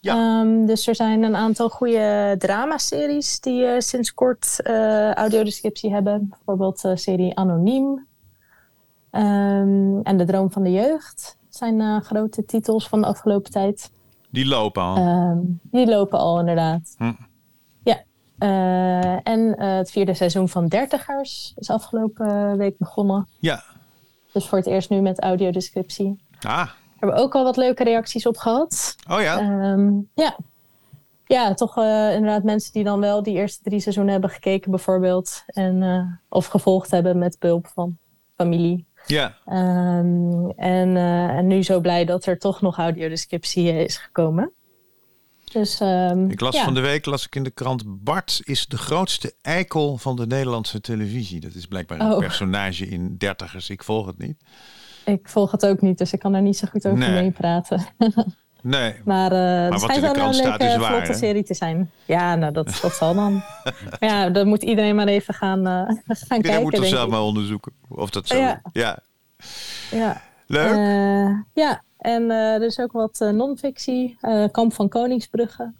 Ehm, 0.00 0.66
dus 0.66 0.86
er 0.86 0.94
zijn 0.94 1.22
een 1.22 1.36
aantal 1.36 1.68
goede 1.68 2.34
dramaseries 2.38 3.40
die 3.40 3.64
eh, 3.64 3.80
sinds 3.80 4.14
kort 4.14 4.60
eh 4.62 5.12
audiodescriptie 5.12 5.92
hebben. 5.92 6.28
Bijvoorbeeld 6.28 6.82
de 6.82 6.96
serie 6.96 7.36
Anoniem 7.36 8.06
ehm, 9.10 10.00
en 10.02 10.16
De 10.16 10.24
Droom 10.24 10.52
van 10.52 10.62
de 10.62 10.72
Jeugd. 10.72 11.38
Zijn 11.48 11.80
eh, 11.80 12.00
grote 12.00 12.44
titels 12.44 12.88
van 12.88 13.00
de 13.00 13.06
afgelopen 13.06 13.50
tijd. 13.50 13.90
Die 14.30 14.46
lopen 14.46 14.82
al. 14.82 14.96
Ehm, 14.96 15.38
die 15.62 15.86
lopen 15.86 16.18
al 16.18 16.38
inderdaad. 16.38 16.94
Hm. 16.98 17.12
Ja, 17.84 18.02
Eh, 18.38 19.28
en 19.28 19.56
eh, 19.56 19.76
het 19.76 19.90
vierde 19.90 20.14
seizoen 20.14 20.48
van 20.48 20.68
Dertigers 20.68 21.52
is 21.56 21.70
afgelopen 21.70 22.56
week 22.56 22.78
begonnen. 22.78 23.28
Ja. 23.38 23.62
Dus 24.32 24.48
voor 24.48 24.58
het 24.58 24.66
eerst 24.66 24.90
nu 24.90 25.00
met 25.00 25.20
audiodescriptie. 25.20 26.24
Ah, 26.40 26.68
hebben 27.00 27.18
we 27.18 27.24
ook 27.24 27.34
al 27.34 27.44
wat 27.44 27.56
leuke 27.56 27.84
reacties 27.84 28.26
op 28.26 28.36
gehad. 28.36 28.96
oh 29.10 29.20
ja. 29.20 29.38
Ehm, 29.38 29.90
ja. 30.14 30.36
Ja, 31.26 31.54
toch 31.54 31.76
eh, 31.78 32.14
inderdaad 32.14 32.42
mensen 32.42 32.72
die 32.72 32.84
dan 32.84 33.00
wel 33.00 33.22
die 33.22 33.34
eerste 33.34 33.62
drie 33.62 33.80
seizoenen 33.80 34.12
hebben 34.12 34.30
gekeken 34.30 34.70
bijvoorbeeld. 34.70 35.42
En, 35.46 35.82
eh, 35.82 36.02
of 36.28 36.46
gevolgd 36.46 36.90
hebben 36.90 37.18
met 37.18 37.36
behulp 37.38 37.66
van 37.66 37.98
familie. 38.36 38.86
ja. 39.06 39.36
Ehm, 39.46 40.48
en, 40.56 40.96
eh, 40.96 41.28
en 41.28 41.46
nu 41.46 41.62
zo 41.62 41.80
blij 41.80 42.04
dat 42.04 42.26
er 42.26 42.38
toch 42.38 42.60
nog 42.60 42.78
audiodescriptie 42.78 43.72
is 43.84 43.96
gekomen. 43.96 44.52
Dus, 45.52 45.80
ehm, 45.80 46.30
Ik 46.30 46.40
las 46.40 46.54
ja. 46.56 46.64
van 46.64 46.74
de 46.74 46.80
week 46.80 47.06
las 47.06 47.24
ik 47.26 47.34
in 47.34 47.42
de 47.42 47.50
krant... 47.50 47.82
Bart 48.04 48.40
is 48.44 48.66
de 48.66 48.78
grootste 48.78 49.34
eikel 49.42 49.96
van 49.96 50.16
de 50.16 50.26
Nederlandse 50.26 50.80
televisie. 50.80 51.40
Dat 51.40 51.54
is 51.54 51.66
blijkbaar 51.66 52.00
een 52.00 52.12
Oh. 52.12 52.18
personage 52.18 52.86
in 52.86 53.16
dertigers. 53.16 53.70
Ik 53.70 53.84
volg 53.84 54.06
het 54.06 54.18
niet. 54.18 54.42
Ik 55.04 55.28
volg 55.28 55.50
het 55.50 55.66
ook 55.66 55.80
niet, 55.80 55.98
dus 55.98 56.12
ik 56.12 56.18
kan 56.18 56.34
er 56.34 56.42
niet 56.42 56.56
zo 56.56 56.66
goed 56.70 56.86
over 56.86 56.98
Nee. 56.98 57.22
meepraten. 57.22 57.86
Nee. 58.62 58.94
maar 59.04 59.32
eh 59.32 59.70
wat 59.70 59.80
het 59.82 59.90
schijnt 59.92 60.16
wel 60.16 60.28
een 60.28 60.34
leuke, 60.34 60.78
waar, 60.78 60.90
vlotte 60.90 61.12
hè? 61.12 61.18
serie 61.18 61.42
te 61.42 61.54
zijn. 61.54 61.90
Ja, 62.04 62.34
nou, 62.34 62.52
dat, 62.52 62.78
dat 62.82 62.92
zal 62.92 63.14
dan. 63.14 63.32
maar 63.90 63.96
ja, 64.10 64.30
dan 64.30 64.48
moet 64.48 64.62
iedereen 64.62 64.94
maar 64.94 65.06
even 65.06 65.34
gaan, 65.34 65.58
eh, 65.66 65.72
gaan 65.86 65.96
Iedereen 66.06 66.42
kijken, 66.42 66.62
moet 66.62 66.72
er 66.74 66.80
denk 66.80 66.92
zelf 66.92 67.04
ik. 67.04 67.10
maar 67.10 67.22
onderzoeken. 67.22 67.72
Of 67.88 68.10
dat 68.10 68.26
zo 68.26 68.36
Ja. 68.36 68.60
ja. 68.72 68.98
Ja. 69.90 70.20
Leuk. 70.46 70.76
Eh, 70.76 71.38
ja, 71.64 71.82
en 71.98 72.30
eh, 72.30 72.54
er 72.54 72.62
is 72.62 72.78
ook 72.80 72.92
wat 72.92 73.20
eh, 73.20 73.30
non-fictie. 73.30 74.16
Eh, 74.20 74.44
Kamp 74.50 74.72
van 74.72 74.88
Koningsbrugge. 74.88 75.72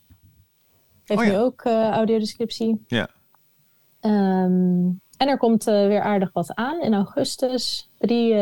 Heeft 1.05 1.21
Oh 1.21 1.27
ja. 1.27 1.33
nu 1.33 1.39
ook 1.39 1.62
eh, 1.64 1.89
audiodescriptie. 1.91 2.85
Ja. 2.87 3.09
Ehm, 4.01 4.89
en 5.16 5.29
er 5.29 5.37
komt 5.39 5.66
eh, 5.66 5.87
weer 5.87 6.01
aardig 6.03 6.33
wat 6.33 6.55
aan 6.55 6.81
in 6.83 6.95
augustus. 6.95 7.91
Drie 7.99 8.35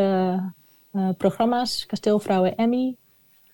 eh, 0.98 1.08
programma's. 1.18 1.86
Kasteelvrouwen 1.86 2.56
Emmy. 2.56 2.96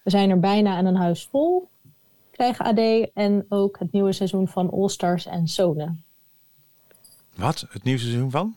We 0.02 0.10
zijn 0.10 0.30
er 0.30 0.40
bijna 0.40 0.76
aan 0.76 0.84
een 0.86 0.96
huis 0.96 1.28
vol. 1.30 1.68
Krijgen 2.30 2.64
AD. 2.64 3.10
En 3.14 3.46
ook 3.48 3.78
het 3.78 3.92
nieuwe 3.92 4.12
seizoen 4.12 4.48
van 4.48 4.70
All 4.70 4.88
Stars 4.88 5.26
en 5.26 5.48
Zonen. 5.48 6.04
Wat? 7.36 7.66
Het 7.68 7.82
nieuwe 7.84 8.00
seizoen 8.00 8.30
van? 8.30 8.54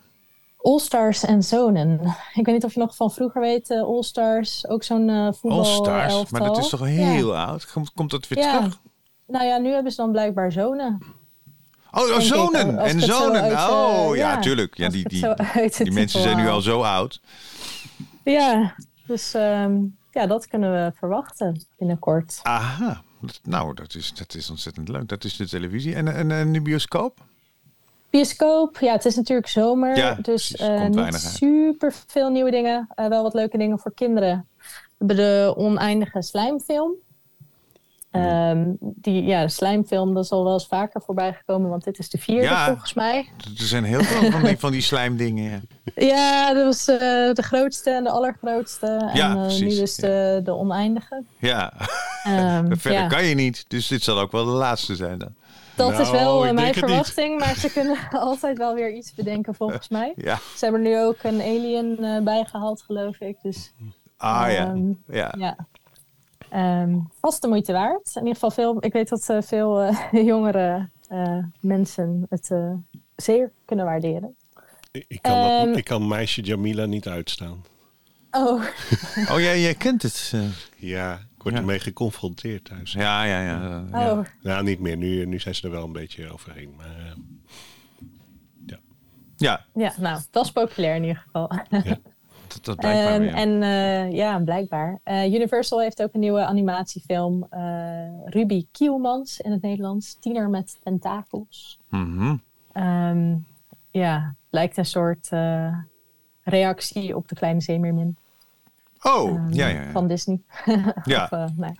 All 0.57 0.79
Stars 0.79 1.23
en 1.25 1.43
Zonen. 1.43 1.99
Ik 2.33 2.45
weet 2.45 2.55
niet 2.55 2.63
of 2.63 2.73
je 2.73 2.79
nog 2.79 2.95
van 2.95 3.11
vroeger 3.11 3.41
weet. 3.41 3.69
eh, 3.69 3.81
All 3.83 4.03
Stars. 4.03 4.67
Ook 4.67 4.83
zo'n 4.83 5.09
eh 5.09 5.27
voetbal 5.33 5.59
All 5.59 5.65
Stars. 5.75 6.29
Maar 6.29 6.43
dat 6.43 6.57
is 6.57 6.69
toch 6.69 6.85
heel 6.85 7.33
Ja. 7.33 7.43
oud? 7.45 7.71
Komt, 7.71 7.91
komt 7.93 8.11
dat 8.11 8.27
weer 8.27 8.39
Ja. 8.43 8.57
terug? 8.57 8.79
Nou 9.27 9.45
ja, 9.45 9.57
nu 9.57 9.69
hebben 9.71 9.91
ze 9.91 9.97
dan 10.01 10.11
blijkbaar 10.11 10.51
zonen. 10.51 11.01
Oh, 11.91 12.03
oh, 12.03 12.15
ik, 12.15 12.21
zonen. 12.21 12.77
En 12.77 12.99
zo 12.99 13.05
zonen. 13.13 13.41
uit, 13.41 13.69
oh, 13.69 14.15
ja, 14.15 14.31
ja, 14.31 14.39
tuurlijk. 14.39 14.77
Ja, 14.77 14.89
die, 14.89 15.07
die, 15.09 15.25
die 15.83 15.91
mensen 15.91 16.21
zijn 16.21 16.37
nu 16.37 16.49
al 16.49 16.61
zo 16.61 16.81
oud. 16.81 17.21
Ja, 18.31 18.75
dus 19.07 19.33
ehm, 19.33 19.83
ja, 20.11 20.27
dat 20.27 20.47
kunnen 20.47 20.71
we 20.71 20.91
verwachten 20.95 21.65
binnenkort. 21.77 22.39
Aha. 22.43 23.01
Nou, 23.43 23.73
dat 23.73 23.95
is, 23.95 24.13
dat 24.13 24.33
is 24.33 24.49
ontzettend 24.49 24.89
leuk. 24.89 25.07
Dat 25.07 25.23
is 25.23 25.35
de 25.35 25.47
televisie. 25.47 25.95
En, 25.95 26.07
en, 26.07 26.31
en 26.31 26.53
de 26.53 26.61
bioscoop? 26.61 27.25
Bioscoop, 28.09 28.77
ja, 28.79 28.91
het 28.91 29.05
is 29.05 29.15
natuurlijk 29.15 29.47
zomer. 29.47 29.97
Ja, 29.97 30.13
dus 30.21 30.49
niet 30.49 30.97
uit. 30.97 31.19
super 31.19 31.93
veel 32.07 32.29
nieuwe 32.29 32.51
dingen. 32.51 32.87
Eh, 32.95 33.07
wel 33.07 33.23
wat 33.23 33.33
leuke 33.33 33.57
dingen 33.57 33.79
voor 33.79 33.93
kinderen. 33.93 34.47
We 34.57 34.65
hebben 34.97 35.15
de 35.15 35.53
oneindige 35.57 36.21
slijmfilm. 36.21 36.95
Ehm, 38.17 38.65
die, 38.79 39.23
ja, 39.23 39.41
de 39.41 39.49
slijmfilm, 39.49 40.13
dat 40.13 40.23
is 40.23 40.31
al 40.31 40.43
wel 40.43 40.53
eens 40.53 40.67
vaker 40.67 41.01
voorbij 41.01 41.33
gekomen, 41.33 41.69
want 41.69 41.83
dit 41.83 41.99
is 41.99 42.09
de 42.09 42.17
vierde 42.17 42.41
Ja. 42.47 42.65
volgens 42.65 42.93
mij. 42.93 43.17
Er 43.57 43.63
zijn 43.65 43.83
heel 43.83 44.03
veel 44.03 44.31
van 44.31 44.43
die, 44.43 44.57
van 44.57 44.71
die 44.71 44.81
slijmdingen. 44.81 45.51
Ja. 45.51 45.59
Ja, 46.17 46.53
dat 46.53 46.63
was 46.65 46.87
eh, 46.87 46.97
de 47.33 47.41
grootste 47.43 47.89
en 47.89 48.03
de 48.03 48.09
allergrootste. 48.09 49.09
Ja, 49.13 49.31
en 49.31 49.49
eh, 49.49 49.59
nu 49.59 49.69
dus 49.69 49.95
de, 49.95 50.41
de 50.43 50.51
oneindige. 50.55 51.23
Ja. 51.39 51.73
Ehm, 52.23 52.75
Verder 52.77 53.07
kan 53.07 53.23
je 53.25 53.35
niet. 53.35 53.65
Dus 53.67 53.87
dit 53.87 54.03
zal 54.03 54.19
ook 54.19 54.31
wel 54.31 54.45
de 54.45 54.51
laatste 54.51 54.95
zijn 54.95 55.17
dan. 55.17 55.35
Dat 55.75 55.99
is 55.99 56.09
wel 56.11 56.39
Nou, 56.41 56.53
mijn 56.53 56.65
niet. 56.67 56.77
verwachting, 56.77 57.39
maar 57.39 57.55
ze 57.55 57.71
kunnen 57.71 57.97
altijd 58.11 58.57
wel 58.57 58.73
weer 58.73 58.93
iets 58.93 59.13
bedenken 59.13 59.55
volgens 59.55 59.89
mij. 59.89 60.13
Ja. 60.15 60.35
Ze 60.55 60.63
hebben 60.65 60.81
er 60.83 60.87
nu 60.89 60.99
ook 60.99 61.17
een 61.23 61.41
alien 61.41 61.97
eh, 62.03 62.23
bijgehaald, 62.23 62.81
geloof 62.81 63.19
ik. 63.19 63.37
Dus, 63.41 63.73
Ah 64.17 64.51
ja. 64.51 64.65
ehm, 64.65 64.91
ja. 65.07 65.33
ja. 65.37 65.55
Ehm, 66.49 66.99
vast 67.21 67.41
de 67.41 67.47
moeite 67.47 67.71
waard. 67.73 68.09
In 68.13 68.19
ieder 68.21 68.33
geval 68.33 68.51
veel, 68.51 68.77
ik 68.85 68.93
weet 68.93 69.09
dat 69.09 69.29
eh, 69.29 69.41
veel 69.41 69.81
eh, 69.81 70.11
jongere 70.31 70.89
eh, 71.07 71.37
mensen 71.59 72.25
het 72.29 72.51
eh, 72.51 72.73
zeer 73.15 73.51
kunnen 73.65 73.85
waarderen. 73.85 74.35
Ik, 74.91 75.21
kan, 75.21 75.41
dat- 75.41 75.51
Ehm, 75.67 75.73
ik 75.77 75.83
kan 75.83 76.07
meisje 76.07 76.41
Jamila 76.41 76.85
niet 76.85 77.07
uitstaan. 77.07 77.63
Oh, 78.31 78.63
Oh, 79.31 79.39
jij, 79.39 79.61
jij 79.61 79.75
kent 79.75 80.01
het. 80.01 80.31
eh. 80.35 80.41
Ja, 80.77 81.13
ik 81.13 81.43
word 81.43 81.53
Ja. 81.55 81.59
ermee 81.61 81.79
geconfronteerd 81.79 82.65
thuis. 82.65 82.91
Ja, 82.93 83.23
ja, 83.23 83.41
ja. 83.41 83.83
ja. 83.91 84.11
oh. 84.11 84.25
Ja, 84.41 84.61
niet 84.61 84.79
meer. 84.79 84.97
Nu, 84.97 85.25
nu 85.25 85.39
zijn 85.39 85.55
ze 85.55 85.63
er 85.65 85.71
wel 85.71 85.83
een 85.83 85.91
beetje 85.91 86.31
overheen. 86.31 86.73
Maar, 86.77 86.97
eh, 86.97 87.11
Ja, 89.39 89.65
ja, 89.73 89.93
nou, 89.97 90.21
dat 90.31 90.45
is 90.45 90.51
populair 90.51 90.95
in 90.95 91.03
ieder 91.03 91.23
geval. 91.25 91.51
dat, 92.65 92.65
dat 92.65 92.77
blijkbaar 92.79 93.13
Ehm, 93.13 93.21
weer. 93.21 93.33
En 93.33 93.61
eh, 93.63 94.11
ja, 94.11 94.39
blijkbaar. 94.39 94.99
Eh, 95.03 95.33
Universal 95.33 95.81
heeft 95.81 96.01
ook 96.03 96.13
een 96.13 96.19
nieuwe 96.19 96.45
animatiefilm. 96.45 97.47
eh, 97.49 97.61
Ruby 98.25 98.65
Kielmans 98.71 99.39
in 99.39 99.51
het 99.51 99.61
Nederlands. 99.61 100.17
Tiener 100.19 100.49
met 100.49 100.77
tentakels. 100.83 101.79
Mhm. 101.89 102.35
Ehm, 102.73 103.35
ja, 103.91 104.35
lijkt 104.49 104.77
een 104.77 104.85
soort 104.85 105.29
reactie 106.41 107.15
op 107.15 107.27
de 107.27 107.35
kleine 107.35 107.61
zeemeermin. 107.61 108.17
Oh, 109.01 109.29
Ehm, 109.29 109.53
ja, 109.53 109.67
ja, 109.67 109.81
ja. 109.81 109.91
Van 109.91 110.07
Disney. 110.07 110.41
Ja. 111.03 111.27
Of, 111.31 111.49
nee. 111.55 111.71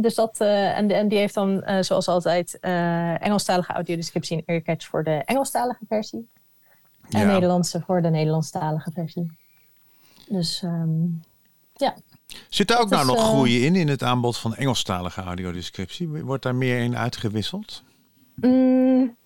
Dus 0.00 0.14
dat, 0.14 0.40
en, 0.40 1.08
die 1.08 1.18
heeft 1.18 1.34
dan 1.34 1.64
zoals 1.80 2.08
altijd 2.08 2.58
Engelstalige 3.20 3.72
audiodescriptie 3.72 4.36
en 4.36 4.42
earcatch 4.46 4.86
voor 4.86 5.04
de 5.04 5.10
Engelstalige 5.24 5.84
versie. 5.88 6.28
En 7.10 7.20
Ja. 7.20 7.32
Nederlandse 7.32 7.80
voor 7.86 8.02
de 8.02 8.10
Nederlandstalige 8.10 8.90
versie. 8.90 9.38
Dus 10.28 10.62
ehm, 10.62 11.06
ja. 11.72 11.94
Zit 12.48 12.68
daar 12.68 12.80
ook 12.80 12.90
dat 12.90 12.98
nou 12.98 13.10
is, 13.10 13.16
nog 13.16 13.28
eh, 13.28 13.34
groei 13.34 13.64
in, 13.64 13.76
in 13.76 13.88
het 13.88 14.02
aanbod 14.02 14.36
van 14.36 14.54
Engelstalige 14.54 15.22
audiodescriptie? 15.22 16.08
Wordt 16.08 16.42
daar 16.42 16.54
meer 16.54 16.78
in 16.78 16.96
uitgewisseld? 16.96 17.82
Mm, 18.34 19.16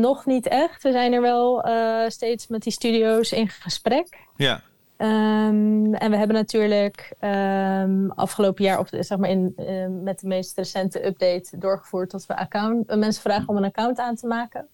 nog 0.00 0.26
niet 0.26 0.46
echt. 0.46 0.82
We 0.82 0.92
zijn 0.92 1.12
er 1.12 1.20
wel 1.20 1.62
eh, 1.62 2.08
steeds 2.08 2.46
met 2.46 2.62
die 2.62 2.72
studio's 2.72 3.32
in 3.32 3.48
gesprek. 3.48 4.18
Ja. 4.36 4.62
Ehm, 4.96 5.94
en 5.94 6.10
we 6.10 6.16
hebben 6.16 6.36
natuurlijk 6.36 7.14
ehm, 7.20 8.10
afgelopen 8.10 8.64
jaar, 8.64 8.78
of 8.78 8.88
zeg 8.90 9.18
maar 9.18 9.30
in, 9.30 9.52
eh, 9.56 9.86
met 10.02 10.20
de 10.20 10.26
meest 10.26 10.56
recente 10.56 11.06
update, 11.06 11.58
doorgevoerd 11.58 12.10
dat 12.10 12.26
we 12.26 12.36
account, 12.36 12.96
mensen 12.96 13.22
vragen 13.22 13.48
om 13.48 13.56
een 13.56 13.64
account 13.64 13.98
aan 13.98 14.14
te 14.14 14.26
maken. 14.26 14.68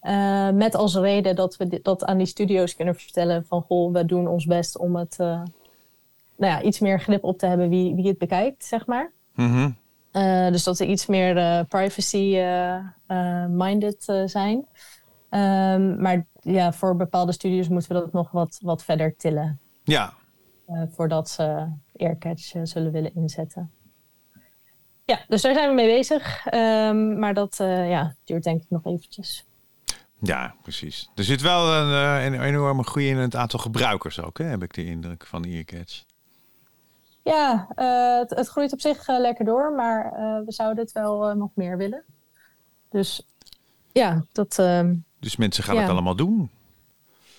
Eh, 0.00 0.50
met 0.50 0.74
als 0.74 0.96
reden 0.96 1.36
dat 1.36 1.56
we 1.56 1.80
dat 1.82 2.04
aan 2.04 2.18
die 2.18 2.26
studio's 2.26 2.76
kunnen 2.76 2.94
vertellen 2.94 3.46
van 3.46 3.62
goh, 3.62 3.92
we 3.92 4.04
doen 4.04 4.28
ons 4.28 4.44
best 4.44 4.78
om 4.78 4.96
het 4.96 5.20
eh, 5.20 5.42
nou 6.36 6.52
ja, 6.52 6.62
iets 6.62 6.78
meer 6.78 7.00
grip 7.00 7.24
op 7.24 7.38
te 7.38 7.46
hebben 7.46 7.68
wie, 7.68 7.94
wie 7.94 8.08
het 8.08 8.18
bekijkt, 8.18 8.64
zeg 8.64 8.86
maar. 8.86 9.12
Mhm. 9.34 9.70
Eh, 10.10 10.48
dus 10.48 10.64
dat 10.64 10.76
ze 10.76 10.86
iets 10.86 11.06
meer 11.06 11.64
privacy-minded 11.64 14.22
zijn. 14.26 14.66
Ehm, 15.28 16.00
maar 16.00 16.26
ja, 16.40 16.72
voor 16.72 16.96
bepaalde 16.96 17.32
studios 17.32 17.68
moeten 17.68 17.92
we 17.92 18.00
dat 18.00 18.12
nog 18.12 18.30
wat, 18.30 18.58
wat 18.62 18.84
verder 18.84 19.16
tillen. 19.16 19.60
Ja. 19.84 20.12
voordat 20.90 21.28
ze 21.28 21.68
Aircatch 21.96 22.54
eh, 22.54 22.60
zullen 22.64 22.92
willen 22.92 23.14
inzetten. 23.14 23.70
Ja, 25.04 25.20
dus 25.28 25.42
daar 25.42 25.54
zijn 25.54 25.68
we 25.68 25.74
mee 25.74 25.96
bezig. 25.96 26.46
Ehm, 26.46 27.18
maar 27.18 27.34
dat 27.34 27.56
ja, 27.58 28.14
duurt 28.24 28.44
denk 28.44 28.62
ik 28.62 28.70
nog 28.70 28.84
eventjes. 28.84 29.46
Ja, 30.20 30.54
precies. 30.62 31.10
Er 31.14 31.24
zit 31.24 31.40
wel 31.40 31.72
een, 31.72 31.92
eh, 32.18 32.24
een 32.24 32.40
enorme 32.42 32.82
groei 32.82 33.08
in 33.08 33.16
het 33.16 33.36
aantal 33.36 33.58
gebruikers 33.58 34.20
ook, 34.20 34.38
hè, 34.38 34.44
heb 34.44 34.62
ik 34.62 34.74
de 34.74 34.84
indruk 34.84 35.26
van 35.26 35.44
Earcatch. 35.44 36.04
Ja, 37.22 37.66
eh, 37.74 38.18
het, 38.18 38.30
het 38.30 38.48
groeit 38.48 38.72
op 38.72 38.80
zich 38.80 39.06
eh, 39.08 39.18
lekker 39.18 39.44
door, 39.44 39.72
maar 39.72 40.12
we 40.44 40.52
zouden 40.52 40.84
het 40.84 40.92
wel 40.92 41.34
nog 41.34 41.50
meer 41.54 41.76
willen. 41.76 42.02
Dus 42.90 43.22
ja, 43.92 44.24
dat, 44.32 44.58
ehm, 44.58 44.94
Dus 45.20 45.36
mensen 45.36 45.64
gaan 45.64 45.74
Ja. 45.74 45.80
het 45.80 45.90
allemaal 45.90 46.16
doen. 46.16 46.50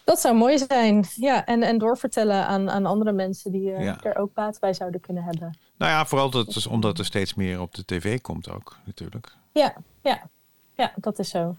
dat 0.03 0.19
zou 0.19 0.35
mooi 0.35 0.57
zijn. 0.57 1.05
Ja, 1.15 1.45
en, 1.45 1.63
en 1.63 1.77
doorvertellen 1.77 2.45
aan, 2.45 2.69
aan 2.69 2.85
andere 2.85 3.11
mensen 3.11 3.51
die 3.51 3.61
Ja. 3.61 4.03
er 4.03 4.15
ook 4.17 4.33
baat 4.33 4.59
bij 4.59 4.73
zouden 4.73 4.99
kunnen 5.01 5.23
hebben. 5.23 5.57
Nou 5.77 5.91
ja, 5.91 6.05
vooral 6.05 6.29
dat, 6.29 6.67
omdat 6.67 6.99
er 6.99 7.05
steeds 7.05 7.33
meer 7.33 7.61
op 7.61 7.73
de 7.75 7.85
tv 7.85 8.21
komt 8.21 8.49
ook, 8.51 8.77
natuurlijk. 8.83 9.35
Ja, 9.51 9.73
ja, 10.01 10.21
ja, 10.75 10.93
dat 10.95 11.19
is 11.19 11.29
zo. 11.29 11.55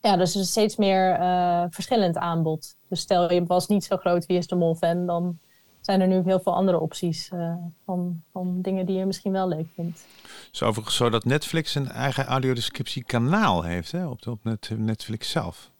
Ja, 0.00 0.16
dus 0.16 0.34
er 0.34 0.40
is 0.40 0.50
steeds 0.50 0.76
meer 0.76 1.12
eh, 1.12 1.64
verschillend 1.70 2.16
aanbod. 2.16 2.76
Dus 2.88 3.00
stel 3.00 3.32
je 3.32 3.44
was 3.44 3.66
niet 3.66 3.84
zo 3.84 3.96
groot 3.96 4.26
Wie 4.26 4.38
is 4.38 4.46
de 4.46 4.54
Mol 4.56 4.74
fan, 4.74 5.06
dan 5.06 5.38
zijn 5.80 6.00
er 6.00 6.06
nu 6.08 6.22
heel 6.24 6.40
veel 6.40 6.54
andere 6.54 6.80
opties 6.80 7.28
eh, 7.32 7.54
van, 7.84 8.22
van 8.32 8.62
dingen 8.62 8.86
die 8.86 8.96
je 8.98 9.06
misschien 9.06 9.32
wel 9.32 9.48
leuk 9.48 9.66
vindt. 9.74 9.98
Het 10.22 10.48
is 10.52 10.62
overigens 10.62 10.96
zo 10.96 11.10
dat 11.10 11.24
Netflix 11.24 11.74
een 11.74 11.88
eigen 11.90 12.24
audiodescriptiekanaal 12.24 13.62
heeft 13.62 13.92
hè, 13.92 14.06
op, 14.06 14.26
op 14.26 14.44
net, 14.44 14.70
Netflix 14.76 15.30
zelf. 15.30 15.70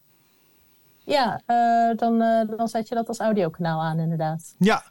Ja, 1.04 1.42
eh, 1.46 1.96
dan, 1.96 2.18
dan 2.56 2.68
zet 2.68 2.88
je 2.88 2.94
dat 2.94 3.08
als 3.08 3.18
audiokanaal 3.18 3.82
aan, 3.82 3.98
inderdaad. 3.98 4.54
Ja, 4.58 4.82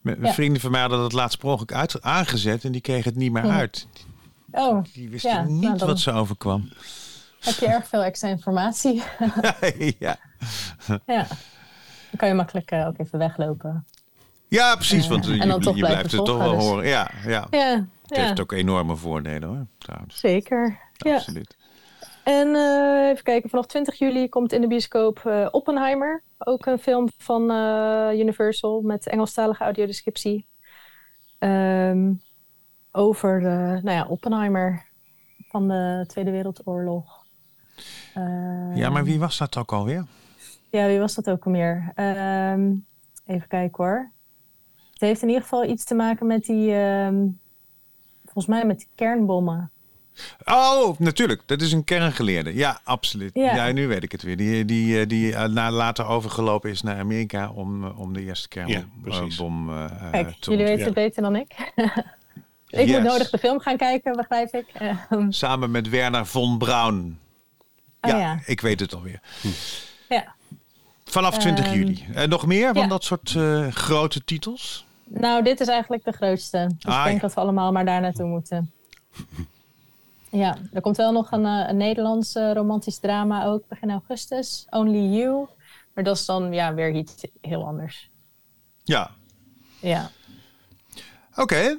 mijn 0.00 0.20
Ja. 0.22 0.32
vrienden 0.32 0.60
van 0.60 0.70
mij 0.70 0.80
hadden 0.80 0.98
dat 0.98 1.12
laatst 1.12 1.38
per 1.38 1.48
ongeluk 1.48 1.72
uit, 1.72 2.02
aangezet 2.02 2.64
en 2.64 2.72
die 2.72 2.80
kregen 2.80 3.10
het 3.10 3.18
niet 3.18 3.32
meer 3.32 3.50
uit. 3.50 3.86
Oh, 4.52 4.84
Die 4.92 5.08
wisten 5.10 5.30
ja, 5.30 5.42
niet 5.42 5.60
nou, 5.60 5.78
dan 5.78 5.88
wat 5.88 5.98
ze 6.00 6.12
overkwam. 6.12 6.68
Heb 7.44 7.54
je 7.54 7.66
erg 7.66 7.86
veel 7.88 8.02
extra 8.02 8.28
informatie. 8.28 9.02
ja. 9.98 10.16
ja. 11.06 11.26
Dan 11.26 12.16
kan 12.16 12.28
je 12.28 12.34
makkelijk 12.34 12.70
eh, 12.70 12.86
ook 12.86 12.98
even 12.98 13.18
weglopen. 13.18 13.86
ja, 14.48 14.74
precies, 14.74 15.04
Eh, 15.04 15.10
want 15.10 15.26
en 15.26 15.32
je, 15.32 15.38
blijven 15.38 15.74
blijft 15.74 16.12
het 16.12 16.24
toch 16.24 16.38
wel 16.38 16.54
dus. 16.54 16.64
horen. 16.64 16.86
Ja, 16.86 17.10
ja. 17.26 17.46
Ja, 17.50 17.86
Het 18.06 18.16
heeft 18.16 18.40
ook 18.40 18.52
enorme 18.52 18.96
voordelen 18.96 19.48
hoor, 19.48 19.66
trouwens. 19.78 20.18
zeker. 20.20 20.78
Ja. 20.96 21.14
Absoluut. 21.14 21.56
En 22.24 22.54
eh, 22.54 23.08
even 23.08 23.22
kijken, 23.24 23.50
vanaf 23.50 23.66
20 23.66 23.98
juli 23.98 24.28
komt 24.28 24.52
in 24.52 24.60
de 24.60 24.66
bioscoop 24.66 25.18
eh, 25.26 25.48
Oppenheimer. 25.50 26.22
Ook 26.38 26.66
een 26.66 26.78
film 26.78 27.08
van 27.18 27.50
eh, 27.50 28.18
Universal 28.20 28.80
met 28.80 29.06
Engelstalige 29.06 29.64
audiodescriptie. 29.64 30.46
Ehm, 31.38 32.12
over 32.92 33.36
eh, 33.36 33.82
nou 33.82 33.90
ja, 33.90 34.06
Oppenheimer 34.06 34.86
van 35.48 35.68
de 35.68 36.04
Tweede 36.06 36.30
Wereldoorlog. 36.30 37.21
Ehm, 38.14 38.76
Ja, 38.76 38.90
maar 38.90 39.04
wie 39.04 39.18
was 39.18 39.38
dat 39.38 39.56
ook 39.56 39.72
alweer? 39.72 40.04
Ja, 40.70 40.86
wie 40.86 40.98
was 40.98 41.14
dat 41.14 41.30
ook 41.30 41.44
alweer? 41.46 41.92
Ehm, 41.94 42.70
even 43.26 43.48
kijken 43.48 43.84
hoor. 43.84 44.10
Het 44.92 45.00
heeft 45.00 45.22
in 45.22 45.28
ieder 45.28 45.42
geval 45.42 45.64
iets 45.64 45.84
te 45.84 45.94
maken 45.94 46.26
met 46.26 46.44
die, 46.44 46.74
ehm, 46.74 47.16
volgens 48.24 48.46
mij 48.46 48.64
met 48.66 48.78
die 48.78 48.88
kernbommen. 48.94 49.70
Oh, 50.44 50.98
natuurlijk. 50.98 51.42
Dat 51.46 51.60
is 51.60 51.72
een 51.72 51.84
kerngeleerde. 51.84 52.54
Ja, 52.54 52.80
absoluut. 52.84 53.30
Ja, 53.34 53.54
Ja. 53.66 53.72
nu 53.72 53.86
weet 53.88 54.02
ik 54.02 54.12
het 54.12 54.22
weer. 54.22 54.36
Die, 54.36 54.64
die, 54.64 55.00
eh, 55.00 55.08
die 55.08 55.36
na, 55.36 55.70
later 55.70 56.06
overgelopen 56.06 56.70
is 56.70 56.82
naar 56.82 56.98
Amerika 56.98 57.50
om, 57.50 57.84
eh, 57.84 57.98
om 58.00 58.12
de 58.12 58.22
eerste 58.24 58.48
Ja, 58.66 58.84
kernbom 59.04 59.70
Kijk, 60.10 60.34
te 60.38 60.50
jullie 60.50 60.66
weten 60.66 60.84
het 60.84 60.94
beter 60.94 61.22
dan 61.22 61.36
ik. 61.36 61.52
ik 62.68 62.86
Yes. 62.86 62.90
moet 62.90 63.02
nodig 63.02 63.30
de 63.30 63.38
film 63.38 63.60
gaan 63.60 63.76
kijken, 63.76 64.16
begrijp 64.16 64.54
ik. 64.54 64.66
Ehm, 64.68 65.30
Samen 65.42 65.70
met 65.70 65.88
Werner 65.88 66.26
von 66.26 66.58
Braun. 66.58 67.18
Oh, 68.02 68.10
ja, 68.10 68.18
ja. 68.18 68.38
ik 68.46 68.60
weet 68.60 68.80
het 68.80 68.94
alweer. 68.94 69.20
ja. 70.08 70.34
Vanaf 71.04 71.38
20 71.38 71.64
Ehm, 71.64 71.74
juli. 71.74 72.06
En 72.14 72.28
nog 72.28 72.46
meer 72.46 72.72
van 72.72 72.82
ja. 72.82 72.88
dat 72.88 73.04
soort 73.04 73.34
eh, 73.36 73.68
grote 73.68 74.24
titels? 74.24 74.86
Nou, 75.04 75.42
dit 75.42 75.60
is 75.60 75.66
eigenlijk 75.68 76.04
de 76.04 76.12
grootste. 76.12 76.66
Dus 76.78 76.86
Ah, 76.92 76.98
ik 76.98 77.04
denk 77.04 77.14
ja. 77.20 77.26
dat 77.26 77.34
we 77.34 77.40
allemaal 77.40 77.72
maar 77.72 77.84
daar 77.84 78.00
naartoe 78.00 78.26
moeten. 78.26 78.72
Ja, 80.34 80.56
er 80.72 80.80
komt 80.80 80.96
wel 80.96 81.12
nog 81.12 81.32
een, 81.32 81.44
eh, 81.46 81.68
een 81.68 81.76
Nederlands 81.76 82.34
eh, 82.34 82.52
romantisch 82.52 82.98
drama 82.98 83.44
ook 83.44 83.68
begin 83.68 83.90
augustus. 83.90 84.66
Only 84.70 85.16
You. 85.18 85.46
Maar 85.94 86.04
dat 86.04 86.16
is 86.16 86.24
dan 86.24 86.52
ja, 86.52 86.74
weer 86.74 86.90
iets 86.94 87.14
heel 87.40 87.64
anders. 87.66 88.10
Ja. 88.84 89.10
Ja, 89.80 90.10
Oké. 91.36 91.78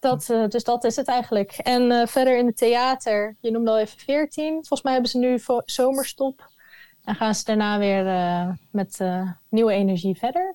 Dat, 0.00 0.30
eh, 0.30 0.48
dus 0.48 0.64
dat 0.64 0.84
is 0.84 0.96
het 0.96 1.08
eigenlijk. 1.08 1.52
En 1.52 1.90
eh, 1.90 2.06
verder 2.06 2.38
in 2.38 2.46
het 2.46 2.56
theater, 2.56 3.36
je 3.40 3.50
noemde 3.50 3.70
al 3.70 3.78
even 3.78 3.98
14. 3.98 4.52
Volgens 4.52 4.82
mij 4.82 4.92
hebben 4.92 5.10
ze 5.10 5.18
nu 5.18 5.40
zomerstop. 5.64 6.50
En 7.04 7.14
gaan 7.14 7.34
ze 7.34 7.44
daarna 7.44 7.78
weer 7.78 8.06
eh, 8.06 8.48
met 8.70 9.00
nieuwe 9.48 9.72
energie 9.72 10.16
verder. 10.18 10.54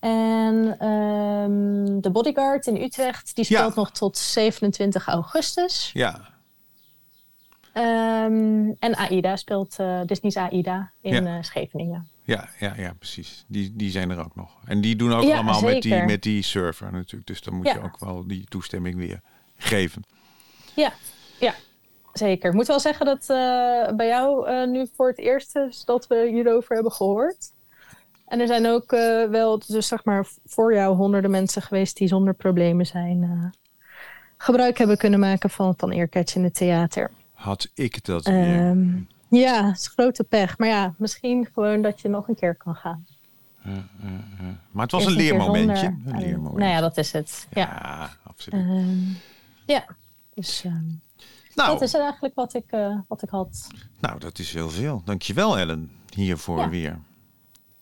En 0.00 0.76
ehm, 0.78 2.00
de 2.00 2.10
Bodyguard 2.12 2.66
in 2.66 2.76
Utrecht, 2.82 3.34
die 3.34 3.46
Ja. 3.48 3.58
speelt 3.58 3.74
nog 3.74 3.90
tot 3.90 4.18
27 4.18 5.06
augustus. 5.06 5.90
Ja. 5.92 6.20
Ehm, 7.72 8.70
en 8.78 8.94
AIDA 8.94 9.36
speelt 9.36 9.76
Disney's 10.06 10.36
AIDA 10.36 10.90
in 11.00 11.24
Ja. 11.24 11.42
Scheveningen. 11.42 12.08
Ja, 12.24 12.48
ja, 12.58 12.74
ja, 12.76 12.92
precies. 12.98 13.44
Die, 13.48 13.72
die 13.76 13.90
zijn 13.90 14.10
er 14.10 14.24
ook 14.24 14.34
nog. 14.34 14.50
En 14.64 14.80
die 14.80 14.96
doen 14.96 15.12
ook 15.12 15.22
Ja, 15.22 15.34
allemaal 15.34 15.62
met 15.62 15.82
die, 15.82 16.02
met 16.02 16.22
die 16.22 16.42
server 16.42 16.92
natuurlijk. 16.92 17.26
Dus 17.26 17.40
dan 17.40 17.54
moet 17.54 17.68
je 17.68 17.82
ook 17.82 17.98
wel 17.98 18.26
die 18.26 18.44
toestemming 18.48 18.96
weer 18.96 19.20
geven. 19.56 20.02
Ja, 20.74 20.92
ja, 21.40 21.54
zeker. 22.12 22.48
Ik 22.48 22.54
moet 22.54 22.66
wel 22.66 22.80
zeggen 22.80 23.06
dat 23.06 23.20
eh, 23.20 23.96
bij 23.96 24.06
jou 24.06 24.48
eh, 24.48 24.68
nu 24.68 24.88
voor 24.96 25.08
het 25.08 25.18
eerst 25.18 25.56
is 25.56 25.84
dat 25.84 26.06
we 26.06 26.28
hierover 26.32 26.74
hebben 26.74 26.92
gehoord. 26.92 27.52
En 28.26 28.40
er 28.40 28.46
zijn 28.46 28.66
ook 28.66 28.92
eh, 28.92 29.24
wel, 29.24 29.58
dus 29.66 29.88
zeg 29.88 30.04
maar, 30.04 30.26
voor 30.44 30.74
jou 30.74 30.96
honderden 30.96 31.30
mensen 31.30 31.62
geweest 31.62 31.96
die 31.96 32.08
zonder 32.08 32.34
problemen 32.34 32.86
zijn 32.86 33.52
gebruik 34.36 34.78
hebben 34.78 34.96
kunnen 34.96 35.20
maken 35.20 35.50
van, 35.50 35.74
van 35.76 35.92
Earcatch 35.92 36.34
in 36.34 36.44
het 36.44 36.54
theater. 36.54 37.10
Had 37.32 37.70
ik 37.74 38.04
dat 38.04 38.26
weer. 38.26 38.58
Ehm, 38.58 38.88
ja, 39.34 39.66
het 39.66 39.78
is 39.78 39.88
grote 39.88 40.24
pech. 40.24 40.58
Maar 40.58 40.68
ja, 40.68 40.94
misschien 40.98 41.48
gewoon 41.52 41.82
dat 41.82 42.00
je 42.00 42.08
nog 42.08 42.28
een 42.28 42.34
keer 42.34 42.54
kan 42.56 42.74
gaan. 42.74 43.06
Eh, 43.62 43.72
eh, 43.72 43.78
eh. 43.78 44.46
Maar 44.70 44.82
het 44.82 44.92
was 44.92 45.02
Eerst 45.04 45.16
een 45.16 45.22
keer 45.22 45.32
leermomentje. 45.32 45.76
zonder. 45.84 46.12
Een 46.12 46.14
En, 46.14 46.20
leermomentje. 46.20 46.58
Nou 46.58 46.70
ja, 46.72 46.80
dat 46.80 46.96
is 46.96 47.12
het. 47.12 47.46
Ja, 47.50 47.60
Ja, 47.62 48.10
absoluut. 48.22 48.60
Ehm, 48.60 48.98
ja. 49.66 49.84
dus 50.34 50.64
ehm, 50.64 50.84
Nou. 51.54 51.70
dat 51.72 51.82
is 51.82 51.92
het 51.92 52.02
eigenlijk 52.02 52.34
wat 52.34 52.54
ik, 52.54 52.64
eh, 52.70 52.98
wat 53.08 53.22
ik 53.22 53.28
had. 53.28 53.66
Nou, 54.00 54.18
dat 54.18 54.38
is 54.38 54.52
heel 54.52 54.70
veel. 54.70 55.02
Dankjewel 55.04 55.58
Ellen 55.58 55.90
hiervoor 56.14 56.58
Ja. 56.58 56.68
weer. 56.68 56.98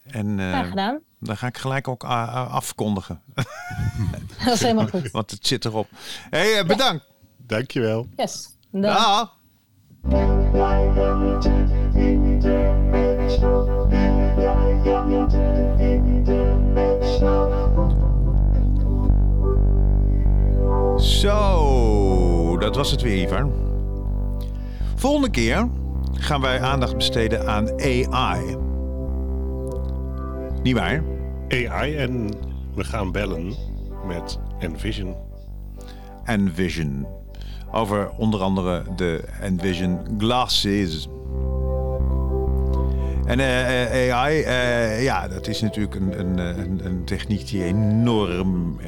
En 0.03 0.39
eh, 0.41 0.49
Graag 0.49 0.69
gedaan. 0.69 1.01
dan 1.19 1.37
ga 1.37 1.47
ik 1.47 1.59
gelijk 1.59 1.89
ook 1.89 2.05
afkondigen. 2.05 3.23
Dat 4.45 4.55
is 4.55 4.61
helemaal 4.61 4.89
goed. 4.89 5.11
Want 5.21 5.31
het 5.31 5.47
zit 5.47 5.65
erop. 5.65 5.89
Hé, 6.31 6.39
hey, 6.39 6.59
eh, 6.61 6.67
bedankt. 6.67 7.05
Dankjewel. 7.37 8.07
Yes. 8.17 8.49
Dag. 8.71 9.37
Zo, 20.97 22.57
dat 22.59 22.77
was 22.77 22.91
het 22.91 23.03
weer, 23.03 23.23
Ivar. 23.23 23.51
Volgende 24.95 25.31
keer 25.31 25.69
gaan 26.13 26.41
wij 26.41 26.61
aandacht 26.61 26.97
besteden 26.97 27.47
aan 27.47 27.71
AI. 27.81 28.57
Niet 30.63 30.75
waar? 30.75 31.03
AI 31.49 31.97
en 31.97 32.29
we 32.75 32.85
gaan 32.85 33.13
bellen 33.13 33.55
met 34.07 34.39
Envision. 34.59 35.15
Envision. 36.25 37.07
Over 37.73 38.11
onder 38.17 38.41
andere 38.41 38.83
de 38.97 39.25
Envision 39.41 39.99
Glasses. 40.19 41.09
En 43.25 43.41
eh, 43.41 44.09
eh, 44.09 44.15
AI, 44.15 44.41
eh, 44.43 45.03
ja, 45.03 45.29
dat 45.29 45.47
is 45.49 45.61
natuurlijk 45.61 45.95
een, 45.95 46.19
een, 46.21 46.87
een, 46.87 47.05
techniek 47.05 47.49
die 47.49 47.65
enorm 47.65 48.81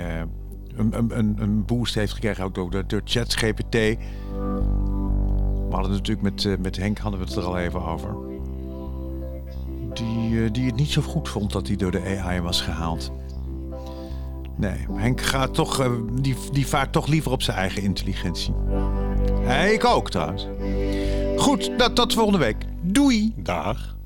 een, 0.76 1.40
een- 1.42 1.64
boost 1.64 1.94
heeft 1.94 2.12
gekregen, 2.12 2.44
ook 2.44 2.54
door, 2.54 2.86
door, 2.86 3.00
ChatGPT. 3.04 3.74
We 3.74 3.96
hadden 5.70 5.92
het 5.92 6.08
natuurlijk 6.08 6.22
met, 6.22 6.60
met 6.60 6.76
Henk 6.76 6.98
hadden 6.98 7.20
we 7.20 7.26
het 7.26 7.36
er 7.36 7.42
al 7.44 7.58
even 7.58 7.84
over. 7.84 8.14
Die, 9.94 10.50
die 10.50 10.66
het 10.66 10.76
niet 10.76 10.90
zo 10.90 11.02
goed 11.02 11.28
vond 11.28 11.52
dat 11.52 11.66
hij 11.66 11.76
door 11.76 11.90
de 11.90 12.18
AI 12.20 12.40
was 12.40 12.60
gehaald. 12.60 13.12
Nee, 14.56 14.86
Henk 14.92 15.20
gaat 15.20 15.54
toch, 15.54 15.80
eh, 15.80 15.90
die, 16.12 16.36
die 16.52 16.66
vaart 16.66 16.92
toch 16.92 17.06
liever 17.06 17.30
op 17.30 17.42
zijn 17.42 17.56
eigen 17.56 17.82
intelligentie. 17.82 18.54
Ik 19.72 19.84
ook 19.84 20.10
trouwens. 20.10 20.46
Goed, 21.36 21.78
dat 21.78 21.94
tot 21.94 22.12
volgende 22.12 22.38
week. 22.38 22.56
Doei. 22.82 23.32
Dag. 23.36 23.96